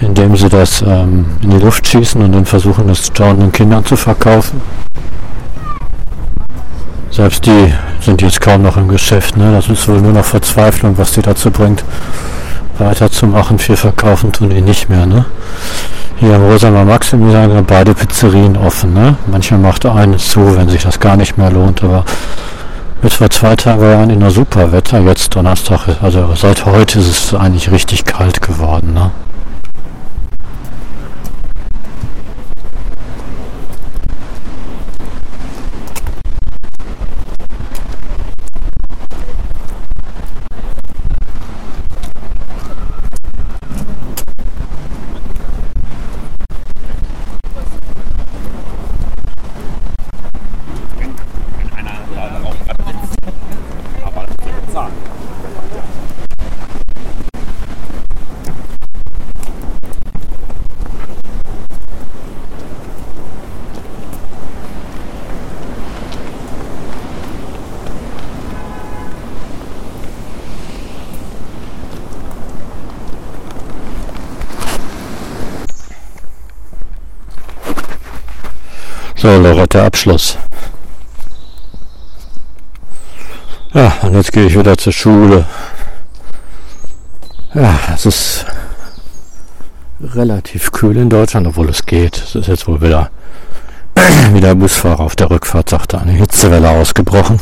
Indem 0.00 0.36
sie 0.36 0.48
das 0.48 0.82
ähm, 0.82 1.26
in 1.42 1.50
die 1.50 1.58
Luft 1.58 1.86
schießen 1.86 2.22
und 2.22 2.32
dann 2.32 2.46
versuchen, 2.46 2.88
das 2.88 3.06
staunenden 3.06 3.52
Kindern 3.52 3.84
zu 3.84 3.96
verkaufen. 3.96 4.60
Selbst 7.10 7.46
die 7.46 7.72
sind 8.00 8.22
jetzt 8.22 8.40
kaum 8.40 8.62
noch 8.62 8.76
im 8.76 8.88
Geschäft. 8.88 9.36
Ne? 9.36 9.52
Das 9.52 9.68
ist 9.68 9.88
wohl 9.88 10.00
nur 10.00 10.12
noch 10.12 10.24
Verzweiflung, 10.24 10.96
was 10.98 11.12
die 11.12 11.22
dazu 11.22 11.50
bringt 11.50 11.84
weiterzumachen. 12.78 13.58
Viel 13.58 13.76
verkaufen 13.76 14.32
tun 14.32 14.50
die 14.50 14.60
nicht 14.60 14.88
mehr. 14.88 15.06
Ne? 15.06 15.26
Hier 16.20 16.34
im 16.34 16.42
Rosamer 16.42 16.84
Maximilian 16.84 17.52
sind 17.52 17.68
beide 17.68 17.94
Pizzerien 17.94 18.56
offen. 18.56 18.92
Ne? 18.92 19.16
Manchmal 19.28 19.60
macht 19.60 19.86
eine 19.86 20.16
zu, 20.16 20.56
wenn 20.56 20.68
sich 20.68 20.82
das 20.82 20.98
gar 20.98 21.16
nicht 21.16 21.38
mehr 21.38 21.52
lohnt. 21.52 21.84
Aber 21.84 22.04
mit 23.02 23.12
vor 23.12 23.30
zwei 23.30 23.54
Tagen 23.54 23.80
waren 23.80 24.10
in 24.10 24.18
der 24.18 24.32
Superwetter. 24.32 24.98
Jetzt 24.98 25.36
Donnerstag, 25.36 25.86
also 26.02 26.34
seit 26.34 26.66
heute 26.66 26.98
ist 26.98 27.08
es 27.08 27.34
eigentlich 27.34 27.70
richtig 27.70 28.04
kalt 28.04 28.42
geworden. 28.42 28.94
Ne? 28.94 29.12
Lorette, 79.78 79.86
Abschluss. 79.86 80.38
Ja, 83.72 83.92
und 84.02 84.14
jetzt 84.14 84.32
gehe 84.32 84.46
ich 84.46 84.58
wieder 84.58 84.76
zur 84.76 84.92
Schule. 84.92 85.46
Ja, 87.54 87.78
es 87.94 88.06
ist 88.06 88.46
relativ 90.00 90.72
kühl 90.72 90.96
in 90.96 91.10
Deutschland, 91.10 91.46
obwohl 91.46 91.68
es 91.68 91.86
geht. 91.86 92.16
Es 92.18 92.34
ist 92.34 92.48
jetzt 92.48 92.66
wohl 92.66 92.80
wieder, 92.80 93.10
wie 94.32 94.40
der 94.40 94.54
Busfahrer 94.54 95.00
auf 95.00 95.16
der 95.16 95.30
Rückfahrt 95.30 95.68
sagte, 95.68 95.98
eine 95.98 96.12
Hitzewelle 96.12 96.70
ausgebrochen. 96.70 97.40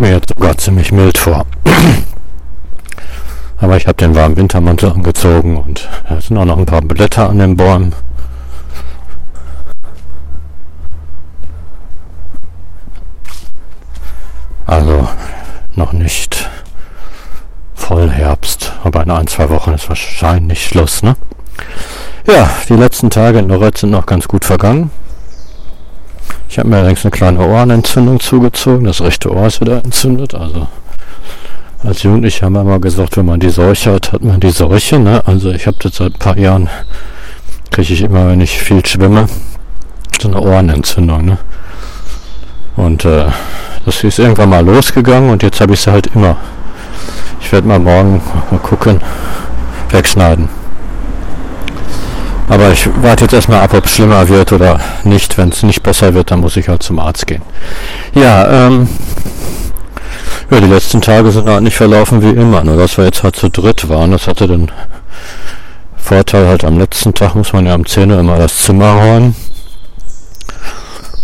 mir 0.00 0.12
jetzt 0.12 0.19
sogar 0.30 0.56
ziemlich 0.56 0.92
mild 0.92 1.18
vor. 1.18 1.44
Aber 3.58 3.76
ich 3.76 3.86
habe 3.86 3.96
den 3.96 4.14
warmen 4.14 4.36
Wintermantel 4.36 4.90
angezogen 4.90 5.56
und 5.56 5.88
es 6.16 6.28
sind 6.28 6.38
auch 6.38 6.44
noch 6.44 6.56
ein 6.56 6.66
paar 6.66 6.80
Blätter 6.80 7.28
an 7.28 7.38
den 7.38 7.56
Bäumen. 7.56 7.94
Also 14.66 15.08
noch 15.74 15.92
nicht 15.92 16.48
voll 17.74 18.08
Herbst, 18.08 18.72
aber 18.84 19.02
in 19.02 19.10
ein, 19.10 19.26
zwei 19.26 19.50
Wochen 19.50 19.72
ist 19.72 19.88
wahrscheinlich 19.88 20.64
Schluss, 20.64 21.02
ne? 21.02 21.16
Ja, 22.26 22.48
die 22.68 22.74
letzten 22.74 23.10
Tage 23.10 23.40
in 23.40 23.48
Lorette 23.48 23.80
sind 23.80 23.90
noch 23.90 24.06
ganz 24.06 24.28
gut 24.28 24.44
vergangen. 24.44 24.90
Ich 26.50 26.58
habe 26.58 26.68
mir 26.68 26.78
allerdings 26.78 27.04
eine 27.04 27.12
kleine 27.12 27.46
Ohrenentzündung 27.46 28.18
zugezogen. 28.18 28.84
Das 28.84 29.00
rechte 29.00 29.32
Ohr 29.32 29.46
ist 29.46 29.60
wieder 29.60 29.84
entzündet. 29.84 30.34
Also 30.34 30.66
als 31.84 32.02
Jugendlicher 32.02 32.46
haben 32.46 32.54
wir 32.54 32.62
immer 32.62 32.80
gesagt, 32.80 33.16
wenn 33.16 33.26
man 33.26 33.38
die 33.38 33.50
Seuche 33.50 33.92
hat, 33.92 34.12
hat 34.12 34.24
man 34.24 34.40
die 34.40 34.50
Seuche. 34.50 34.98
Ne? 34.98 35.22
Also 35.26 35.52
ich 35.52 35.68
habe 35.68 35.76
das 35.80 35.94
seit 35.94 36.14
ein 36.14 36.18
paar 36.18 36.36
Jahren, 36.36 36.68
kriege 37.70 37.92
ich 37.92 38.02
immer, 38.02 38.28
wenn 38.28 38.40
ich 38.40 38.58
viel 38.58 38.84
schwimme, 38.84 39.26
so 40.20 40.26
eine 40.26 40.40
Ohrenentzündung. 40.40 41.24
Ne? 41.24 41.38
Und 42.74 43.04
äh, 43.04 43.26
das 43.84 44.02
ist 44.02 44.18
irgendwann 44.18 44.50
mal 44.50 44.66
losgegangen 44.66 45.30
und 45.30 45.44
jetzt 45.44 45.60
habe 45.60 45.74
ich 45.74 45.80
sie 45.80 45.92
halt 45.92 46.08
immer. 46.16 46.36
Ich 47.40 47.52
werde 47.52 47.68
mal 47.68 47.78
morgen 47.78 48.20
mal 48.50 48.58
gucken, 48.58 49.00
wegschneiden. 49.90 50.48
Aber 52.50 52.72
ich 52.72 52.88
warte 53.00 53.24
jetzt 53.24 53.32
erstmal 53.32 53.60
ab, 53.60 53.72
ob 53.74 53.86
es 53.86 53.92
schlimmer 53.92 54.28
wird 54.28 54.50
oder 54.50 54.80
nicht. 55.04 55.38
Wenn 55.38 55.50
es 55.50 55.62
nicht 55.62 55.84
besser 55.84 56.14
wird, 56.14 56.32
dann 56.32 56.40
muss 56.40 56.56
ich 56.56 56.68
halt 56.68 56.82
zum 56.82 56.98
Arzt 56.98 57.28
gehen. 57.28 57.42
Ja, 58.12 58.66
ähm, 58.66 58.88
ja, 60.50 60.60
die 60.60 60.66
letzten 60.66 61.00
Tage 61.00 61.30
sind 61.30 61.48
halt 61.48 61.62
nicht 61.62 61.76
verlaufen 61.76 62.22
wie 62.22 62.30
immer. 62.30 62.64
Nur 62.64 62.76
dass 62.76 62.98
wir 62.98 63.04
jetzt 63.04 63.22
halt 63.22 63.36
zu 63.36 63.50
dritt 63.50 63.88
waren, 63.88 64.10
das 64.10 64.26
hatte 64.26 64.48
den 64.48 64.68
Vorteil 65.96 66.48
halt 66.48 66.64
am 66.64 66.76
letzten 66.76 67.14
Tag 67.14 67.36
muss 67.36 67.52
man 67.52 67.66
ja 67.66 67.74
am 67.74 67.86
10 67.86 68.10
Uhr 68.10 68.18
immer 68.18 68.36
das 68.36 68.56
Zimmer 68.58 68.94
räumen. 68.94 69.36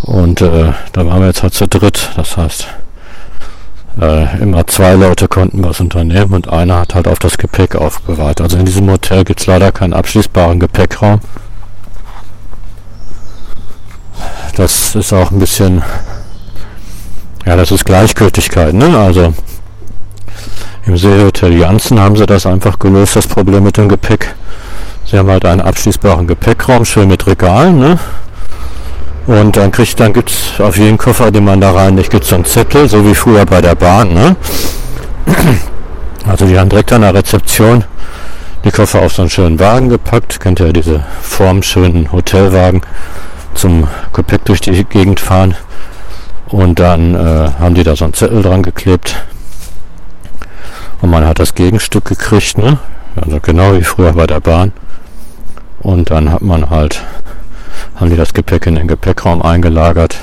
Und 0.03 0.39
äh, 0.41 0.71
da 0.93 1.05
waren 1.05 1.19
wir 1.19 1.27
jetzt 1.27 1.43
halt 1.43 1.53
zu 1.53 1.67
dritt. 1.67 2.11
Das 2.15 2.37
heißt, 2.37 2.67
äh, 3.99 4.37
immer 4.41 4.65
zwei 4.67 4.93
Leute 4.93 5.27
konnten 5.27 5.63
was 5.63 5.79
unternehmen 5.79 6.33
und 6.33 6.49
einer 6.49 6.79
hat 6.79 6.95
halt 6.95 7.07
auf 7.07 7.19
das 7.19 7.37
Gepäck 7.37 7.75
aufbewahrt. 7.75 8.41
Also 8.41 8.57
in 8.57 8.65
diesem 8.65 8.89
Hotel 8.89 9.23
gibt 9.23 9.39
es 9.39 9.47
leider 9.47 9.71
keinen 9.71 9.93
abschließbaren 9.93 10.59
Gepäckraum. 10.59 11.19
Das 14.55 14.95
ist 14.95 15.13
auch 15.13 15.31
ein 15.31 15.39
bisschen, 15.39 15.83
ja, 17.45 17.55
das 17.55 17.71
ist 17.71 17.85
Gleichgültigkeit, 17.85 18.73
ne? 18.73 18.97
Also 18.97 19.33
im 20.85 20.97
Seehotel 20.97 21.53
Janssen 21.53 21.99
haben 21.99 22.15
sie 22.15 22.25
das 22.25 22.45
einfach 22.45 22.79
gelöst, 22.79 23.15
das 23.15 23.27
Problem 23.27 23.63
mit 23.63 23.77
dem 23.77 23.89
Gepäck. 23.89 24.35
Sie 25.05 25.17
haben 25.17 25.29
halt 25.29 25.45
einen 25.45 25.61
abschließbaren 25.61 26.27
Gepäckraum, 26.27 26.85
schön 26.85 27.07
mit 27.07 27.27
Regalen, 27.27 27.79
ne? 27.79 27.99
Und 29.27 29.57
dann 29.57 29.71
kriegt, 29.71 29.99
dann 29.99 30.13
gibt's 30.13 30.59
auf 30.59 30.77
jeden 30.77 30.97
Koffer, 30.97 31.31
den 31.31 31.43
man 31.43 31.59
da 31.59 31.71
reinlegt, 31.71 32.11
gibt's 32.11 32.29
so 32.29 32.35
einen 32.35 32.45
Zettel, 32.45 32.87
so 32.87 33.05
wie 33.05 33.13
früher 33.13 33.45
bei 33.45 33.61
der 33.61 33.75
Bahn, 33.75 34.13
ne? 34.13 34.35
Also 36.25 36.45
die 36.45 36.57
haben 36.57 36.69
direkt 36.69 36.91
an 36.93 37.01
der 37.01 37.13
Rezeption 37.13 37.83
die 38.63 38.71
Koffer 38.71 39.01
auf 39.01 39.13
so 39.13 39.21
einen 39.21 39.29
schönen 39.29 39.59
Wagen 39.59 39.89
gepackt. 39.89 40.39
Kennt 40.39 40.59
ihr 40.59 40.73
diese 40.73 41.05
formschönen 41.21 42.11
Hotelwagen 42.11 42.81
zum 43.53 43.87
Gepäck 44.13 44.45
durch 44.45 44.61
die 44.61 44.83
Gegend 44.83 45.19
fahren. 45.19 45.55
Und 46.47 46.79
dann 46.79 47.15
äh, 47.15 47.49
haben 47.59 47.75
die 47.75 47.83
da 47.83 47.95
so 47.95 48.05
einen 48.05 48.13
Zettel 48.13 48.41
dran 48.41 48.63
geklebt. 48.63 49.23
Und 51.01 51.11
man 51.11 51.25
hat 51.25 51.39
das 51.39 51.55
Gegenstück 51.55 52.05
gekriegt, 52.05 52.57
ne? 52.57 52.77
Also 53.15 53.39
genau 53.39 53.73
wie 53.73 53.83
früher 53.83 54.13
bei 54.13 54.27
der 54.27 54.39
Bahn. 54.39 54.71
Und 55.79 56.11
dann 56.11 56.31
hat 56.31 56.41
man 56.41 56.69
halt 56.69 57.03
haben 57.95 58.09
die 58.09 58.15
das 58.17 58.33
Gepäck 58.33 58.67
in 58.67 58.75
den 58.75 58.87
Gepäckraum 58.87 59.41
eingelagert. 59.41 60.17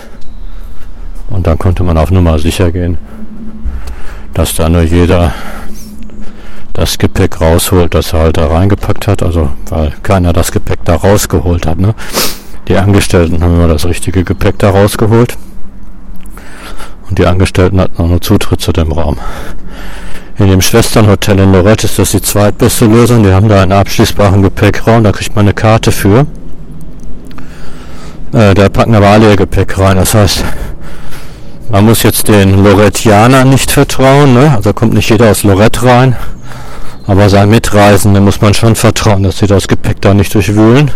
Und 1.28 1.46
dann 1.46 1.58
konnte 1.58 1.82
man 1.82 1.98
auf 1.98 2.10
Nummer 2.10 2.38
sicher 2.38 2.70
gehen, 2.70 2.98
dass 4.34 4.54
da 4.54 4.68
nur 4.68 4.82
jeder 4.82 5.32
das 6.72 6.98
Gepäck 6.98 7.40
rausholt, 7.40 7.94
das 7.94 8.12
er 8.12 8.20
halt 8.20 8.36
da 8.36 8.46
reingepackt 8.46 9.06
hat. 9.06 9.22
Also 9.22 9.50
weil 9.70 9.92
keiner 10.02 10.32
das 10.32 10.52
Gepäck 10.52 10.84
da 10.84 10.96
rausgeholt 10.96 11.66
hat. 11.66 11.78
Ne? 11.78 11.94
Die 12.68 12.76
Angestellten 12.76 13.42
haben 13.42 13.54
immer 13.54 13.68
das 13.68 13.84
richtige 13.84 14.24
Gepäck 14.24 14.58
da 14.58 14.70
rausgeholt. 14.70 15.36
Und 17.08 17.18
die 17.18 17.26
Angestellten 17.26 17.80
hatten 17.80 18.02
auch 18.02 18.08
nur 18.08 18.20
Zutritt 18.20 18.60
zu 18.60 18.72
dem 18.72 18.92
Raum. 18.92 19.18
In 20.36 20.48
dem 20.48 20.60
Schwesternhotel 20.60 21.38
in 21.38 21.52
Lorette 21.52 21.86
ist 21.86 21.98
das 21.98 22.10
die 22.10 22.20
zweitbeste 22.20 22.86
Lösung. 22.86 23.22
Die 23.22 23.32
haben 23.32 23.48
da 23.48 23.62
einen 23.62 23.72
abschließbaren 23.72 24.42
Gepäckraum, 24.42 25.04
da 25.04 25.12
kriegt 25.12 25.36
man 25.36 25.44
eine 25.44 25.54
Karte 25.54 25.92
für. 25.92 26.26
Äh, 28.34 28.52
da 28.54 28.68
packen 28.68 28.96
aber 28.96 29.08
alle 29.08 29.30
ihr 29.30 29.36
Gepäck 29.36 29.78
rein. 29.78 29.96
Das 29.96 30.12
heißt, 30.14 30.44
man 31.70 31.84
muss 31.84 32.02
jetzt 32.02 32.26
den 32.26 32.64
Lorettianern 32.64 33.48
nicht 33.48 33.70
vertrauen. 33.70 34.34
Ne? 34.34 34.52
Also 34.56 34.72
kommt 34.72 34.92
nicht 34.92 35.08
jeder 35.08 35.30
aus 35.30 35.44
Lorette 35.44 35.84
rein. 35.84 36.16
Aber 37.06 37.28
seinen 37.28 37.50
Mitreisenden 37.50 38.24
muss 38.24 38.40
man 38.40 38.52
schon 38.54 38.74
vertrauen, 38.74 39.22
dass 39.22 39.38
sie 39.38 39.46
das 39.46 39.68
Gepäck 39.68 40.00
da 40.00 40.14
nicht 40.14 40.34
durchwühlen. 40.34 40.90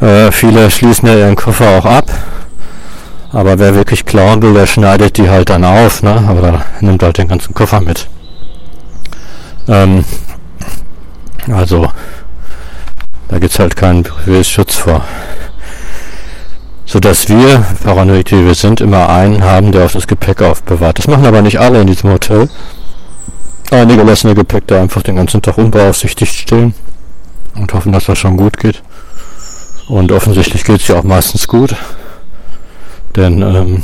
Äh, 0.00 0.30
viele 0.32 0.70
schließen 0.70 1.08
ja 1.08 1.16
ihren 1.16 1.36
Koffer 1.36 1.68
auch 1.78 1.84
ab. 1.84 2.06
Aber 3.30 3.58
wer 3.58 3.74
wirklich 3.74 4.06
klauen 4.06 4.40
will, 4.40 4.54
der 4.54 4.66
schneidet 4.66 5.18
die 5.18 5.28
halt 5.28 5.50
dann 5.50 5.64
auf. 5.64 6.02
Ne? 6.02 6.24
Aber 6.26 6.40
da 6.40 6.62
nimmt 6.80 7.02
halt 7.02 7.18
den 7.18 7.28
ganzen 7.28 7.52
Koffer 7.52 7.82
mit. 7.82 8.08
Ähm, 9.68 10.02
also, 11.52 11.90
da 13.28 13.38
gibt 13.38 13.52
es 13.52 13.58
halt 13.58 13.76
keinen 13.76 14.06
Schutz 14.42 14.76
vor 14.76 15.04
so 16.88 17.00
dass 17.00 17.28
wir, 17.28 17.66
paranoid 17.84 18.32
wie 18.32 18.46
wir 18.46 18.54
sind, 18.54 18.80
immer 18.80 19.10
einen 19.10 19.44
haben, 19.44 19.72
der 19.72 19.84
auf 19.84 19.92
das 19.92 20.06
Gepäck 20.06 20.40
aufbewahrt. 20.40 20.98
Das 20.98 21.06
machen 21.06 21.26
aber 21.26 21.42
nicht 21.42 21.60
alle 21.60 21.82
in 21.82 21.86
diesem 21.86 22.10
Hotel. 22.10 22.48
Einige 23.70 24.02
lassen 24.02 24.28
ihr 24.28 24.34
Gepäck 24.34 24.66
da 24.66 24.80
einfach 24.80 25.02
den 25.02 25.16
ganzen 25.16 25.42
Tag 25.42 25.58
unbeaufsichtigt 25.58 26.34
stehen 26.34 26.74
und 27.56 27.74
hoffen, 27.74 27.92
dass 27.92 28.06
das 28.06 28.18
schon 28.18 28.38
gut 28.38 28.56
geht. 28.56 28.82
Und 29.88 30.10
offensichtlich 30.12 30.64
geht 30.64 30.80
es 30.80 30.88
ja 30.88 30.98
auch 30.98 31.02
meistens 31.04 31.46
gut. 31.46 31.76
Denn, 33.14 33.42
ähm, 33.42 33.82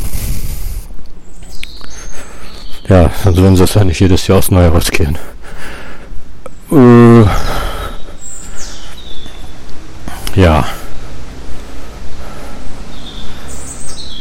ja, 2.89 3.11
sonst 3.23 3.37
würden 3.37 3.57
sie 3.57 3.65
es 3.65 3.75
ja 3.75 3.85
nicht 3.85 4.01
jedes 4.01 4.27
Jahr 4.27 4.39
aufs 4.39 4.51
Neue 4.51 4.75
riskieren. 4.75 5.19
Äh, 6.73 7.25
ja. 10.41 10.65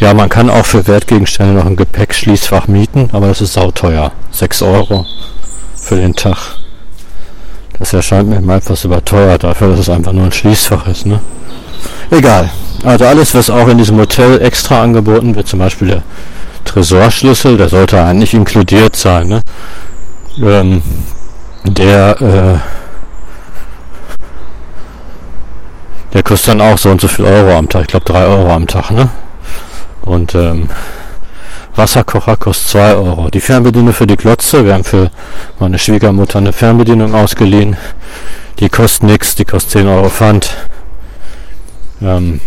Ja, 0.03 0.13
man 0.13 0.27
kann 0.27 0.49
auch 0.49 0.65
für 0.65 0.85
Wertgegenstände 0.85 1.53
noch 1.53 1.65
ein 1.65 1.77
Gepäckschließfach 1.77 2.67
mieten, 2.67 3.07
aber 3.13 3.27
das 3.27 3.39
ist 3.39 3.53
sauteuer. 3.53 4.11
6 4.31 4.61
Euro 4.63 5.05
für 5.77 5.95
den 5.95 6.13
Tag. 6.13 6.57
Das 7.79 7.93
erscheint 7.93 8.27
mir 8.27 8.41
mal 8.41 8.57
etwas 8.57 8.83
überteuert 8.83 9.45
dafür, 9.45 9.69
dass 9.69 9.79
es 9.79 9.89
einfach 9.89 10.11
nur 10.11 10.25
ein 10.25 10.33
Schließfach 10.33 10.87
ist. 10.87 11.05
Ne? 11.05 11.21
Egal. 12.11 12.49
Also 12.83 13.05
alles, 13.05 13.33
was 13.33 13.49
auch 13.49 13.65
in 13.69 13.77
diesem 13.77 13.97
Hotel 13.97 14.41
extra 14.41 14.83
angeboten 14.83 15.35
wird, 15.35 15.47
zum 15.47 15.59
Beispiel 15.59 15.87
der 15.87 16.03
Tresorschlüssel, 16.65 17.55
der 17.55 17.69
sollte 17.69 18.03
eigentlich 18.03 18.33
inkludiert 18.33 18.97
sein. 18.97 19.29
Ne? 19.29 19.41
Ähm, 20.41 20.81
der, 21.63 22.21
äh, 22.21 22.57
der 26.11 26.23
kostet 26.23 26.49
dann 26.49 26.61
auch 26.61 26.77
so 26.77 26.89
und 26.89 26.99
so 26.99 27.07
viel 27.07 27.23
Euro 27.23 27.57
am 27.57 27.69
Tag. 27.69 27.83
Ich 27.83 27.87
glaube 27.87 28.05
3 28.05 28.25
Euro 28.25 28.53
am 28.53 28.67
Tag. 28.67 28.91
Ne? 28.91 29.09
Und 30.03 30.35
ähm, 30.35 30.69
Wasserkocher 31.75 32.37
kostet 32.37 32.69
2 32.69 32.95
Euro. 32.95 33.29
Die 33.29 33.41
Fernbedienung 33.41 33.93
für 33.93 34.07
die 34.07 34.17
Glotze, 34.17 34.65
wir 34.65 34.73
haben 34.73 34.83
für 34.83 35.09
meine 35.59 35.79
Schwiegermutter 35.79 36.37
eine 36.37 36.53
Fernbedienung 36.53 37.15
ausgeliehen. 37.15 37.77
Die 38.59 38.69
kostet 38.69 39.03
nichts, 39.03 39.35
die 39.35 39.45
kostet 39.45 39.71
10 39.71 39.87
Euro 39.87 40.09
Pfand. 40.09 40.55
Ähm, 42.01 42.41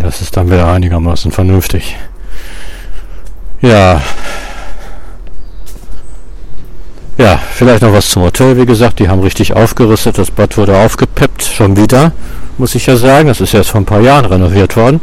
das 0.00 0.20
ist 0.20 0.36
dann 0.36 0.50
wieder 0.50 0.70
einigermaßen 0.70 1.32
vernünftig. 1.32 1.96
Ja. 3.60 4.02
Ja, 7.18 7.38
vielleicht 7.52 7.82
noch 7.82 7.92
was 7.92 8.08
zum 8.10 8.22
Hotel. 8.22 8.56
Wie 8.56 8.66
gesagt, 8.66 8.98
die 8.98 9.08
haben 9.08 9.20
richtig 9.20 9.54
aufgerüstet. 9.54 10.18
Das 10.18 10.30
Bad 10.30 10.56
wurde 10.56 10.76
aufgepeppt. 10.76 11.44
Schon 11.44 11.76
wieder, 11.76 12.12
muss 12.58 12.74
ich 12.74 12.86
ja 12.86 12.96
sagen. 12.96 13.28
Das 13.28 13.40
ist 13.40 13.54
erst 13.54 13.70
vor 13.70 13.80
ein 13.80 13.86
paar 13.86 14.00
Jahren 14.00 14.24
renoviert 14.24 14.76
worden. 14.76 15.00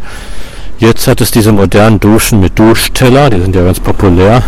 Jetzt 0.80 1.08
hat 1.08 1.20
es 1.20 1.30
diese 1.30 1.52
modernen 1.52 2.00
Duschen 2.00 2.40
mit 2.40 2.58
Duschteller, 2.58 3.30
die 3.30 3.42
sind 3.42 3.54
ja 3.54 3.66
ganz 3.66 3.82
populär. 3.82 4.44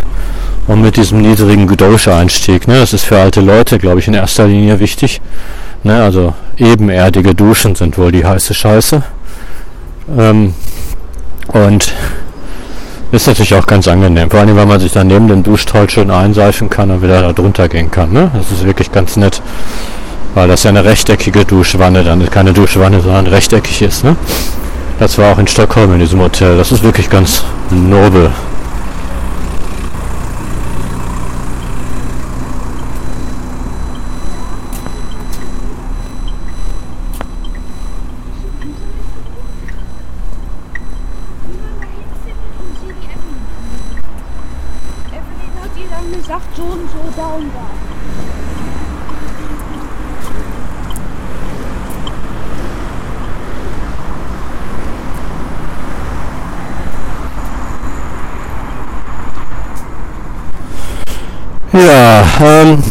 Und 0.68 0.82
mit 0.82 0.96
diesem 0.96 1.22
niedrigen 1.22 1.68
Duscheinstieg. 1.68 2.68
Ne? 2.68 2.80
Das 2.80 2.94
ist 2.94 3.04
für 3.04 3.18
alte 3.18 3.42
Leute, 3.42 3.78
glaube 3.78 4.00
ich, 4.00 4.08
in 4.08 4.14
erster 4.14 4.48
Linie 4.48 4.80
wichtig. 4.80 5.20
Ne? 5.84 6.02
Also 6.02 6.34
ebenerdige 6.58 7.36
Duschen 7.36 7.76
sind 7.76 7.98
wohl 7.98 8.14
die 8.14 8.24
heiße 8.24 8.54
Scheiße. 8.54 9.04
Ähm, 10.18 10.54
und 11.48 11.92
ist 13.12 13.28
natürlich 13.28 13.54
auch 13.56 13.68
ganz 13.68 13.90
angenehm. 13.90 14.30
Vor 14.30 14.40
allem, 14.40 14.56
weil 14.56 14.66
man 14.66 14.80
sich 14.80 14.94
dann 14.94 15.08
neben 15.08 15.28
dem 15.28 15.44
Duschtroll 15.44 15.90
schön 15.90 16.10
einseifen 16.12 16.70
kann 16.70 16.92
und 16.92 17.02
wieder 17.02 17.22
da 17.22 17.34
drunter 17.34 17.68
gehen 17.68 17.92
kann. 17.92 18.14
Ne? 18.14 18.32
Das 18.34 18.52
ist 18.52 18.66
wirklich 18.66 18.90
ganz 18.94 19.18
nett. 19.18 19.42
Weil 20.34 20.48
das 20.48 20.64
ja 20.64 20.70
eine 20.70 20.86
rechteckige 20.86 21.44
Duschwanne 21.44 22.06
dann 22.06 22.22
ist. 22.22 22.32
Keine 22.32 22.54
Duschwanne, 22.54 23.02
sondern 23.02 23.28
rechteckig 23.28 23.82
ist. 23.82 24.06
Ne? 24.06 24.16
Das 25.02 25.18
war 25.18 25.34
auch 25.34 25.40
in 25.40 25.48
Stockholm 25.48 25.94
in 25.94 26.00
diesem 26.00 26.20
Hotel. 26.22 26.58
Das 26.58 26.72
ist 26.72 26.84
wirklich 26.84 27.10
ganz 27.10 27.44
nobel. 27.72 28.32
sagt 46.28 46.56
so 46.56 46.62
und 46.62 46.90
so 46.92 47.14
da 47.18 47.28
und 47.30 47.50
da. 47.56 47.92
Ja, 61.74 62.31
ähm. 62.42 62.84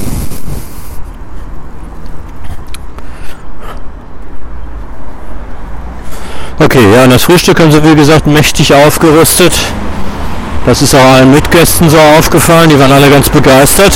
Okay, 6.58 6.94
ja, 6.94 7.04
und 7.04 7.10
das 7.10 7.22
Frühstück 7.22 7.58
haben 7.58 7.72
sie, 7.72 7.82
wie 7.82 7.94
gesagt, 7.94 8.26
mächtig 8.26 8.72
aufgerüstet. 8.74 9.52
Das 10.66 10.82
ist 10.82 10.94
auch 10.94 11.04
allen 11.04 11.32
Mitgästen 11.32 11.88
so 11.88 11.98
aufgefallen, 12.18 12.68
die 12.68 12.78
waren 12.78 12.92
alle 12.92 13.08
ganz 13.08 13.30
begeistert. 13.30 13.92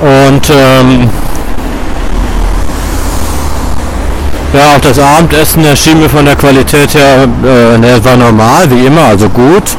Und 0.00 0.48
ähm, 0.50 1.10
ja, 4.52 4.76
auch 4.76 4.80
das 4.80 4.98
Abendessen 4.98 5.64
erschien 5.64 5.98
mir 5.98 6.08
von 6.08 6.24
der 6.24 6.36
Qualität 6.36 6.94
her, 6.94 7.24
äh, 7.44 7.78
ne, 7.78 8.02
war 8.04 8.16
normal, 8.16 8.70
wie 8.70 8.86
immer, 8.86 9.02
also 9.02 9.28
gut. 9.28 9.76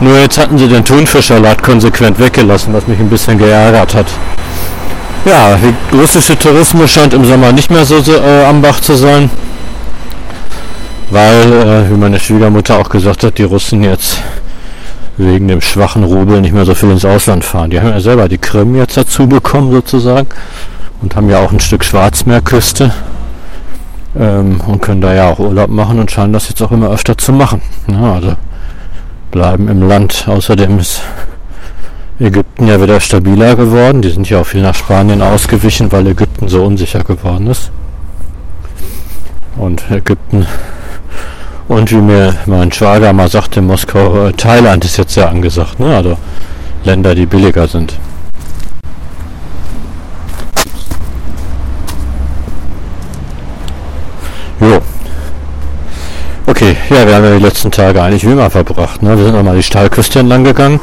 Nur 0.00 0.18
jetzt 0.18 0.38
hatten 0.38 0.58
sie 0.58 0.68
den 0.68 0.84
Thunfischsalat 0.84 1.62
konsequent 1.62 2.18
weggelassen, 2.18 2.72
was 2.72 2.86
mich 2.86 2.98
ein 2.98 3.10
bisschen 3.10 3.38
geärgert 3.38 3.94
hat. 3.94 4.06
Ja, 5.26 5.56
der 5.56 6.00
russische 6.00 6.38
Tourismus 6.38 6.90
scheint 6.90 7.12
im 7.12 7.24
Sommer 7.24 7.52
nicht 7.52 7.70
mehr 7.70 7.84
so, 7.84 7.96
äh, 7.96 8.44
am 8.44 8.62
Bach 8.62 8.80
zu 8.80 8.94
sein 8.94 9.30
weil, 11.10 11.52
äh, 11.52 11.90
wie 11.90 11.96
meine 11.96 12.18
Schwiegermutter 12.18 12.78
auch 12.78 12.88
gesagt 12.88 13.24
hat, 13.24 13.38
die 13.38 13.42
Russen 13.42 13.82
jetzt 13.82 14.22
wegen 15.16 15.48
dem 15.48 15.60
schwachen 15.60 16.04
Rubel 16.04 16.40
nicht 16.40 16.54
mehr 16.54 16.64
so 16.64 16.74
viel 16.74 16.90
ins 16.90 17.04
Ausland 17.04 17.44
fahren. 17.44 17.70
Die 17.70 17.80
haben 17.80 17.90
ja 17.90 18.00
selber 18.00 18.28
die 18.28 18.38
Krim 18.38 18.74
jetzt 18.74 18.96
dazu 18.96 19.26
bekommen 19.26 19.70
sozusagen 19.72 20.28
und 21.02 21.14
haben 21.16 21.28
ja 21.28 21.40
auch 21.40 21.52
ein 21.52 21.60
Stück 21.60 21.84
Schwarzmeerküste 21.84 22.92
ähm, 24.18 24.60
und 24.66 24.80
können 24.80 25.00
da 25.00 25.12
ja 25.12 25.28
auch 25.28 25.38
Urlaub 25.38 25.68
machen 25.68 25.98
und 25.98 26.10
scheinen 26.10 26.32
das 26.32 26.48
jetzt 26.48 26.62
auch 26.62 26.72
immer 26.72 26.90
öfter 26.90 27.18
zu 27.18 27.32
machen. 27.32 27.60
Ja, 27.88 28.14
also 28.14 28.36
bleiben 29.30 29.68
im 29.68 29.86
Land. 29.86 30.24
Außerdem 30.26 30.78
ist 30.78 31.02
Ägypten 32.18 32.66
ja 32.66 32.80
wieder 32.80 33.00
stabiler 33.00 33.56
geworden. 33.56 34.02
Die 34.02 34.10
sind 34.10 34.28
ja 34.28 34.40
auch 34.40 34.46
viel 34.46 34.62
nach 34.62 34.74
Spanien 34.74 35.22
ausgewichen, 35.22 35.90
weil 35.92 36.06
Ägypten 36.06 36.48
so 36.48 36.64
unsicher 36.64 37.02
geworden 37.02 37.46
ist. 37.46 37.70
Und 39.56 39.90
Ägypten 39.90 40.46
und 41.70 41.88
wie 41.92 42.00
mir 42.00 42.34
mein 42.46 42.72
Schwager 42.72 43.12
mal 43.12 43.28
sagte, 43.28 43.62
Moskau, 43.62 44.26
äh, 44.26 44.32
Thailand 44.32 44.84
ist 44.84 44.96
jetzt 44.96 45.14
sehr 45.14 45.28
angesagt, 45.28 45.78
ne? 45.78 45.94
Also 45.94 46.18
Länder, 46.82 47.14
die 47.14 47.26
billiger 47.26 47.68
sind. 47.68 47.94
Jo. 54.60 54.82
Okay, 56.50 56.76
ja, 56.90 57.06
wir 57.06 57.14
haben 57.14 57.24
ja 57.24 57.36
die 57.36 57.44
letzten 57.44 57.70
Tage 57.70 58.02
eigentlich 58.02 58.26
wie 58.26 58.32
immer 58.32 58.50
verbracht. 58.50 59.04
Ne? 59.04 59.16
Wir 59.16 59.24
sind 59.24 59.36
nochmal 59.36 59.54
die 59.54 59.62
Steilküste 59.62 60.18
entlang 60.18 60.42
gegangen. 60.42 60.80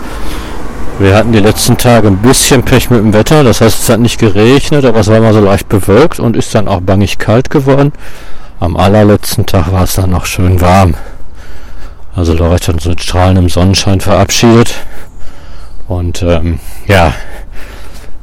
Wir 0.98 1.14
hatten 1.14 1.34
die 1.34 1.42
letzten 1.42 1.78
Tage 1.78 2.08
ein 2.08 2.20
bisschen 2.20 2.64
Pech 2.64 2.90
mit 2.90 3.02
dem 3.02 3.14
Wetter. 3.14 3.44
Das 3.44 3.60
heißt, 3.60 3.84
es 3.84 3.90
hat 3.90 4.00
nicht 4.00 4.18
geregnet, 4.18 4.86
aber 4.86 5.02
es 5.02 5.10
war 5.10 5.20
mal 5.20 5.34
so 5.34 5.42
leicht 5.42 5.68
bewölkt 5.68 6.22
und 6.22 6.38
ist 6.38 6.56
dann 6.56 6.70
auch 6.70 6.80
bangig 6.80 7.18
kalt 7.18 7.50
geworden. 7.50 7.92
Am 8.62 8.78
allerletzten 8.78 9.46
Tag 9.46 9.70
war 9.74 9.84
es 9.84 9.96
dann 9.96 10.12
noch 10.12 10.26
schön 10.26 10.62
warm. 10.62 10.94
Also 12.16 12.34
hat 12.50 12.70
uns 12.70 12.86
mit 12.86 13.04
strahlendem 13.04 13.50
Sonnenschein 13.50 14.00
verabschiedet. 14.00 14.74
Und 15.90 16.24
ähm, 16.24 16.60
ja, 16.88 17.12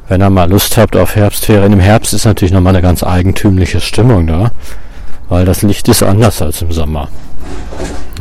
wenn 0.07 0.23
ihr 0.23 0.31
mal 0.31 0.49
Lust 0.49 0.77
habt 0.77 0.97
auf 0.97 1.15
Herbstferien, 1.15 1.73
im 1.73 1.79
Herbst 1.79 2.11
ist 2.15 2.25
natürlich 2.25 2.55
nochmal 2.55 2.73
eine 2.73 2.81
ganz 2.81 3.03
eigentümliche 3.03 3.81
Stimmung 3.81 4.25
da, 4.25 4.49
weil 5.29 5.45
das 5.45 5.61
Licht 5.61 5.87
ist 5.89 6.01
anders 6.01 6.41
als 6.41 6.63
im 6.63 6.71
Sommer. 6.71 7.07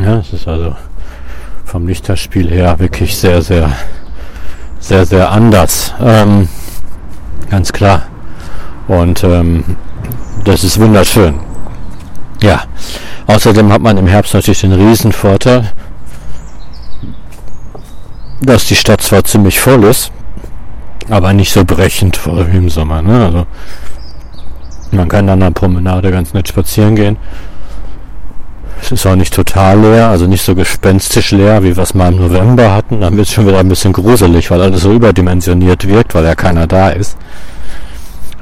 Ja, 0.02 0.18
es 0.18 0.32
ist 0.32 0.48
also 0.48 0.74
vom 1.64 1.86
Lichterspiel 1.86 2.50
her 2.50 2.78
wirklich 2.78 3.16
sehr, 3.16 3.42
sehr, 3.42 3.72
sehr, 4.78 5.06
sehr 5.06 5.30
anders. 5.30 5.94
Ähm, 6.00 6.48
ganz 7.50 7.72
klar. 7.72 8.02
Und 8.88 9.24
ähm, 9.24 9.76
das 10.44 10.62
ist 10.64 10.78
wunderschön. 10.78 11.40
Ja, 12.42 12.64
außerdem 13.26 13.72
hat 13.72 13.80
man 13.80 13.96
im 13.96 14.06
Herbst 14.06 14.34
natürlich 14.34 14.60
den 14.60 14.72
Riesenvorteil, 14.72 15.72
dass 18.42 18.66
die 18.66 18.76
Stadt 18.76 19.00
zwar 19.00 19.24
ziemlich 19.24 19.58
voll 19.58 19.84
ist, 19.84 20.12
aber 21.08 21.32
nicht 21.32 21.52
so 21.52 21.64
brechend 21.64 22.16
voll 22.16 22.52
wie 22.52 22.58
im 22.58 22.68
Sommer. 22.68 23.00
Ne? 23.00 23.24
Also 23.24 23.46
man 24.90 25.08
kann 25.08 25.26
dann 25.26 25.42
an 25.42 25.54
der 25.54 25.58
Promenade 25.58 26.10
ganz 26.10 26.34
nett 26.34 26.48
spazieren 26.48 26.94
gehen. 26.94 27.16
Es 28.84 28.92
ist 28.92 29.06
auch 29.06 29.16
nicht 29.16 29.32
total 29.32 29.80
leer, 29.80 30.08
also 30.08 30.26
nicht 30.26 30.44
so 30.44 30.54
gespenstisch 30.54 31.30
leer, 31.30 31.62
wie 31.62 31.74
wir 31.74 31.82
es 31.82 31.94
mal 31.94 32.12
im 32.12 32.18
November 32.18 32.74
hatten. 32.74 33.00
Dann 33.00 33.16
wird 33.16 33.26
es 33.26 33.32
schon 33.32 33.46
wieder 33.46 33.58
ein 33.58 33.68
bisschen 33.68 33.94
gruselig, 33.94 34.50
weil 34.50 34.60
alles 34.60 34.82
so 34.82 34.92
überdimensioniert 34.92 35.88
wirkt, 35.88 36.14
weil 36.14 36.24
ja 36.24 36.34
keiner 36.34 36.66
da 36.66 36.90
ist. 36.90 37.16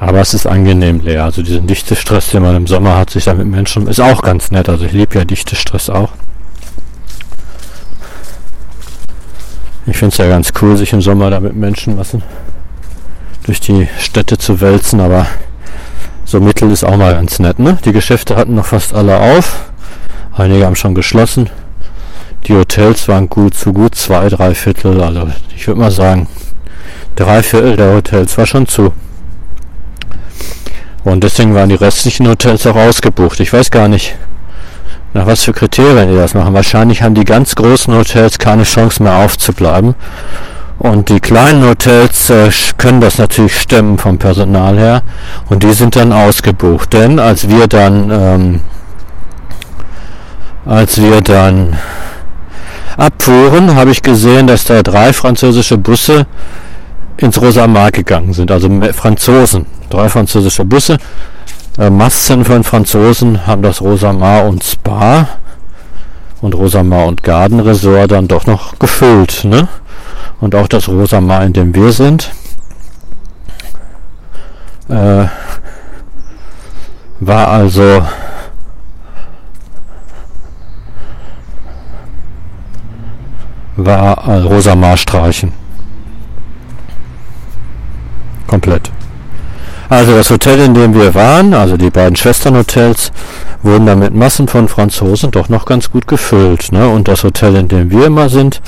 Aber 0.01 0.20
es 0.20 0.34
ist 0.34 0.49
angenehm 0.49 0.99
leer. 0.99 1.22
Also 1.24 1.43
diesen 1.43 1.68
dichte 1.68 1.95
Stress, 1.95 2.30
den 2.30 2.43
man 2.43 2.57
im 2.57 2.66
Sommer 2.66 2.97
hat, 2.97 3.11
sich 3.11 3.24
da 3.24 3.34
mit 3.34 3.47
Menschen, 3.47 3.86
ist 3.86 4.01
auch 4.01 4.20
ganz 4.20 4.51
nett. 4.51 4.68
Also 4.68 4.84
ich 4.84 4.90
liebe 4.90 5.16
ja 5.16 5.24
dichte 5.24 5.55
Stress 5.55 5.88
auch. 5.88 6.11
Ich 9.86 9.97
finde 9.97 10.12
es 10.12 10.18
ja 10.18 10.26
ganz 10.26 10.53
cool, 10.61 10.76
sich 10.76 10.93
im 10.93 11.03
Sommer 11.03 11.30
da 11.30 11.38
mit 11.38 11.55
Menschenmassen 11.55 12.22
durch 13.45 13.61
die 13.61 13.88
Städte 14.01 14.38
zu 14.38 14.61
wälzen, 14.61 14.99
aber 14.99 15.26
so 16.24 16.40
mittel 16.40 16.72
ist 16.72 16.82
auch 16.82 16.97
mal 16.97 17.14
ganz 17.14 17.38
nett. 17.38 17.61
Ne? 17.61 17.78
Die 17.84 17.93
Geschäfte 17.93 18.34
hatten 18.34 18.57
noch 18.57 18.66
fast 18.66 18.93
alle 18.93 19.18
auf. 19.20 19.72
Einige 20.35 20.66
haben 20.66 20.76
schon 20.76 20.95
geschlossen. 20.95 21.51
Die 22.47 22.55
Hotels 22.55 23.07
waren 23.09 23.28
gut, 23.28 23.55
zu 23.55 23.72
gut 23.72 23.95
zwei, 23.95 24.28
drei 24.28 24.55
Viertel. 24.55 25.01
Also 25.01 25.28
ich 25.55 25.66
würde 25.66 25.80
mal 25.80 25.91
sagen, 25.91 26.26
drei 27.16 27.43
Viertel 27.43 27.76
der 27.76 27.95
Hotels 27.95 28.37
war 28.39 28.47
schon 28.47 28.66
zu. 28.66 28.93
Und 31.05 31.24
deswegen 31.24 31.55
waren 31.55 31.68
die 31.68 31.74
restlichen 31.74 32.28
Hotels 32.28 32.66
auch 32.66 32.76
ausgebucht. 32.76 33.41
Ich 33.41 33.53
weiß 33.53 33.70
gar 33.70 33.89
nicht, 33.89 34.16
nach 35.14 35.26
was 35.26 35.43
für 35.43 35.53
Kriterien 35.53 36.11
die 36.11 36.16
das 36.16 36.35
machen. 36.35 36.55
Wahrscheinlich 36.55 37.03
haben 37.03 37.14
die 37.14 37.24
ganz 37.24 37.55
großen 37.55 37.95
Hotels 37.95 38.39
keine 38.39 38.62
Chance 38.62 39.03
mehr 39.03 39.16
aufzubleiben. 39.16 39.95
Und 40.78 41.11
die 41.11 41.20
kleinen 41.20 41.64
Hotels 41.64 42.30
äh, 42.30 42.51
können 42.76 43.01
das 43.01 43.18
natürlich 43.18 43.61
stemmen 43.61 43.99
vom 43.99 44.18
Personal 44.18 44.78
her. 44.78 45.03
Und 45.49 45.62
die 45.62 45.72
sind 45.74 45.95
dann 45.97 46.12
ausgebucht. 46.12 46.93
Denn 46.93 47.18
als 47.18 47.49
wir 47.49 47.66
dann, 47.68 48.11
ähm, 48.11 48.61
als 50.65 51.01
wir 51.01 51.21
dann 51.21 51.77
abfuhren, 52.97 53.75
habe 53.75 53.91
ich 53.91 54.03
gesehen, 54.03 54.47
dass 54.47 54.65
da 54.65 54.83
drei 54.83 55.13
französische 55.13 55.79
Busse 55.79 56.27
ins 57.17 57.41
Rosa 57.41 57.67
Mar 57.67 57.91
gegangen 57.91 58.33
sind, 58.33 58.51
also 58.51 58.69
Franzosen, 58.93 59.67
drei 59.91 60.09
französische 60.09 60.65
Busse. 60.65 60.99
Äh, 61.79 61.89
Massen 61.89 62.45
von 62.45 62.65
Franzosen 62.65 63.47
haben 63.47 63.63
das 63.63 63.81
Rosa 63.81 64.13
Mar 64.13 64.45
und 64.45 64.63
Spa 64.63 65.27
und 66.43 66.55
Rosa 66.55 66.83
Mar 66.83 67.07
und 67.07 67.23
Garden 67.23 67.61
Resort 67.61 68.11
dann 68.11 68.29
doch 68.29 68.47
noch 68.47 68.79
gefüllt. 68.79 69.45
Ne? 69.45 69.69
Und 70.41 70.55
auch 70.55 70.69
das 70.69 70.89
Rosa 70.89 71.21
Mar, 71.21 71.45
in 71.45 71.53
dem 71.53 71.75
wir 71.75 71.93
sind, 71.93 72.31
äh, 74.89 75.25
war 77.21 77.49
also 77.49 78.03
war 83.77 84.29
äh, 84.29 84.39
Rosa 84.39 84.75
Mar 84.75 84.97
streichen 84.97 85.53
komplett. 88.53 88.93
Also 89.89 90.14
das 90.14 90.29
Hotel, 90.29 90.61
in 90.61 90.75
dem 90.75 90.93
wir 90.93 91.14
waren, 91.14 91.55
also 91.55 91.79
die 91.79 91.89
beiden 91.89 92.16
Schwesternhotels, 92.16 93.11
wurden 93.62 93.87
dann 93.87 93.99
mit 93.99 94.14
Massen 94.14 94.47
von 94.47 94.68
Franzosen 94.68 95.31
doch 95.31 95.49
noch 95.49 95.64
ganz 95.64 95.91
gut 95.91 96.07
gefüllt. 96.07 96.70
Ne? 96.70 96.87
Und 96.87 97.09
das 97.09 97.25
Hotel, 97.25 97.57
in 97.57 97.68
dem 97.68 97.91
wir 97.91 98.07
immer 98.07 98.29
sind, 98.29 98.61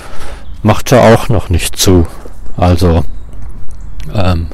machte 0.63 1.03
auch 1.03 1.29
noch 1.29 1.51
nicht 1.51 1.77
zu. 1.77 2.07
Also 2.57 3.05
ähm, 4.15 4.47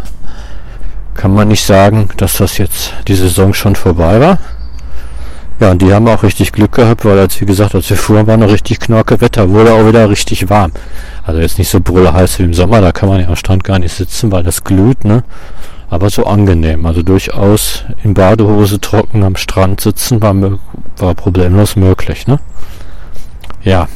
kann 1.15 1.33
man 1.33 1.47
nicht 1.47 1.65
sagen, 1.65 2.09
dass 2.17 2.39
das 2.39 2.59
jetzt 2.59 2.93
die 3.07 3.15
Saison 3.15 3.55
schon 3.55 3.77
vorbei 3.77 4.21
war. 4.21 4.39
Ja, 5.61 5.73
und 5.73 5.83
die 5.83 5.93
haben 5.93 6.09
auch 6.09 6.23
richtig 6.23 6.53
Glück 6.53 6.73
gehabt, 6.73 7.05
weil 7.05 7.19
als 7.19 7.39
wie 7.39 7.45
gesagt, 7.45 7.75
als 7.75 7.91
wir 7.91 7.97
fuhren, 7.99 8.27
war 8.27 8.39
noch 8.39 8.51
richtig 8.51 8.81
knorke 8.81 9.21
Wetter, 9.21 9.51
wurde 9.51 9.75
auch 9.75 9.87
wieder 9.87 10.09
richtig 10.09 10.49
warm. 10.49 10.73
Also 11.23 11.39
jetzt 11.41 11.59
nicht 11.59 11.69
so 11.69 11.81
brülle 11.81 12.15
heiß 12.15 12.39
wie 12.39 12.45
im 12.45 12.55
Sommer, 12.55 12.81
da 12.81 12.93
kann 12.93 13.11
man 13.11 13.21
ja 13.21 13.29
am 13.29 13.37
Strand 13.37 13.63
gar 13.63 13.79
nicht 13.79 13.93
sitzen, 13.93 14.33
weil 14.33 14.43
das 14.43 14.65
glüht, 14.65 15.05
ne? 15.05 15.23
Aber 15.91 16.09
so 16.09 16.25
angenehm, 16.25 16.87
also 16.87 17.03
durchaus 17.03 17.85
in 18.03 18.15
Badehose 18.15 18.81
trocken 18.81 19.23
am 19.23 19.37
Strand 19.37 19.83
sitzen 19.83 20.23
war, 20.23 20.35
war 20.97 21.15
problemlos 21.15 21.77
möglich, 21.77 22.27
ne? 22.27 22.39
Ja. 23.63 23.87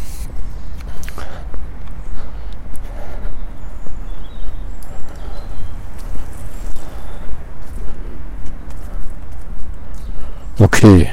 Okay. 10.58 11.08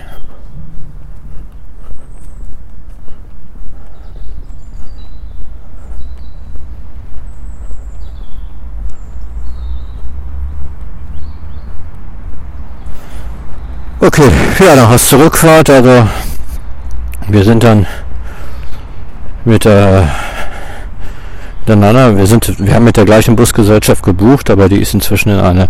Okay, 14.04 14.32
ja, 14.60 14.76
dann 14.76 14.90
hast 14.90 15.12
du 15.12 15.18
Rückfahrt, 15.18 15.70
also 15.70 16.08
wir 17.28 17.44
sind 17.44 17.64
dann 17.64 17.86
mit 19.46 19.64
der 19.64 20.10
miteinander, 21.60 22.18
wir 22.18 22.26
sind, 22.26 22.58
wir 22.58 22.74
haben 22.74 22.86
mit 22.86 22.98
der 22.98 23.06
gleichen 23.06 23.36
Busgesellschaft 23.36 24.04
gebucht, 24.04 24.50
aber 24.50 24.70
die 24.70 24.82
ist 24.82 24.96
inzwischen 24.96 25.30
in 25.30 25.40
eine 25.40 25.70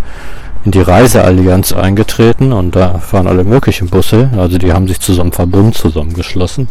in 0.63 0.71
die 0.71 0.79
Reiseallianz 0.79 1.73
eingetreten 1.73 2.53
und 2.53 2.73
da 2.73 2.99
fahren 2.99 3.27
alle 3.27 3.43
möglichen 3.43 3.89
Busse, 3.89 4.29
also 4.37 4.57
die 4.57 4.71
haben 4.71 4.87
sich 4.87 5.01
zusammen 5.01 5.33
Verbund 5.33 5.75
zusammengeschlossen, 5.75 6.69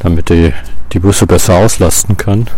damit 0.00 0.28
die 0.28 0.52
die 0.92 0.98
Busse 0.98 1.24
besser 1.24 1.54
auslasten 1.54 2.16
können. 2.16 2.48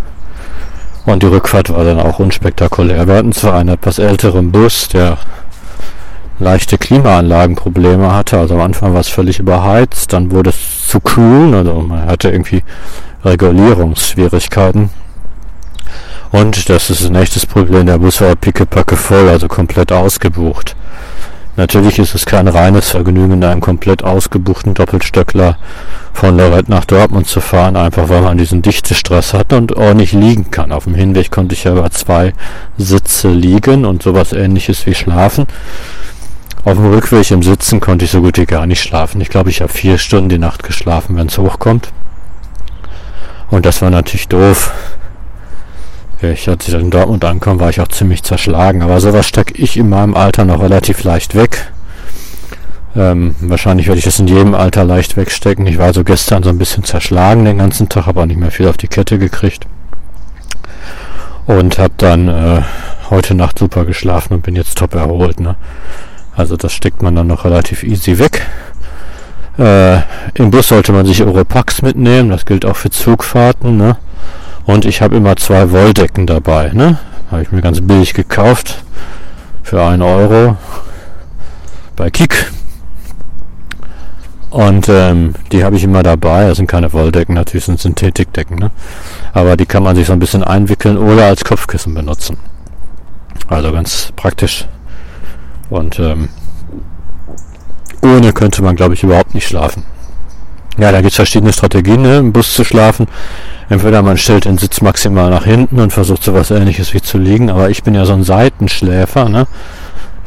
Und 1.05 1.23
die 1.23 1.27
Rückfahrt 1.27 1.69
war 1.69 1.85
dann 1.85 2.01
auch 2.01 2.19
unspektakulär. 2.19 3.07
Wir 3.07 3.17
hatten 3.17 3.33
zwar 3.33 3.57
einen 3.57 3.71
etwas 3.71 3.99
älteren 3.99 4.53
Bus, 4.53 4.89
der 4.89 5.19
leichte 6.41 6.79
Klimaanlagenprobleme 6.79 8.13
hatte. 8.13 8.39
Also 8.39 8.55
am 8.55 8.61
Anfang 8.61 8.93
war 8.95 9.01
es 9.01 9.09
völlig 9.09 9.39
überheizt, 9.39 10.13
dann 10.13 10.31
wurde 10.31 10.51
es 10.51 10.89
zu 10.89 11.01
kühl, 11.01 11.55
also 11.55 11.75
man 11.83 12.07
hatte 12.07 12.31
irgendwie 12.31 12.63
Regulierungsschwierigkeiten. 13.25 14.91
Und 16.33 16.69
das 16.69 16.91
ist 16.91 17.05
ein 17.07 17.17
echtes 17.17 17.45
Problem, 17.45 17.87
der 17.87 17.99
Bus 17.99 18.21
war 18.21 18.37
pickepacke 18.37 18.97
voll, 18.97 19.29
also 19.29 19.49
komplett 19.49 19.93
ausgebucht. 19.93 20.77
Natürlich 21.57 21.99
ist 21.99 22.15
es 22.15 22.25
kein 22.25 22.47
reines 22.49 22.91
Vergnügen, 22.91 23.33
in 23.33 23.45
einem 23.45 23.61
komplett 23.61 24.05
ausgebuchten 24.05 24.73
Doppelstöckler 24.73 25.59
von 26.15 26.37
Lorette 26.37 26.71
nach 26.71 26.85
Dortmund 26.85 27.27
zu 27.27 27.41
fahren, 27.41 27.77
einfach 27.77 28.09
weil 28.09 28.23
man 28.23 28.39
diesen 28.39 28.63
Dichtestress 28.63 29.35
hat 29.35 29.53
und 29.53 29.77
ordentlich 29.77 30.13
liegen 30.13 30.51
kann. 30.51 30.73
Auf 30.73 30.85
dem 30.85 30.95
Hinweg 30.95 31.31
konnte 31.31 31.55
ich 31.55 31.65
ja 31.65 31.73
über 31.73 31.91
zwei 31.91 32.33
Sitze 32.79 33.29
liegen 33.29 33.85
und 33.85 34.03
sowas 34.03 34.33
ähnliches 34.33 34.87
wie 34.87 34.95
schlafen. 34.95 35.47
Auf 36.65 36.75
dem 36.75 36.93
Rückweg 36.93 37.31
im 37.31 37.43
Sitzen 37.43 37.81
konnte 37.81 38.05
ich 38.05 38.11
so 38.11 38.21
gut 38.21 38.37
wie 38.37 38.45
gar 38.45 38.67
nicht 38.67 38.83
schlafen. 38.83 39.21
Ich 39.21 39.31
glaube, 39.31 39.49
ich 39.49 39.63
habe 39.63 39.73
vier 39.73 39.97
Stunden 39.97 40.29
die 40.29 40.39
Nacht 40.39 40.63
geschlafen, 40.63 41.17
wenn 41.17 41.29
es 41.29 41.39
hochkommt. 41.39 41.91
Und 43.51 43.65
das 43.65 43.81
war 43.81 43.91
natürlich 43.91 44.29
doof. 44.29 44.73
Ich, 46.21 46.49
als 46.51 46.67
ich 46.67 46.73
dann 46.73 46.83
in 46.83 46.91
Dortmund 46.91 47.25
ankam, 47.25 47.61
war 47.61 47.71
ich 47.71 47.81
auch 47.81 47.89
ziemlich 47.89 48.23
zerschlagen. 48.23 48.83
Aber 48.83 49.01
sowas 49.01 49.27
stecke 49.27 49.55
ich 49.55 49.79
in 49.79 49.89
meinem 49.89 50.15
Alter 50.15 50.45
noch 50.45 50.61
relativ 50.61 51.03
leicht 51.03 51.35
weg. 51.35 51.73
Ähm, 52.95 53.35
wahrscheinlich 53.41 53.87
werde 53.87 53.99
ich 53.99 54.05
das 54.05 54.19
in 54.19 54.27
jedem 54.27 54.55
Alter 54.55 54.85
leicht 54.85 55.17
wegstecken. 55.17 55.67
Ich 55.67 55.79
war 55.79 55.95
so 55.95 56.05
gestern 56.05 56.43
so 56.43 56.51
ein 56.51 56.59
bisschen 56.59 56.85
zerschlagen 56.85 57.47
den 57.47 57.59
ganzen 57.59 57.89
Tag, 57.89 58.05
habe 58.05 58.21
auch 58.21 58.27
nicht 58.27 58.39
mehr 58.39 58.51
viel 58.51 58.69
auf 58.69 58.77
die 58.77 58.89
Kette 58.89 59.19
gekriegt. 59.19 59.67
Und 61.47 61.79
habe 61.79 61.95
dann 61.97 62.29
äh, 62.29 62.63
heute 63.09 63.35
Nacht 63.35 63.59
super 63.59 63.87
geschlafen 63.87 64.35
und 64.35 64.43
bin 64.43 64.57
jetzt 64.57 64.77
top 64.77 64.95
erholt. 64.95 65.41
Ne? 65.41 65.57
Also 66.41 66.57
das 66.57 66.73
steckt 66.73 67.03
man 67.03 67.15
dann 67.15 67.27
noch 67.27 67.45
relativ 67.45 67.83
easy 67.83 68.19
weg. 68.19 68.47
Äh, 69.59 69.99
Im 70.33 70.51
Bus 70.51 70.69
sollte 70.69 70.91
man 70.91 71.05
sich 71.05 71.23
Europax 71.23 71.83
mitnehmen, 71.83 72.31
das 72.31 72.47
gilt 72.47 72.65
auch 72.65 72.77
für 72.77 72.89
Zugfahrten. 72.89 73.77
Ne? 73.77 73.99
Und 74.65 74.87
ich 74.87 75.03
habe 75.03 75.17
immer 75.17 75.37
zwei 75.37 75.71
Wolldecken 75.71 76.27
dabei. 76.27 76.71
Ne? 76.73 76.99
Habe 77.31 77.43
ich 77.43 77.53
mir 77.53 77.61
ganz 77.61 77.83
billig 77.83 78.15
gekauft 78.15 78.83
für 79.63 79.83
einen 79.83 80.01
Euro 80.01 80.57
bei 81.95 82.09
Kik. 82.09 82.51
Und 84.49 84.89
ähm, 84.89 85.35
die 85.53 85.63
habe 85.63 85.77
ich 85.77 85.85
immer 85.85 86.03
dabei. 86.03 86.49
Das 86.49 86.57
sind 86.57 86.69
keine 86.69 86.91
Wolldecken, 86.95 87.35
natürlich 87.35 87.67
sind 87.67 87.81
Synthetikdecken. 87.81 88.59
Ne? 88.59 88.71
Aber 89.35 89.59
die 89.59 89.67
kann 89.67 89.83
man 89.83 89.95
sich 89.95 90.07
so 90.07 90.15
ein 90.15 90.21
bisschen 90.21 90.43
einwickeln 90.43 90.97
oder 90.97 91.27
als 91.27 91.45
Kopfkissen 91.45 91.93
benutzen. 91.93 92.39
Also 93.47 93.73
ganz 93.73 94.11
praktisch. 94.17 94.67
Und 95.71 95.99
ähm, 95.99 96.29
ohne 98.03 98.33
könnte 98.33 98.63
man, 98.63 98.77
glaube 98.77 98.95
ich, 98.95 99.03
überhaupt 99.03 99.35
nicht 99.35 99.47
schlafen. 99.47 99.85
Ja, 100.79 100.93
da 100.93 101.01
gibt 101.01 101.11
es 101.11 101.17
verschiedene 101.17 101.53
Strategien, 101.53 102.03
ne, 102.03 102.19
im 102.19 102.33
Bus 102.33 102.55
zu 102.55 102.65
schlafen. 102.65 103.07
Entweder 103.69 104.03
man 104.03 104.17
stellt 104.17 104.47
den 104.47 104.59
Sitz 104.59 104.81
maximal 104.81 105.31
nach 105.31 105.45
hinten 105.45 105.79
und 105.79 105.93
versucht 105.93 106.25
so 106.25 106.35
was 106.35 106.51
ähnliches 106.51 106.93
wie 106.95 107.01
zu 107.01 107.19
liegen, 107.19 107.51
aber 107.51 107.71
ich 107.71 107.83
bin 107.83 107.95
ja 107.95 108.05
so 108.05 108.15
ein 108.15 108.25
Seitenschläfer, 108.25 109.29
ne? 109.29 109.47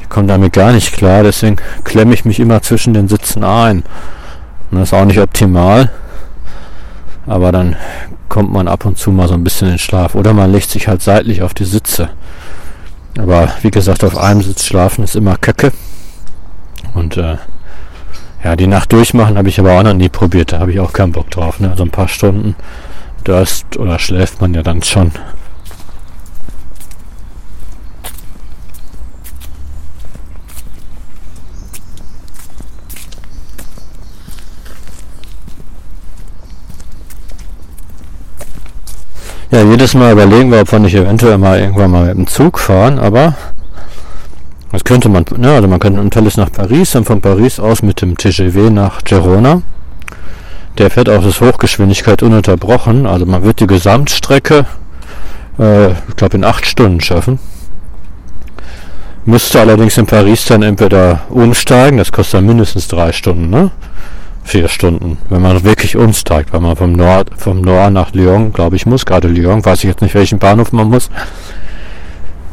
Ich 0.01 0.09
komme 0.09 0.27
damit 0.27 0.53
gar 0.53 0.71
nicht 0.71 0.93
klar, 0.93 1.23
deswegen 1.23 1.57
klemme 1.83 2.13
ich 2.13 2.23
mich 2.23 2.39
immer 2.39 2.61
zwischen 2.61 2.93
den 2.93 3.07
Sitzen 3.07 3.43
ein. 3.43 3.83
Und 4.69 4.79
das 4.79 4.89
ist 4.89 4.93
auch 4.93 5.05
nicht 5.05 5.19
optimal. 5.19 5.91
Aber 7.25 7.51
dann 7.51 7.75
kommt 8.29 8.51
man 8.51 8.67
ab 8.67 8.85
und 8.85 8.97
zu 8.97 9.11
mal 9.11 9.27
so 9.27 9.33
ein 9.33 9.43
bisschen 9.43 9.69
in 9.69 9.77
Schlaf. 9.79 10.15
Oder 10.15 10.33
man 10.33 10.51
legt 10.51 10.69
sich 10.69 10.87
halt 10.87 11.01
seitlich 11.01 11.41
auf 11.41 11.53
die 11.53 11.65
Sitze. 11.65 12.09
Aber 13.17 13.53
wie 13.61 13.71
gesagt, 13.71 14.03
auf 14.03 14.17
einem 14.17 14.41
Sitz 14.41 14.65
schlafen 14.65 15.03
ist 15.03 15.15
immer 15.15 15.37
Kacke. 15.37 15.71
Und 16.93 17.17
äh, 17.17 17.37
ja, 18.43 18.55
die 18.55 18.67
Nacht 18.67 18.91
durchmachen 18.91 19.37
habe 19.37 19.49
ich 19.49 19.59
aber 19.59 19.77
auch 19.77 19.83
noch 19.83 19.93
nie 19.93 20.09
probiert. 20.09 20.51
Da 20.51 20.59
habe 20.59 20.71
ich 20.71 20.79
auch 20.79 20.93
keinen 20.93 21.11
Bock 21.11 21.31
drauf. 21.31 21.59
Ne? 21.59 21.69
Also 21.69 21.83
ein 21.83 21.91
paar 21.91 22.07
Stunden 22.07 22.55
dörst 23.23 23.77
oder 23.77 23.99
schläft 23.99 24.41
man 24.41 24.53
ja 24.53 24.63
dann 24.63 24.83
schon. 24.83 25.11
Ja, 39.53 39.61
jedes 39.61 39.93
Mal 39.93 40.13
überlegen 40.13 40.51
wir, 40.51 40.61
ob 40.61 40.71
wir 40.71 40.79
nicht 40.79 40.95
eventuell 40.95 41.37
mal 41.37 41.59
irgendwann 41.59 41.91
mal 41.91 42.05
mit 42.05 42.17
dem 42.17 42.25
Zug 42.25 42.57
fahren, 42.57 42.97
aber 42.97 43.35
das 44.71 44.83
könnte 44.83 45.09
man, 45.09 45.25
ne, 45.37 45.53
also 45.53 45.67
man 45.67 45.79
könnte 45.79 46.09
tolles 46.09 46.37
nach 46.37 46.51
Paris, 46.51 46.89
dann 46.93 47.05
von 47.05 47.21
Paris 47.21 47.59
aus 47.59 47.83
mit 47.83 48.01
dem 48.01 48.17
TGV 48.17 48.71
nach 48.71 49.03
Girona. 49.03 49.61
Der 50.79 50.89
fährt 50.89 51.07
auch 51.07 51.23
das 51.23 51.39
Hochgeschwindigkeit 51.39 52.23
ununterbrochen, 52.23 53.05
also 53.05 53.27
man 53.27 53.43
wird 53.43 53.59
die 53.59 53.67
Gesamtstrecke, 53.67 54.65
äh, 55.59 55.91
ich 55.91 56.15
glaube 56.15 56.37
in 56.37 56.45
acht 56.45 56.65
Stunden 56.65 56.99
schaffen. 56.99 57.37
Müsste 59.25 59.59
allerdings 59.59 59.99
in 59.99 60.07
Paris 60.07 60.45
dann 60.45 60.63
entweder 60.63 61.25
umsteigen, 61.29 61.99
das 61.99 62.11
kostet 62.11 62.39
dann 62.39 62.47
mindestens 62.47 62.87
drei 62.87 63.11
Stunden, 63.11 63.51
ne? 63.51 63.69
Vier 64.43 64.67
Stunden, 64.67 65.17
wenn 65.29 65.41
man 65.41 65.63
wirklich 65.63 65.95
umsteigt, 65.95 66.53
weil 66.53 66.59
man 66.59 66.75
vom 66.75 66.93
Nord, 66.93 67.29
vom 67.37 67.61
Nord 67.61 67.93
nach 67.93 68.13
Lyon, 68.13 68.51
glaube 68.53 68.75
ich, 68.75 68.85
muss, 68.85 69.05
gerade 69.05 69.27
Lyon, 69.27 69.63
weiß 69.63 69.79
ich 69.79 69.89
jetzt 69.89 70.01
nicht, 70.01 70.15
welchen 70.15 70.39
Bahnhof 70.39 70.71
man 70.71 70.89
muss. 70.89 71.09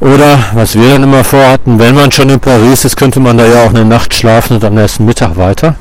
Oder, 0.01 0.39
was 0.55 0.77
wir 0.77 0.89
dann 0.89 1.03
immer 1.03 1.25
vorhatten, 1.25 1.79
wenn 1.79 1.95
man 1.95 2.11
schon 2.11 2.31
in 2.31 2.41
Paris 2.41 2.85
ist, 2.87 2.97
könnte 2.97 3.21
man 3.21 3.37
da 3.37 3.47
ja 3.47 3.65
auch 3.65 3.71
eine 3.71 3.85
Nacht 3.85 4.15
schlafen 4.15 4.55
und 4.55 4.65
am 4.65 4.75
nächsten 4.75 5.05
Mittag 5.05 5.37
weiter. 5.37 5.75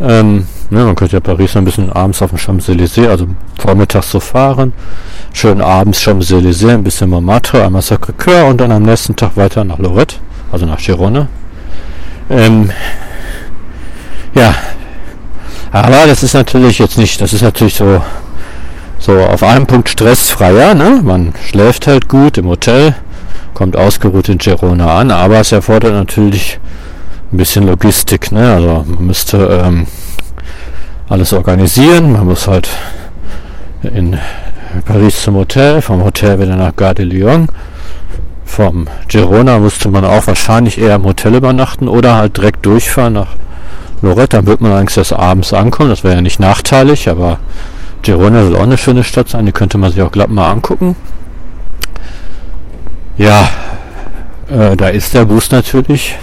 Ähm, 0.00 0.46
ne, 0.70 0.84
man 0.84 0.96
könnte 0.96 1.16
ja 1.16 1.20
Paris 1.20 1.56
ein 1.56 1.64
bisschen 1.64 1.92
abends 1.92 2.20
auf 2.22 2.30
dem 2.30 2.38
Champs-Élysées, 2.38 3.08
also 3.08 3.28
vormittags 3.58 4.10
so 4.10 4.18
fahren, 4.18 4.72
schön 5.32 5.60
abends 5.60 6.00
Champs-Élysées, 6.00 6.74
ein 6.74 6.82
bisschen 6.82 7.10
Montmartre, 7.10 7.64
einmal 7.64 7.82
Sacré-Cœur 7.82 8.48
und 8.48 8.60
dann 8.60 8.72
am 8.72 8.82
nächsten 8.82 9.14
Tag 9.14 9.36
weiter 9.36 9.62
nach 9.62 9.78
Lorette, 9.78 10.16
also 10.50 10.66
nach 10.66 10.78
Girona. 10.78 11.28
Ähm, 12.28 12.70
ja, 14.36 14.54
aber 15.72 16.06
das 16.06 16.22
ist 16.22 16.34
natürlich 16.34 16.78
jetzt 16.78 16.98
nicht, 16.98 17.20
das 17.20 17.32
ist 17.32 17.42
natürlich 17.42 17.74
so, 17.74 18.02
so 18.98 19.18
auf 19.18 19.42
einem 19.42 19.66
Punkt 19.66 19.88
stressfreier, 19.88 20.74
ne? 20.74 21.00
Man 21.02 21.34
schläft 21.46 21.86
halt 21.86 22.08
gut 22.08 22.38
im 22.38 22.46
Hotel, 22.46 22.94
kommt 23.54 23.76
ausgeruht 23.76 24.28
in 24.28 24.38
Girona 24.38 24.98
an, 24.98 25.10
aber 25.10 25.40
es 25.40 25.52
erfordert 25.52 25.92
natürlich 25.92 26.60
ein 27.32 27.38
bisschen 27.38 27.66
Logistik, 27.66 28.30
ne? 28.30 28.54
Also 28.54 28.84
man 28.86 29.06
müsste 29.06 29.62
ähm, 29.64 29.86
alles 31.08 31.32
organisieren, 31.32 32.12
man 32.12 32.26
muss 32.26 32.46
halt 32.46 32.68
in 33.82 34.18
Paris 34.84 35.22
zum 35.22 35.36
Hotel, 35.36 35.80
vom 35.80 36.04
Hotel 36.04 36.38
wieder 36.38 36.56
nach 36.56 36.74
Gare 36.76 36.94
de 36.94 37.04
Lyon. 37.04 37.48
Vom 38.44 38.86
Girona 39.08 39.58
musste 39.58 39.88
man 39.88 40.04
auch 40.04 40.26
wahrscheinlich 40.26 40.78
eher 40.78 40.94
im 40.94 41.04
Hotel 41.04 41.34
übernachten 41.34 41.88
oder 41.88 42.14
halt 42.14 42.36
direkt 42.36 42.64
durchfahren 42.64 43.14
nach 43.14 43.28
Lorette, 44.02 44.36
dann 44.36 44.46
wird 44.46 44.60
man 44.60 44.72
eigentlich 44.72 44.96
erst 44.96 45.12
abends 45.12 45.52
ankommen. 45.52 45.90
Das 45.90 46.04
wäre 46.04 46.16
ja 46.16 46.20
nicht 46.20 46.40
nachteilig, 46.40 47.08
aber 47.08 47.38
Girona 48.02 48.44
soll 48.44 48.56
auch 48.56 48.62
eine 48.62 48.78
schöne 48.78 49.04
Stadt 49.04 49.28
sein. 49.28 49.46
Die 49.46 49.52
könnte 49.52 49.78
man 49.78 49.90
sich 49.90 50.02
auch 50.02 50.12
glatt 50.12 50.30
mal 50.30 50.50
angucken. 50.50 50.96
Ja, 53.18 53.48
äh, 54.50 54.76
da 54.76 54.88
ist 54.88 55.14
der 55.14 55.24
Bus 55.24 55.50
natürlich. 55.50 56.16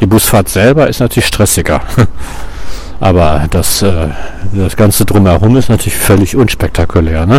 Die 0.00 0.06
Busfahrt 0.06 0.48
selber 0.48 0.88
ist 0.88 1.00
natürlich 1.00 1.26
stressiger. 1.26 1.80
aber 3.00 3.46
das, 3.50 3.82
äh, 3.82 4.08
das 4.52 4.76
Ganze 4.76 5.04
drumherum 5.04 5.56
ist 5.56 5.68
natürlich 5.68 5.96
völlig 5.96 6.36
unspektakulär. 6.36 7.26
Ne? 7.26 7.38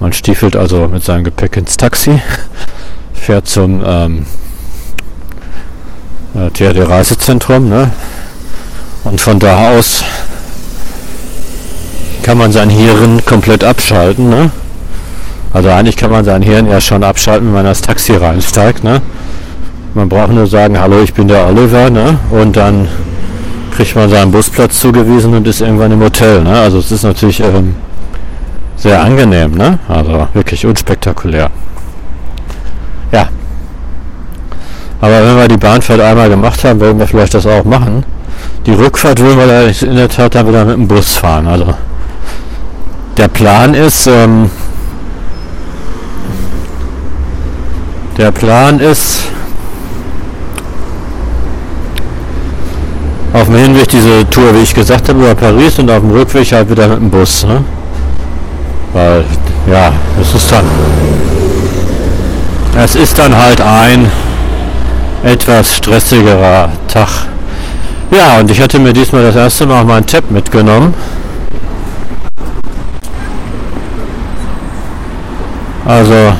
Man 0.00 0.12
stiefelt 0.12 0.56
also 0.56 0.88
mit 0.88 1.04
seinem 1.04 1.24
Gepäck 1.24 1.56
ins 1.56 1.76
Taxi, 1.76 2.20
fährt 3.12 3.48
zum 3.48 3.82
ähm, 3.84 4.26
äh, 6.34 6.50
THD-Reisezentrum, 6.50 7.68
ne? 7.68 7.90
Und 9.04 9.20
von 9.20 9.38
da 9.38 9.70
aus 9.70 10.04
kann 12.22 12.38
man 12.38 12.52
sein 12.52 12.68
Hirn 12.68 13.24
komplett 13.24 13.64
abschalten. 13.64 14.28
Ne? 14.28 14.50
Also 15.52 15.70
eigentlich 15.70 15.96
kann 15.96 16.10
man 16.10 16.24
sein 16.24 16.42
Hirn 16.42 16.66
ja 16.66 16.80
schon 16.80 17.02
abschalten, 17.02 17.46
wenn 17.46 17.54
man 17.54 17.64
das 17.64 17.80
Taxi 17.80 18.14
reinsteigt. 18.14 18.84
Ne? 18.84 19.00
Man 19.94 20.08
braucht 20.08 20.32
nur 20.32 20.46
sagen, 20.46 20.78
hallo, 20.78 21.00
ich 21.02 21.14
bin 21.14 21.26
der 21.28 21.46
Oliver, 21.46 21.90
ne? 21.90 22.18
Und 22.30 22.56
dann 22.56 22.86
kriegt 23.74 23.96
man 23.96 24.10
seinen 24.10 24.30
Busplatz 24.30 24.78
zugewiesen 24.78 25.34
und 25.34 25.46
ist 25.46 25.60
irgendwann 25.60 25.90
im 25.90 26.02
Hotel, 26.02 26.42
ne? 26.42 26.60
Also 26.60 26.78
es 26.78 26.92
ist 26.92 27.04
natürlich 27.04 27.40
ähm, 27.40 27.74
sehr 28.76 29.02
angenehm, 29.02 29.52
ne? 29.52 29.78
Also 29.88 30.28
wirklich 30.34 30.66
unspektakulär. 30.66 31.50
Ja. 33.10 33.28
Aber 35.00 35.24
wenn 35.24 35.36
wir 35.36 35.48
die 35.48 35.56
Bahnfahrt 35.56 36.00
einmal 36.00 36.28
gemacht 36.28 36.62
haben, 36.64 36.78
werden 36.80 36.98
wir 36.98 37.06
vielleicht 37.06 37.34
das 37.34 37.46
auch 37.46 37.64
machen. 37.64 38.04
Die 38.66 38.72
Rückfahrt 38.72 39.18
würden 39.20 39.38
wir 39.38 39.88
in 39.88 39.96
der 39.96 40.08
Tat 40.08 40.34
dann 40.34 40.48
wieder 40.48 40.64
mit 40.64 40.76
dem 40.76 40.88
Bus 40.88 41.16
fahren. 41.16 41.46
Also 41.46 41.74
der 43.16 43.28
Plan 43.28 43.74
ist, 43.74 44.06
ähm, 44.06 44.50
der 48.16 48.30
Plan 48.30 48.78
ist, 48.78 49.24
auf 53.32 53.44
dem 53.46 53.56
Hinweg 53.56 53.88
diese 53.88 54.28
Tour, 54.30 54.54
wie 54.54 54.62
ich 54.62 54.74
gesagt 54.74 55.08
habe, 55.08 55.18
über 55.18 55.34
Paris 55.34 55.78
und 55.78 55.90
auf 55.90 56.00
dem 56.00 56.10
Rückweg 56.10 56.50
halt 56.52 56.70
wieder 56.70 56.88
mit 56.88 56.98
dem 56.98 57.10
Bus. 57.10 57.44
Ne? 57.44 57.64
Weil, 58.92 59.24
ja, 59.70 59.92
es 60.20 60.34
ist 60.34 60.50
dann, 60.50 60.64
es 62.76 62.94
ist 62.94 63.18
dann 63.18 63.36
halt 63.36 63.60
ein 63.60 64.10
etwas 65.22 65.76
stressigerer 65.76 66.70
Tag. 66.86 67.08
Ja, 68.10 68.38
und 68.40 68.50
ich 68.50 68.60
hatte 68.60 68.78
mir 68.78 68.94
diesmal 68.94 69.22
das 69.22 69.36
erste 69.36 69.66
Mal 69.66 69.84
mein 69.84 70.06
Tab 70.06 70.30
mitgenommen. 70.30 70.94
Also 75.84 76.32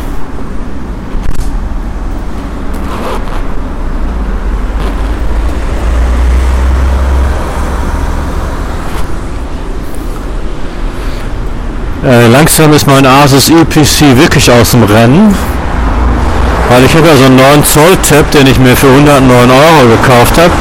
äh, 12.04 12.26
langsam 12.28 12.72
ist 12.72 12.86
mein 12.86 13.04
Asus 13.04 13.50
EPC 13.50 14.16
wirklich 14.16 14.50
aus 14.50 14.70
dem 14.70 14.84
Rennen. 14.84 15.34
Weil 16.70 16.84
ich 16.84 16.94
habe 16.94 17.08
ja 17.08 17.16
so 17.16 17.24
einen 17.24 17.36
9 17.36 17.64
Zoll 17.64 17.96
Tab, 18.08 18.30
den 18.30 18.46
ich 18.46 18.58
mir 18.58 18.74
für 18.74 18.88
109 18.88 19.50
Euro 19.50 19.88
gekauft 19.96 20.38
habe. 20.38 20.52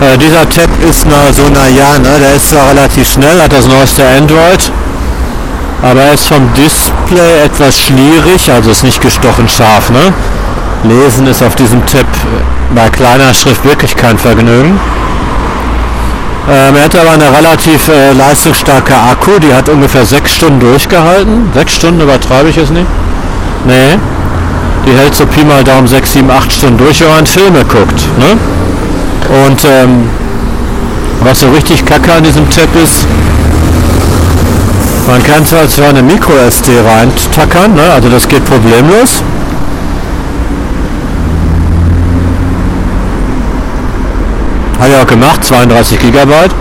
Äh, 0.00 0.18
dieser 0.18 0.48
Tab 0.48 0.68
ist 0.88 1.06
na, 1.08 1.32
so 1.32 1.48
naja, 1.48 1.98
ne? 1.98 2.18
der 2.20 2.34
ist 2.36 2.50
zwar 2.50 2.68
relativ 2.68 3.10
schnell, 3.10 3.40
hat 3.40 3.52
das 3.52 3.66
neueste 3.66 4.02
Android, 4.06 4.70
aber 5.82 6.02
er 6.02 6.12
ist 6.14 6.26
vom 6.26 6.52
Display 6.52 7.44
etwas 7.44 7.80
schlierig, 7.80 8.50
also 8.50 8.70
ist 8.70 8.84
nicht 8.84 9.00
gestochen 9.00 9.48
scharf. 9.48 9.88
Ne? 9.88 10.12
Lesen 10.84 11.26
ist 11.26 11.42
auf 11.42 11.54
diesem 11.54 11.84
Tab 11.86 12.06
bei 12.74 12.90
kleiner 12.90 13.32
Schrift 13.32 13.64
wirklich 13.64 13.96
kein 13.96 14.18
Vergnügen. 14.18 14.78
Ähm, 16.48 16.76
er 16.76 16.84
hat 16.84 16.94
aber 16.94 17.12
eine 17.12 17.32
relativ 17.36 17.88
äh, 17.88 18.12
leistungsstarke 18.12 18.94
Akku, 18.94 19.38
die 19.40 19.52
hat 19.52 19.68
ungefähr 19.70 20.04
6 20.04 20.30
Stunden 20.30 20.60
durchgehalten. 20.60 21.50
6 21.54 21.74
Stunden 21.74 22.02
übertreibe 22.02 22.50
ich 22.50 22.58
es 22.58 22.70
nicht? 22.70 22.86
Nee. 23.64 23.98
Die 24.86 24.92
hält 24.92 25.14
so 25.14 25.26
Pi 25.26 25.42
mal 25.42 25.64
Daumen 25.64 25.88
6, 25.88 26.12
7, 26.12 26.30
8 26.30 26.52
Stunden 26.52 26.78
durch, 26.78 27.00
wenn 27.00 27.08
man 27.08 27.26
Filme 27.26 27.64
guckt. 27.64 28.06
Ne? 28.18 28.38
Und 29.28 29.64
ähm, 29.64 30.08
was 31.22 31.40
so 31.40 31.50
richtig 31.50 31.84
kacke 31.84 32.12
an 32.12 32.22
diesem 32.22 32.48
Tab 32.50 32.68
ist, 32.82 33.06
man 35.08 35.22
kann 35.22 35.44
zwar 35.44 35.68
zwar 35.68 35.88
eine 35.88 36.02
Micro 36.02 36.32
SD 36.36 36.72
reintackern, 36.80 37.74
ne? 37.74 37.82
also 37.94 38.08
das 38.08 38.28
geht 38.28 38.44
problemlos. 38.44 39.22
Habe 44.78 44.90
ich 44.90 44.96
auch 44.96 45.06
gemacht, 45.06 45.44
32 45.44 45.98
Gigabyte. 45.98 46.54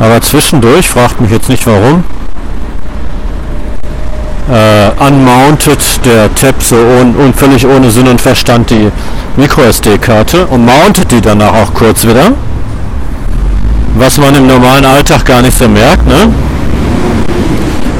Aber 0.00 0.20
zwischendurch, 0.20 0.88
fragt 0.88 1.20
mich 1.20 1.30
jetzt 1.30 1.48
nicht 1.48 1.66
warum, 1.66 2.04
äh, 4.50 4.90
unmounted 5.04 6.04
der 6.04 6.34
Tab 6.34 6.62
so 6.62 6.76
un, 6.76 7.14
un, 7.16 7.34
völlig 7.34 7.66
ohne 7.66 7.90
Sinn 7.90 8.08
und 8.08 8.20
Verstand 8.20 8.70
die 8.70 8.90
MicroSD-Karte 9.36 10.46
und 10.46 10.64
mountet 10.64 11.10
die 11.10 11.20
danach 11.20 11.52
auch 11.52 11.74
kurz 11.74 12.06
wieder. 12.06 12.32
Was 13.96 14.18
man 14.18 14.34
im 14.34 14.46
normalen 14.46 14.84
Alltag 14.84 15.24
gar 15.24 15.42
nicht 15.42 15.58
so 15.58 15.68
merkt. 15.68 16.06
Ne? 16.06 16.32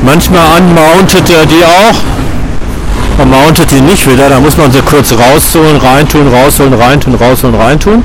Manchmal 0.03 0.61
unmountet 0.61 1.29
er 1.29 1.45
die 1.45 1.65
auch 1.65 3.21
und 3.21 3.31
mountet 3.31 3.71
die 3.73 3.81
nicht 3.81 4.09
wieder. 4.11 4.29
Da 4.29 4.39
muss 4.39 4.57
man 4.57 4.71
sie 4.71 4.81
kurz 4.81 5.13
rausholen, 5.13 5.77
reintun, 5.77 6.29
rausholen, 6.29 6.75
reintun, 6.75 7.15
rausholen, 7.15 7.57
reintun. 7.57 8.05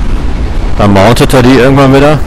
Dann 0.76 0.92
mountet 0.92 1.32
er 1.32 1.42
die 1.42 1.54
irgendwann 1.54 1.94
wieder. 1.94 2.18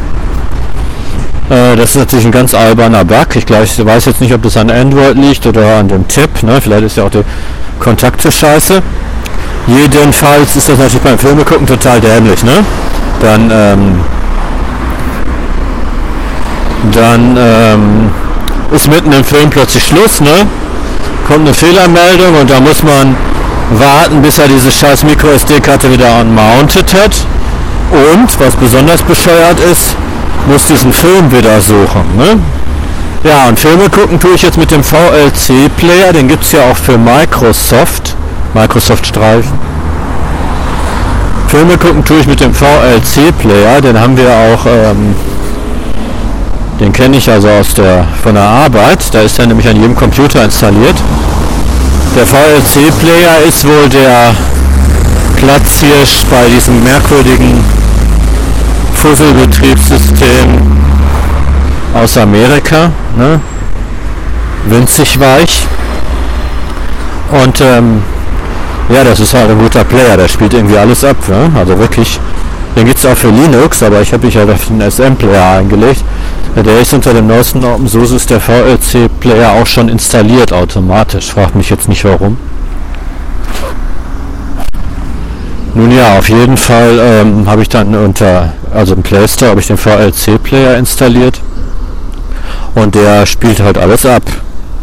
Äh, 1.50 1.76
das 1.76 1.92
ist 1.92 1.96
natürlich 1.96 2.26
ein 2.26 2.32
ganz 2.32 2.54
alberner 2.54 3.06
Bug. 3.06 3.36
Ich, 3.36 3.46
glaub, 3.46 3.64
ich 3.64 3.86
weiß 3.86 4.06
jetzt 4.06 4.22
nicht, 4.22 4.34
ob 4.34 4.42
das 4.44 4.58
an 4.58 4.70
Android 4.70 5.16
liegt 5.16 5.46
oder 5.46 5.78
an 5.78 5.88
dem 5.88 6.08
Tipp. 6.08 6.44
Ne? 6.44 6.60
Vielleicht 6.62 6.84
ist 6.84 6.98
ja 6.98 7.04
auch 7.04 7.10
die 7.10 7.24
Kontakte 7.80 8.32
scheiße. 8.32 8.82
Jedenfalls 9.68 10.56
ist 10.56 10.70
das 10.70 10.78
natürlich 10.78 11.02
beim 11.02 11.20
Filme 11.20 11.44
gucken 11.44 11.68
total 11.68 12.00
dämlich. 12.00 12.42
Ne? 12.44 12.64
Dann, 13.20 13.52
ähm, 13.52 14.00
dann 16.94 17.38
ähm, 17.38 18.10
ist 18.72 18.88
mitten 18.90 19.12
im 19.12 19.24
Film 19.24 19.50
plötzlich 19.50 19.84
Schluss. 19.84 20.22
Ne? 20.22 20.48
Kommt 21.28 21.42
eine 21.42 21.54
Fehlermeldung 21.54 22.40
und 22.40 22.50
da 22.50 22.62
muss 22.62 22.82
man 22.84 23.16
warten, 23.72 24.22
bis 24.22 24.40
er 24.40 24.48
diese 24.48 24.72
scheiß 24.72 25.04
MicroSD-Karte 25.04 25.92
wieder 25.92 26.22
unmounted 26.22 26.94
hat. 26.94 27.26
Und, 27.92 28.40
was 28.40 28.56
besonders 28.56 29.02
bescheuert 29.02 29.60
ist, 29.60 29.97
muss 30.48 30.68
diesen 30.68 30.94
Film 30.94 31.32
wieder 31.32 31.62
suchen. 31.62 32.04
Ne? 32.18 32.40
Ja, 33.24 33.50
und 33.50 33.60
Filme 33.60 33.90
gucken 33.90 34.20
tue 34.20 34.32
ich 34.36 34.42
jetzt 34.42 34.58
mit 34.58 34.72
dem 34.72 34.84
VLC-Player, 34.84 36.14
den 36.14 36.28
gibt 36.28 36.44
es 36.44 36.54
ja 36.54 36.62
auch 36.72 36.78
für 36.78 36.98
Microsoft, 36.98 38.16
Microsoft-Streifen. 38.54 39.68
Filme 41.48 41.78
gucken 41.78 42.04
tue 42.04 42.20
ich 42.20 42.28
mit 42.28 42.40
dem 42.40 42.54
VLC-Player, 42.54 43.82
den 43.82 44.00
haben 44.00 44.16
wir 44.18 44.30
auch, 44.30 44.66
ähm, 44.66 45.16
den 46.80 46.94
kenne 46.94 47.18
ich 47.18 47.30
also 47.30 47.50
aus 47.50 47.74
der, 47.74 48.06
von 48.24 48.36
der 48.36 48.44
Arbeit, 48.44 49.14
da 49.14 49.22
ist 49.22 49.40
er 49.40 49.48
nämlich 49.48 49.68
an 49.68 49.76
jedem 49.76 49.96
Computer 49.96 50.44
installiert. 50.44 50.96
Der 52.16 52.26
VLC-Player 52.26 53.42
ist 53.48 53.66
wohl 53.68 53.90
der 53.90 54.36
Platzhirsch 55.38 56.24
bei 56.30 56.48
diesem 56.50 56.84
merkwürdigen 56.84 57.64
Fusselbetriebssystem 58.98 60.60
aus 61.94 62.18
Amerika, 62.18 62.92
ne? 63.16 63.40
winzig 64.66 65.20
weich. 65.20 65.68
Und 67.44 67.62
ähm, 67.62 68.02
ja, 68.90 69.04
das 69.04 69.20
ist 69.20 69.34
halt 69.34 69.52
ein 69.52 69.60
guter 69.60 69.84
Player, 69.84 70.18
der 70.18 70.28
spielt 70.28 70.54
irgendwie 70.54 70.78
alles 70.78 71.04
ab. 71.04 71.18
Ne? 71.28 71.52
Also 71.56 71.78
wirklich, 71.78 72.20
den 72.76 72.86
gibt 72.86 72.98
es 72.98 73.06
auch 73.06 73.16
für 73.16 73.30
Linux, 73.30 73.84
aber 73.84 74.02
ich 74.02 74.12
habe 74.14 74.26
mich 74.26 74.36
halt 74.36 74.50
auf 74.50 74.66
den 74.66 74.82
SM-Player 74.82 75.58
eingelegt. 75.60 76.04
Der 76.56 76.80
ist 76.80 76.92
unter 76.92 77.14
dem 77.14 77.28
neuesten 77.28 77.64
OpenSUSE 77.64 78.16
ist 78.16 78.32
der 78.32 78.40
VLC-Player 78.40 79.52
auch 79.52 79.68
schon 79.68 79.90
installiert 79.90 80.52
automatisch. 80.52 81.32
Fragt 81.32 81.56
mich 81.56 81.70
jetzt 81.70 81.88
nicht 81.88 82.04
warum. 82.04 82.38
Nun 85.78 85.92
ja, 85.92 86.18
auf 86.18 86.28
jeden 86.28 86.58
Fall 86.58 86.98
ähm, 87.00 87.48
habe 87.48 87.62
ich 87.62 87.70
dann 87.70 87.94
unter, 87.94 88.52
also 88.74 88.96
im 88.96 89.04
Play 89.04 89.28
Store, 89.28 89.52
habe 89.52 89.62
ich 89.62 89.68
den 89.68 89.78
VLC-Player 89.78 90.76
installiert. 90.76 91.40
Und 92.74 92.96
der 92.96 93.28
spielt 93.28 93.60
halt 93.60 93.78
alles 93.78 94.04
ab, 94.04 94.24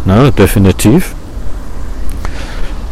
ne, 0.05 0.30
definitiv. 0.30 1.16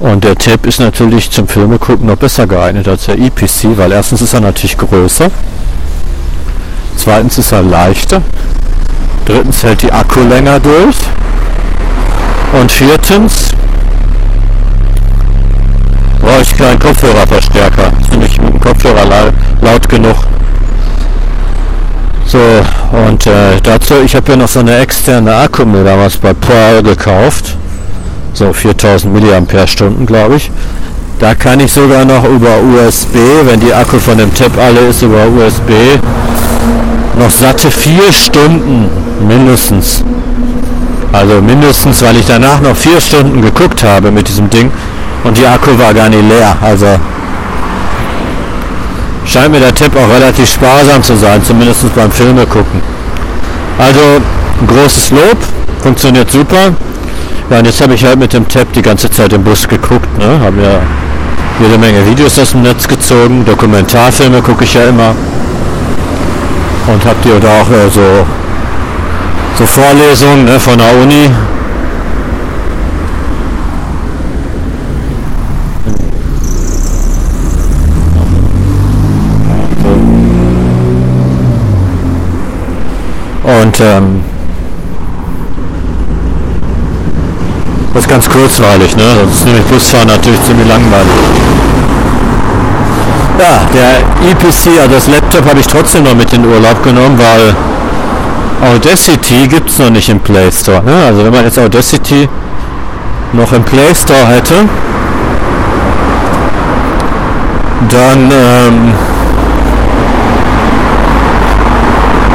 Und 0.00 0.24
der 0.24 0.34
Tab 0.34 0.66
ist 0.66 0.80
natürlich 0.80 1.30
zum 1.30 1.46
Filme 1.46 1.78
gucken 1.78 2.08
noch 2.08 2.16
besser 2.16 2.48
geeignet 2.48 2.88
als 2.88 3.04
der 3.06 3.20
EPC, 3.20 3.76
weil 3.76 3.92
erstens 3.92 4.20
ist 4.20 4.34
er 4.34 4.40
natürlich 4.40 4.76
größer, 4.76 5.30
zweitens 6.96 7.38
ist 7.38 7.52
er 7.52 7.62
leichter, 7.62 8.20
drittens 9.26 9.62
hält 9.62 9.80
die 9.80 9.92
Akku 9.92 10.22
länger 10.22 10.58
durch. 10.58 10.96
Und 12.60 12.72
viertens 12.72 13.50
brauche 16.22 16.42
ich 16.42 16.56
keinen 16.56 16.78
Kopfhörerverstärker. 16.78 17.92
Ist 18.00 18.10
nämlich 18.12 18.40
mit 18.40 18.54
dem 18.54 18.60
Kopfhörer 18.60 19.04
laut, 19.04 19.34
laut 19.60 19.88
genug. 19.88 20.16
So, 22.26 22.38
und 23.06 23.26
äh, 23.26 23.60
dazu, 23.62 23.94
ich 24.04 24.14
habe 24.14 24.30
ja 24.32 24.36
noch 24.36 24.48
so 24.48 24.60
eine 24.60 24.78
externe 24.78 25.34
Akku 25.34 25.66
mir 25.66 25.84
damals 25.84 26.16
bei 26.16 26.32
Pearl 26.32 26.82
gekauft. 26.82 27.56
So 28.32 28.52
4000 28.52 29.12
mAh, 29.12 30.06
glaube 30.06 30.36
ich. 30.36 30.50
Da 31.18 31.34
kann 31.34 31.60
ich 31.60 31.72
sogar 31.72 32.04
noch 32.04 32.24
über 32.24 32.56
USB, 32.62 33.16
wenn 33.44 33.60
die 33.60 33.72
Akku 33.72 33.98
von 33.98 34.16
dem 34.16 34.32
Tab 34.34 34.56
alle 34.58 34.80
ist, 34.88 35.02
über 35.02 35.26
USB 35.26 35.70
noch 37.18 37.30
satte 37.30 37.70
vier 37.70 38.12
Stunden 38.12 38.88
mindestens. 39.26 40.02
Also 41.12 41.42
mindestens, 41.42 42.02
weil 42.02 42.16
ich 42.16 42.26
danach 42.26 42.60
noch 42.60 42.74
vier 42.74 43.00
Stunden 43.00 43.42
geguckt 43.42 43.84
habe 43.84 44.10
mit 44.10 44.28
diesem 44.28 44.48
Ding 44.48 44.70
und 45.24 45.36
die 45.36 45.46
Akku 45.46 45.78
war 45.78 45.94
gar 45.94 46.08
nicht 46.08 46.28
leer. 46.28 46.56
Also 46.60 46.86
scheint 49.24 49.52
mir 49.52 49.60
der 49.60 49.74
Tipp 49.74 49.92
auch 49.96 50.12
relativ 50.12 50.50
sparsam 50.50 51.02
zu 51.02 51.16
sein, 51.16 51.42
zumindest 51.44 51.94
beim 51.94 52.10
Filme 52.10 52.46
gucken. 52.46 52.80
Also 53.78 54.00
großes 54.66 55.10
Lob, 55.10 55.38
funktioniert 55.82 56.30
super. 56.30 56.72
Ja, 57.50 57.58
und 57.58 57.66
jetzt 57.66 57.80
habe 57.80 57.94
ich 57.94 58.04
halt 58.04 58.18
mit 58.18 58.32
dem 58.32 58.48
Tab 58.48 58.72
die 58.72 58.82
ganze 58.82 59.10
Zeit 59.10 59.32
im 59.32 59.42
Bus 59.42 59.66
geguckt, 59.68 60.18
ne? 60.18 60.40
Haben 60.40 60.60
ja 60.62 60.80
jede 61.60 61.78
Menge 61.78 62.06
Videos 62.06 62.38
aus 62.38 62.52
dem 62.52 62.62
Netz 62.62 62.88
gezogen, 62.88 63.44
Dokumentarfilme 63.44 64.40
gucke 64.40 64.64
ich 64.64 64.74
ja 64.74 64.84
immer. 64.84 65.14
Und 66.86 67.04
habt 67.04 67.24
ihr 67.26 67.38
da 67.38 67.48
auch 67.60 67.70
äh, 67.70 67.90
so, 67.90 68.26
so 69.58 69.66
Vorlesungen 69.66 70.44
ne, 70.44 70.58
von 70.58 70.78
der 70.78 70.96
Uni. 71.00 71.30
Und 83.62 83.80
ähm, 83.80 84.20
das 87.94 88.02
ist 88.02 88.10
ganz 88.10 88.28
kurzweilig, 88.28 88.96
ne? 88.96 89.04
Sonst 89.20 89.34
ist 89.34 89.44
nämlich 89.46 89.64
Busfahren 89.66 90.08
natürlich 90.08 90.42
ziemlich 90.42 90.66
langweilig. 90.66 91.12
Ja, 93.38 93.60
der 93.72 94.30
EPC, 94.30 94.80
also 94.80 94.94
das 94.94 95.06
Laptop 95.06 95.48
habe 95.48 95.60
ich 95.60 95.66
trotzdem 95.66 96.02
noch 96.02 96.14
mit 96.14 96.32
in 96.32 96.42
den 96.42 96.50
Urlaub 96.50 96.82
genommen, 96.82 97.16
weil 97.18 97.54
Audacity 98.74 99.46
gibt 99.46 99.70
es 99.70 99.78
noch 99.78 99.90
nicht 99.90 100.08
im 100.08 100.18
Play 100.18 100.50
Store. 100.50 100.82
Ne? 100.82 101.04
Also 101.06 101.24
wenn 101.24 101.32
man 101.32 101.44
jetzt 101.44 101.58
Audacity 101.58 102.28
noch 103.32 103.52
im 103.52 103.62
Play 103.62 103.94
Store 103.94 104.26
hätte, 104.26 104.54
dann 107.90 108.30
ähm, 108.32 108.92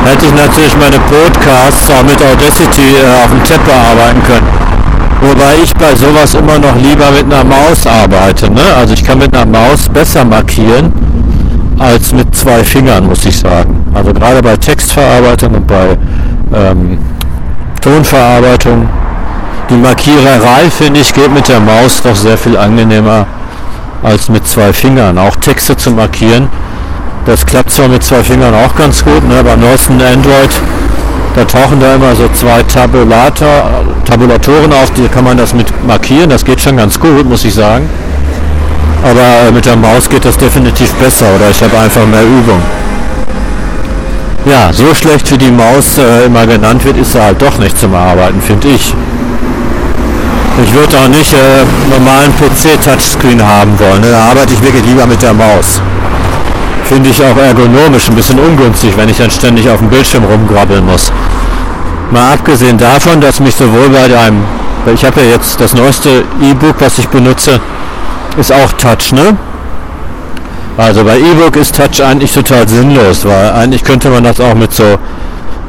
hätte 0.08 0.26
ich 0.26 0.34
natürlich 0.34 0.76
meine 0.78 1.00
Podcasts 1.00 1.90
auch 1.90 2.04
mit 2.04 2.22
Audacity 2.22 2.82
äh, 2.82 3.24
auf 3.24 3.30
dem 3.30 3.44
Tab 3.44 3.64
bearbeiten 3.66 4.24
können. 4.24 4.48
Wobei 5.22 5.56
ich 5.64 5.74
bei 5.74 5.96
sowas 5.96 6.36
immer 6.36 6.60
noch 6.60 6.76
lieber 6.76 7.12
mit 7.12 7.26
einer 7.26 7.44
Maus 7.44 7.86
arbeite. 7.86 8.52
Ne? 8.52 8.62
Also 8.78 8.94
ich 8.94 9.04
kann 9.04 9.18
mit 9.18 9.36
einer 9.36 9.46
Maus 9.46 9.90
besser 9.90 10.24
markieren 10.24 10.94
als 11.80 12.14
mit 12.14 12.36
zwei 12.36 12.64
Fingern, 12.64 13.08
muss 13.08 13.26
ich 13.26 13.38
sagen. 13.38 13.86
Also 13.94 14.14
gerade 14.14 14.42
bei 14.42 14.56
Textverarbeitung 14.56 15.56
und 15.56 15.68
bei 15.68 15.98
ähm, 16.54 17.00
Tonverarbeitung. 17.82 18.88
Die 19.70 19.76
Markiererei, 19.76 20.70
finde 20.70 21.02
ich, 21.02 21.14
geht 21.14 21.34
mit 21.34 21.48
der 21.50 21.60
Maus 21.60 22.02
doch 22.02 22.16
sehr 22.16 22.38
viel 22.38 22.56
angenehmer 22.56 23.26
als 24.04 24.30
mit 24.30 24.48
zwei 24.48 24.72
Fingern. 24.72 25.18
Auch 25.18 25.36
Texte 25.38 25.76
zu 25.76 25.92
markieren, 25.92 26.48
das 27.28 27.46
klappt 27.46 27.70
zwar 27.70 27.88
mit 27.88 28.04
zwei 28.04 28.24
Fingern 28.24 28.56
auch 28.56 28.76
ganz 28.76 29.04
gut, 29.04 29.24
ne? 29.28 29.44
beim 29.44 29.60
neuesten 29.60 30.02
Android 30.02 30.50
da 31.38 31.46
tauchen 31.46 31.80
da 31.80 31.94
immer 31.94 32.16
so 32.16 32.28
zwei 32.30 32.64
Tabulator, 32.64 33.70
Tabulatoren 34.06 34.74
auf, 34.74 34.92
die 34.94 35.08
kann 35.08 35.24
man 35.24 35.38
das 35.38 35.54
mit 35.54 35.68
markieren. 35.86 36.32
Das 36.32 36.44
geht 36.44 36.60
schon 36.60 36.78
ganz 36.78 37.00
gut, 37.00 37.30
muss 37.30 37.46
ich 37.46 37.54
sagen. 37.54 37.88
Aber 39.04 39.48
äh, 39.48 39.52
mit 39.52 39.64
der 39.68 39.76
Maus 39.76 40.10
geht 40.10 40.26
das 40.26 40.36
definitiv 40.36 40.92
besser 40.94 41.28
oder 41.36 41.52
ich 41.52 41.62
habe 41.62 41.78
einfach 41.78 42.08
mehr 42.08 42.24
Übung. 42.24 42.60
Ja, 44.46 44.74
so 44.74 44.96
schlecht 44.96 45.30
wie 45.32 45.38
die 45.38 45.52
Maus 45.52 46.00
äh, 46.00 46.26
immer 46.26 46.48
genannt 46.48 46.84
wird, 46.84 46.98
ist 46.98 47.12
sie 47.12 47.22
halt 47.22 47.40
doch 47.40 47.60
nicht 47.60 47.78
zum 47.78 47.94
Arbeiten, 47.94 48.42
finde 48.42 48.70
ich. 48.70 48.96
Ich 50.64 50.74
würde 50.74 50.98
auch 50.98 51.08
nicht 51.08 51.34
äh, 51.34 51.66
normalen 51.92 52.34
PC-Touchscreen 52.34 53.48
haben 53.48 53.78
wollen. 53.78 54.02
Ne? 54.02 54.10
Da 54.10 54.32
arbeite 54.32 54.54
ich 54.54 54.62
wirklich 54.64 54.86
lieber 54.86 55.06
mit 55.06 55.22
der 55.22 55.36
Maus. 55.36 55.80
Finde 56.88 57.10
ich 57.10 57.22
auch 57.22 57.38
ergonomisch 57.38 58.10
ein 58.10 58.16
bisschen 58.16 58.40
ungünstig, 58.40 58.96
wenn 58.98 59.10
ich 59.10 59.18
dann 59.18 59.30
ständig 59.30 59.70
auf 59.70 59.80
dem 59.80 59.90
Bildschirm 59.90 60.24
rumgrabbeln 60.24 60.86
muss. 60.86 61.12
Mal 62.12 62.34
abgesehen 62.34 62.78
davon, 62.78 63.20
dass 63.20 63.42
mich 63.42 63.56
sowohl 63.56 63.90
bei 63.90 64.08
deinem, 64.08 64.44
ich 64.94 65.04
habe 65.04 65.20
ja 65.20 65.32
jetzt 65.32 65.60
das 65.60 65.74
neueste 65.74 66.24
E-Book, 66.42 66.76
was 66.80 66.98
ich 66.98 67.08
benutze, 67.10 67.60
ist 68.38 68.54
auch 68.54 68.72
Touch, 68.74 69.12
ne? 69.12 69.36
Also 70.78 71.04
bei 71.04 71.18
E-Book 71.18 71.58
ist 71.58 71.76
Touch 71.76 72.02
eigentlich 72.02 72.32
total 72.32 72.66
sinnlos, 72.68 73.26
weil 73.26 73.52
eigentlich 73.52 73.84
könnte 73.84 74.10
man 74.10 74.24
das 74.24 74.40
auch 74.40 74.56
mit 74.56 74.74
so 74.74 74.98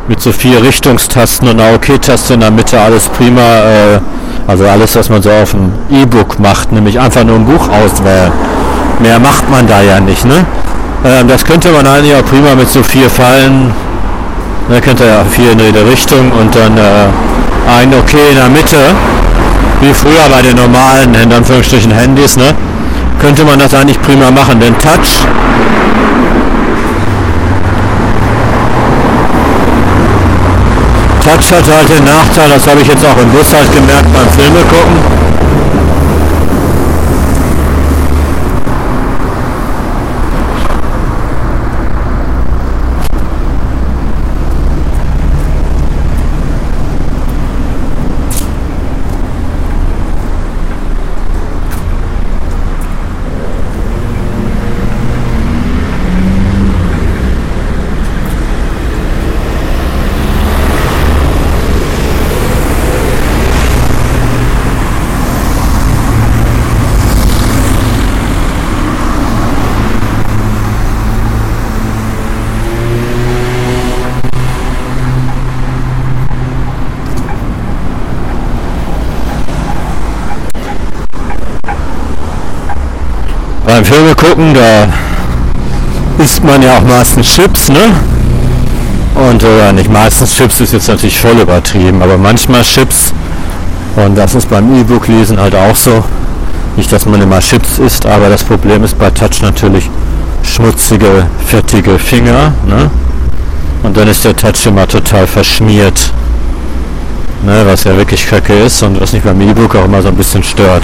mit 0.09 0.23
so 0.23 0.33
vier 0.33 0.63
Richtungstasten 0.63 1.49
und 1.49 1.61
einer 1.61 1.75
OK-Taste 1.75 2.35
in 2.35 2.41
der 2.41 2.51
Mitte 2.51 2.81
alles 2.81 3.09
prima, 3.09 3.41
äh, 3.41 4.01
also 4.47 4.67
alles, 4.67 4.97
was 4.97 5.11
man 5.11 5.21
so 5.21 5.31
auf 5.31 5.51
dem 5.51 5.73
E-Book 5.91 6.39
macht, 6.39 6.73
nämlich 6.73 6.99
einfach 6.99 7.25
nur 7.25 7.37
ein 7.37 7.45
Buch 7.45 7.69
auswählen. 7.69 8.33
Mehr 9.01 9.19
macht 9.19 9.51
man 9.51 9.67
da 9.67 9.83
ja 9.83 10.01
nicht, 10.01 10.25
ne? 10.25 10.47
Ähm, 11.05 11.29
das 11.29 11.45
könnte 11.45 11.71
man 11.71 11.87
eigentlich 11.87 12.15
auch 12.15 12.25
prima 12.25 12.55
mit 12.55 12.69
so 12.69 12.83
vier 12.83 13.09
Fallen, 13.09 13.73
da 14.69 14.81
könnte 14.81 15.05
ja 15.05 15.25
vier 15.25 15.53
in 15.53 15.61
jede 15.61 15.87
Richtung 15.87 16.33
und 16.33 16.55
dann 16.55 16.77
äh, 16.77 17.07
ein 17.79 17.95
OK 17.95 18.15
in 18.15 18.37
der 18.37 18.49
Mitte, 18.49 18.77
wie 19.81 19.95
früher 19.95 20.29
bei 20.29 20.43
den 20.43 20.57
normalen, 20.57 21.15
in 21.15 21.33
Anführungsstrichen 21.33 21.93
Handys, 21.93 22.37
ne? 22.37 22.55
könnte 23.21 23.45
man 23.45 23.59
das 23.59 23.75
eigentlich 23.75 24.01
prima 24.03 24.31
machen, 24.31 24.59
denn 24.61 24.77
Touch 24.79 25.23
Touch 31.23 31.53
hat 31.53 31.69
halt 31.69 31.89
den 31.91 32.05
Nachteil, 32.05 32.49
das 32.49 32.67
habe 32.67 32.81
ich 32.81 32.89
jetzt 32.89 33.05
auch 33.05 33.21
im 33.21 33.29
Bus 33.31 33.53
halt 33.53 33.71
gemerkt 33.73 34.09
beim 34.15 34.29
Filme 34.31 34.61
gucken, 34.65 35.18
beim 83.79 83.85
Filme 83.85 84.15
gucken, 84.17 84.55
da 84.55 84.89
isst 86.21 86.43
man 86.43 86.61
ja 86.61 86.79
auch 86.79 86.83
meistens 86.83 87.29
Chips, 87.29 87.69
ne? 87.69 87.79
Und 89.15 89.45
oder 89.45 89.73
nicht 89.73 89.89
meistens 89.89 90.35
Chips 90.35 90.61
ist 90.61 90.73
jetzt 90.73 90.89
natürlich 90.89 91.21
voll 91.21 91.39
übertrieben, 91.39 92.03
aber 92.03 92.19
manchmal 92.19 92.63
Chips. 92.63 93.13
Und 93.95 94.19
das 94.19 94.35
ist 94.35 94.51
beim 94.51 94.75
E-Book 94.81 95.07
lesen 95.07 95.39
halt 95.39 95.55
auch 95.55 95.77
so. 95.77 96.03
Nicht, 96.77 96.91
dass 96.91 97.07
man 97.07 97.23
immer 97.23 97.39
Chips 97.39 97.79
isst, 97.79 98.05
aber 98.05 98.29
das 98.29 98.43
Problem 98.43 98.83
ist 98.83 98.99
bei 98.99 99.11
Touch 99.11 99.43
natürlich 99.43 99.89
schmutzige, 100.43 101.27
fettige 101.47 102.01
Finger, 102.01 102.53
ne? 102.67 102.91
Und 103.85 103.97
dann 103.97 104.09
ist 104.09 104.25
der 104.25 104.37
Touch 104.37 104.67
immer 104.67 104.89
total 104.89 105.29
verschmiert. 105.29 106.13
Ne, 107.45 107.63
was 107.65 107.85
ja 107.85 107.97
wirklich 107.97 108.29
kacke 108.29 108.55
ist 108.55 108.83
und 108.83 109.01
was 109.01 109.13
mich 109.13 109.23
beim 109.23 109.41
E-Book 109.41 109.77
auch 109.77 109.85
immer 109.85 110.03
so 110.03 110.09
ein 110.09 110.17
bisschen 110.17 110.43
stört. 110.43 110.83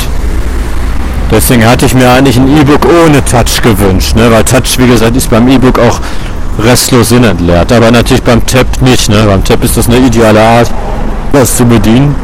Deswegen 1.35 1.66
hatte 1.66 1.87
ich 1.87 1.95
mir 1.95 2.09
eigentlich 2.09 2.37
ein 2.37 2.47
E-Book 2.47 2.87
ohne 2.87 3.24
Touch 3.24 3.61
gewünscht, 3.61 4.14
ne? 4.14 4.30
weil 4.30 4.45
Touch, 4.45 4.78
wie 4.78 4.87
gesagt, 4.87 5.16
ist 5.16 5.28
beim 5.28 5.49
E-Book 5.49 5.80
auch 5.80 5.99
restlos 6.62 7.09
sinnentleert. 7.09 7.72
Aber 7.72 7.91
natürlich 7.91 8.22
beim 8.22 8.47
Tab 8.47 8.66
nicht. 8.80 9.09
Ne? 9.09 9.24
Beim 9.26 9.43
Tab 9.43 9.64
ist 9.64 9.76
das 9.76 9.89
eine 9.89 9.99
ideale 9.99 10.41
Art, 10.41 10.70
das 11.32 11.57
zu 11.57 11.64
bedienen. 11.64 12.14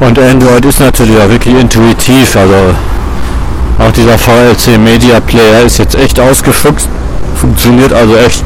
Und 0.00 0.18
Android 0.18 0.64
ist 0.66 0.80
natürlich 0.80 1.16
auch 1.16 1.28
wirklich 1.28 1.54
intuitiv. 1.58 2.36
Also 2.36 2.74
auch 3.78 3.92
dieser 3.92 4.18
VLC 4.18 4.78
Media 4.78 5.18
Player 5.20 5.62
ist 5.64 5.78
jetzt 5.78 5.94
echt 5.94 6.20
ausgefuchst. 6.20 6.88
Funktioniert 7.36 7.92
also 7.92 8.14
echt 8.16 8.44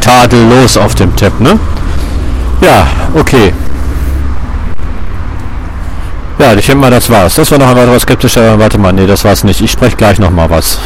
tadellos 0.00 0.76
auf 0.76 0.94
dem 0.94 1.14
Tab. 1.16 1.40
Ne? 1.40 1.58
Ja, 2.60 2.86
okay. 3.18 3.52
Ja, 6.40 6.54
ich 6.54 6.64
denke 6.64 6.80
mal, 6.80 6.90
das 6.90 7.10
war's. 7.10 7.34
Das 7.34 7.50
war 7.50 7.58
noch 7.58 7.68
ein 7.68 7.76
weiterer 7.76 8.00
skeptischer. 8.00 8.58
Warte 8.58 8.78
mal, 8.78 8.94
nee, 8.94 9.06
das 9.06 9.24
war's 9.26 9.44
nicht. 9.44 9.60
Ich 9.60 9.72
spreche 9.72 9.94
gleich 9.94 10.18
noch 10.18 10.30
mal 10.30 10.48
was. 10.48 10.78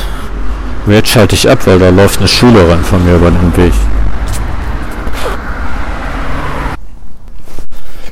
Jetzt 0.89 1.11
schalte 1.11 1.37
ich 1.37 1.49
ab, 1.49 1.65
weil 1.65 1.79
da 1.79 1.91
läuft 1.91 2.19
eine 2.19 2.27
Schülerin 2.27 2.83
von 2.83 3.05
mir 3.05 3.15
über 3.15 3.31
den 3.31 3.57
Weg. 3.57 3.73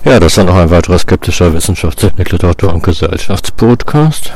Ja, 0.05 0.20
das 0.20 0.36
war 0.36 0.45
noch 0.45 0.55
ein 0.55 0.70
weiterer 0.70 1.01
skeptischer 1.01 1.53
Wissenschaftstechnik, 1.53 2.30
Literatur 2.30 2.72
und 2.72 2.84
Gesellschaftspodcast. 2.84 4.32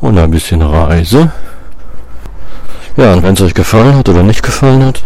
Und 0.00 0.16
ein 0.16 0.30
bisschen 0.30 0.62
Reise. 0.62 1.32
Ja, 2.96 3.12
und 3.12 3.24
wenn 3.24 3.34
es 3.34 3.42
euch 3.42 3.54
gefallen 3.54 3.96
hat 3.96 4.08
oder 4.08 4.22
nicht 4.22 4.44
gefallen 4.44 4.84
hat, 4.84 5.02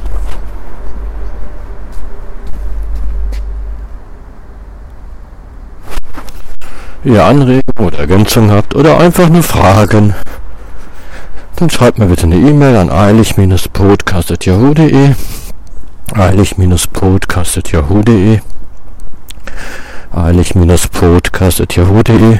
ihr 7.05 7.25
Anregungen 7.25 7.89
oder 7.89 7.99
Ergänzungen 7.99 8.51
habt 8.51 8.75
oder 8.75 8.99
einfach 8.99 9.29
nur 9.29 9.43
Fragen, 9.43 10.15
dann 11.57 11.69
schreibt 11.71 11.99
mir 11.99 12.07
bitte 12.07 12.23
eine 12.25 12.37
E-Mail 12.37 12.77
an 12.77 12.91
eilig-podcast.yahoo.de 12.91 15.15
eilig-podcast.yahoo.de 16.15 18.41
eilig-podcast.yahoo.de 20.13 22.39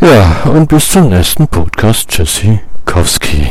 Ja, 0.00 0.42
und 0.44 0.68
bis 0.68 0.92
zum 0.92 1.08
nächsten 1.08 1.48
Podcast. 1.48 2.08
Tschüssi, 2.08 2.60
Kowski. 2.84 3.50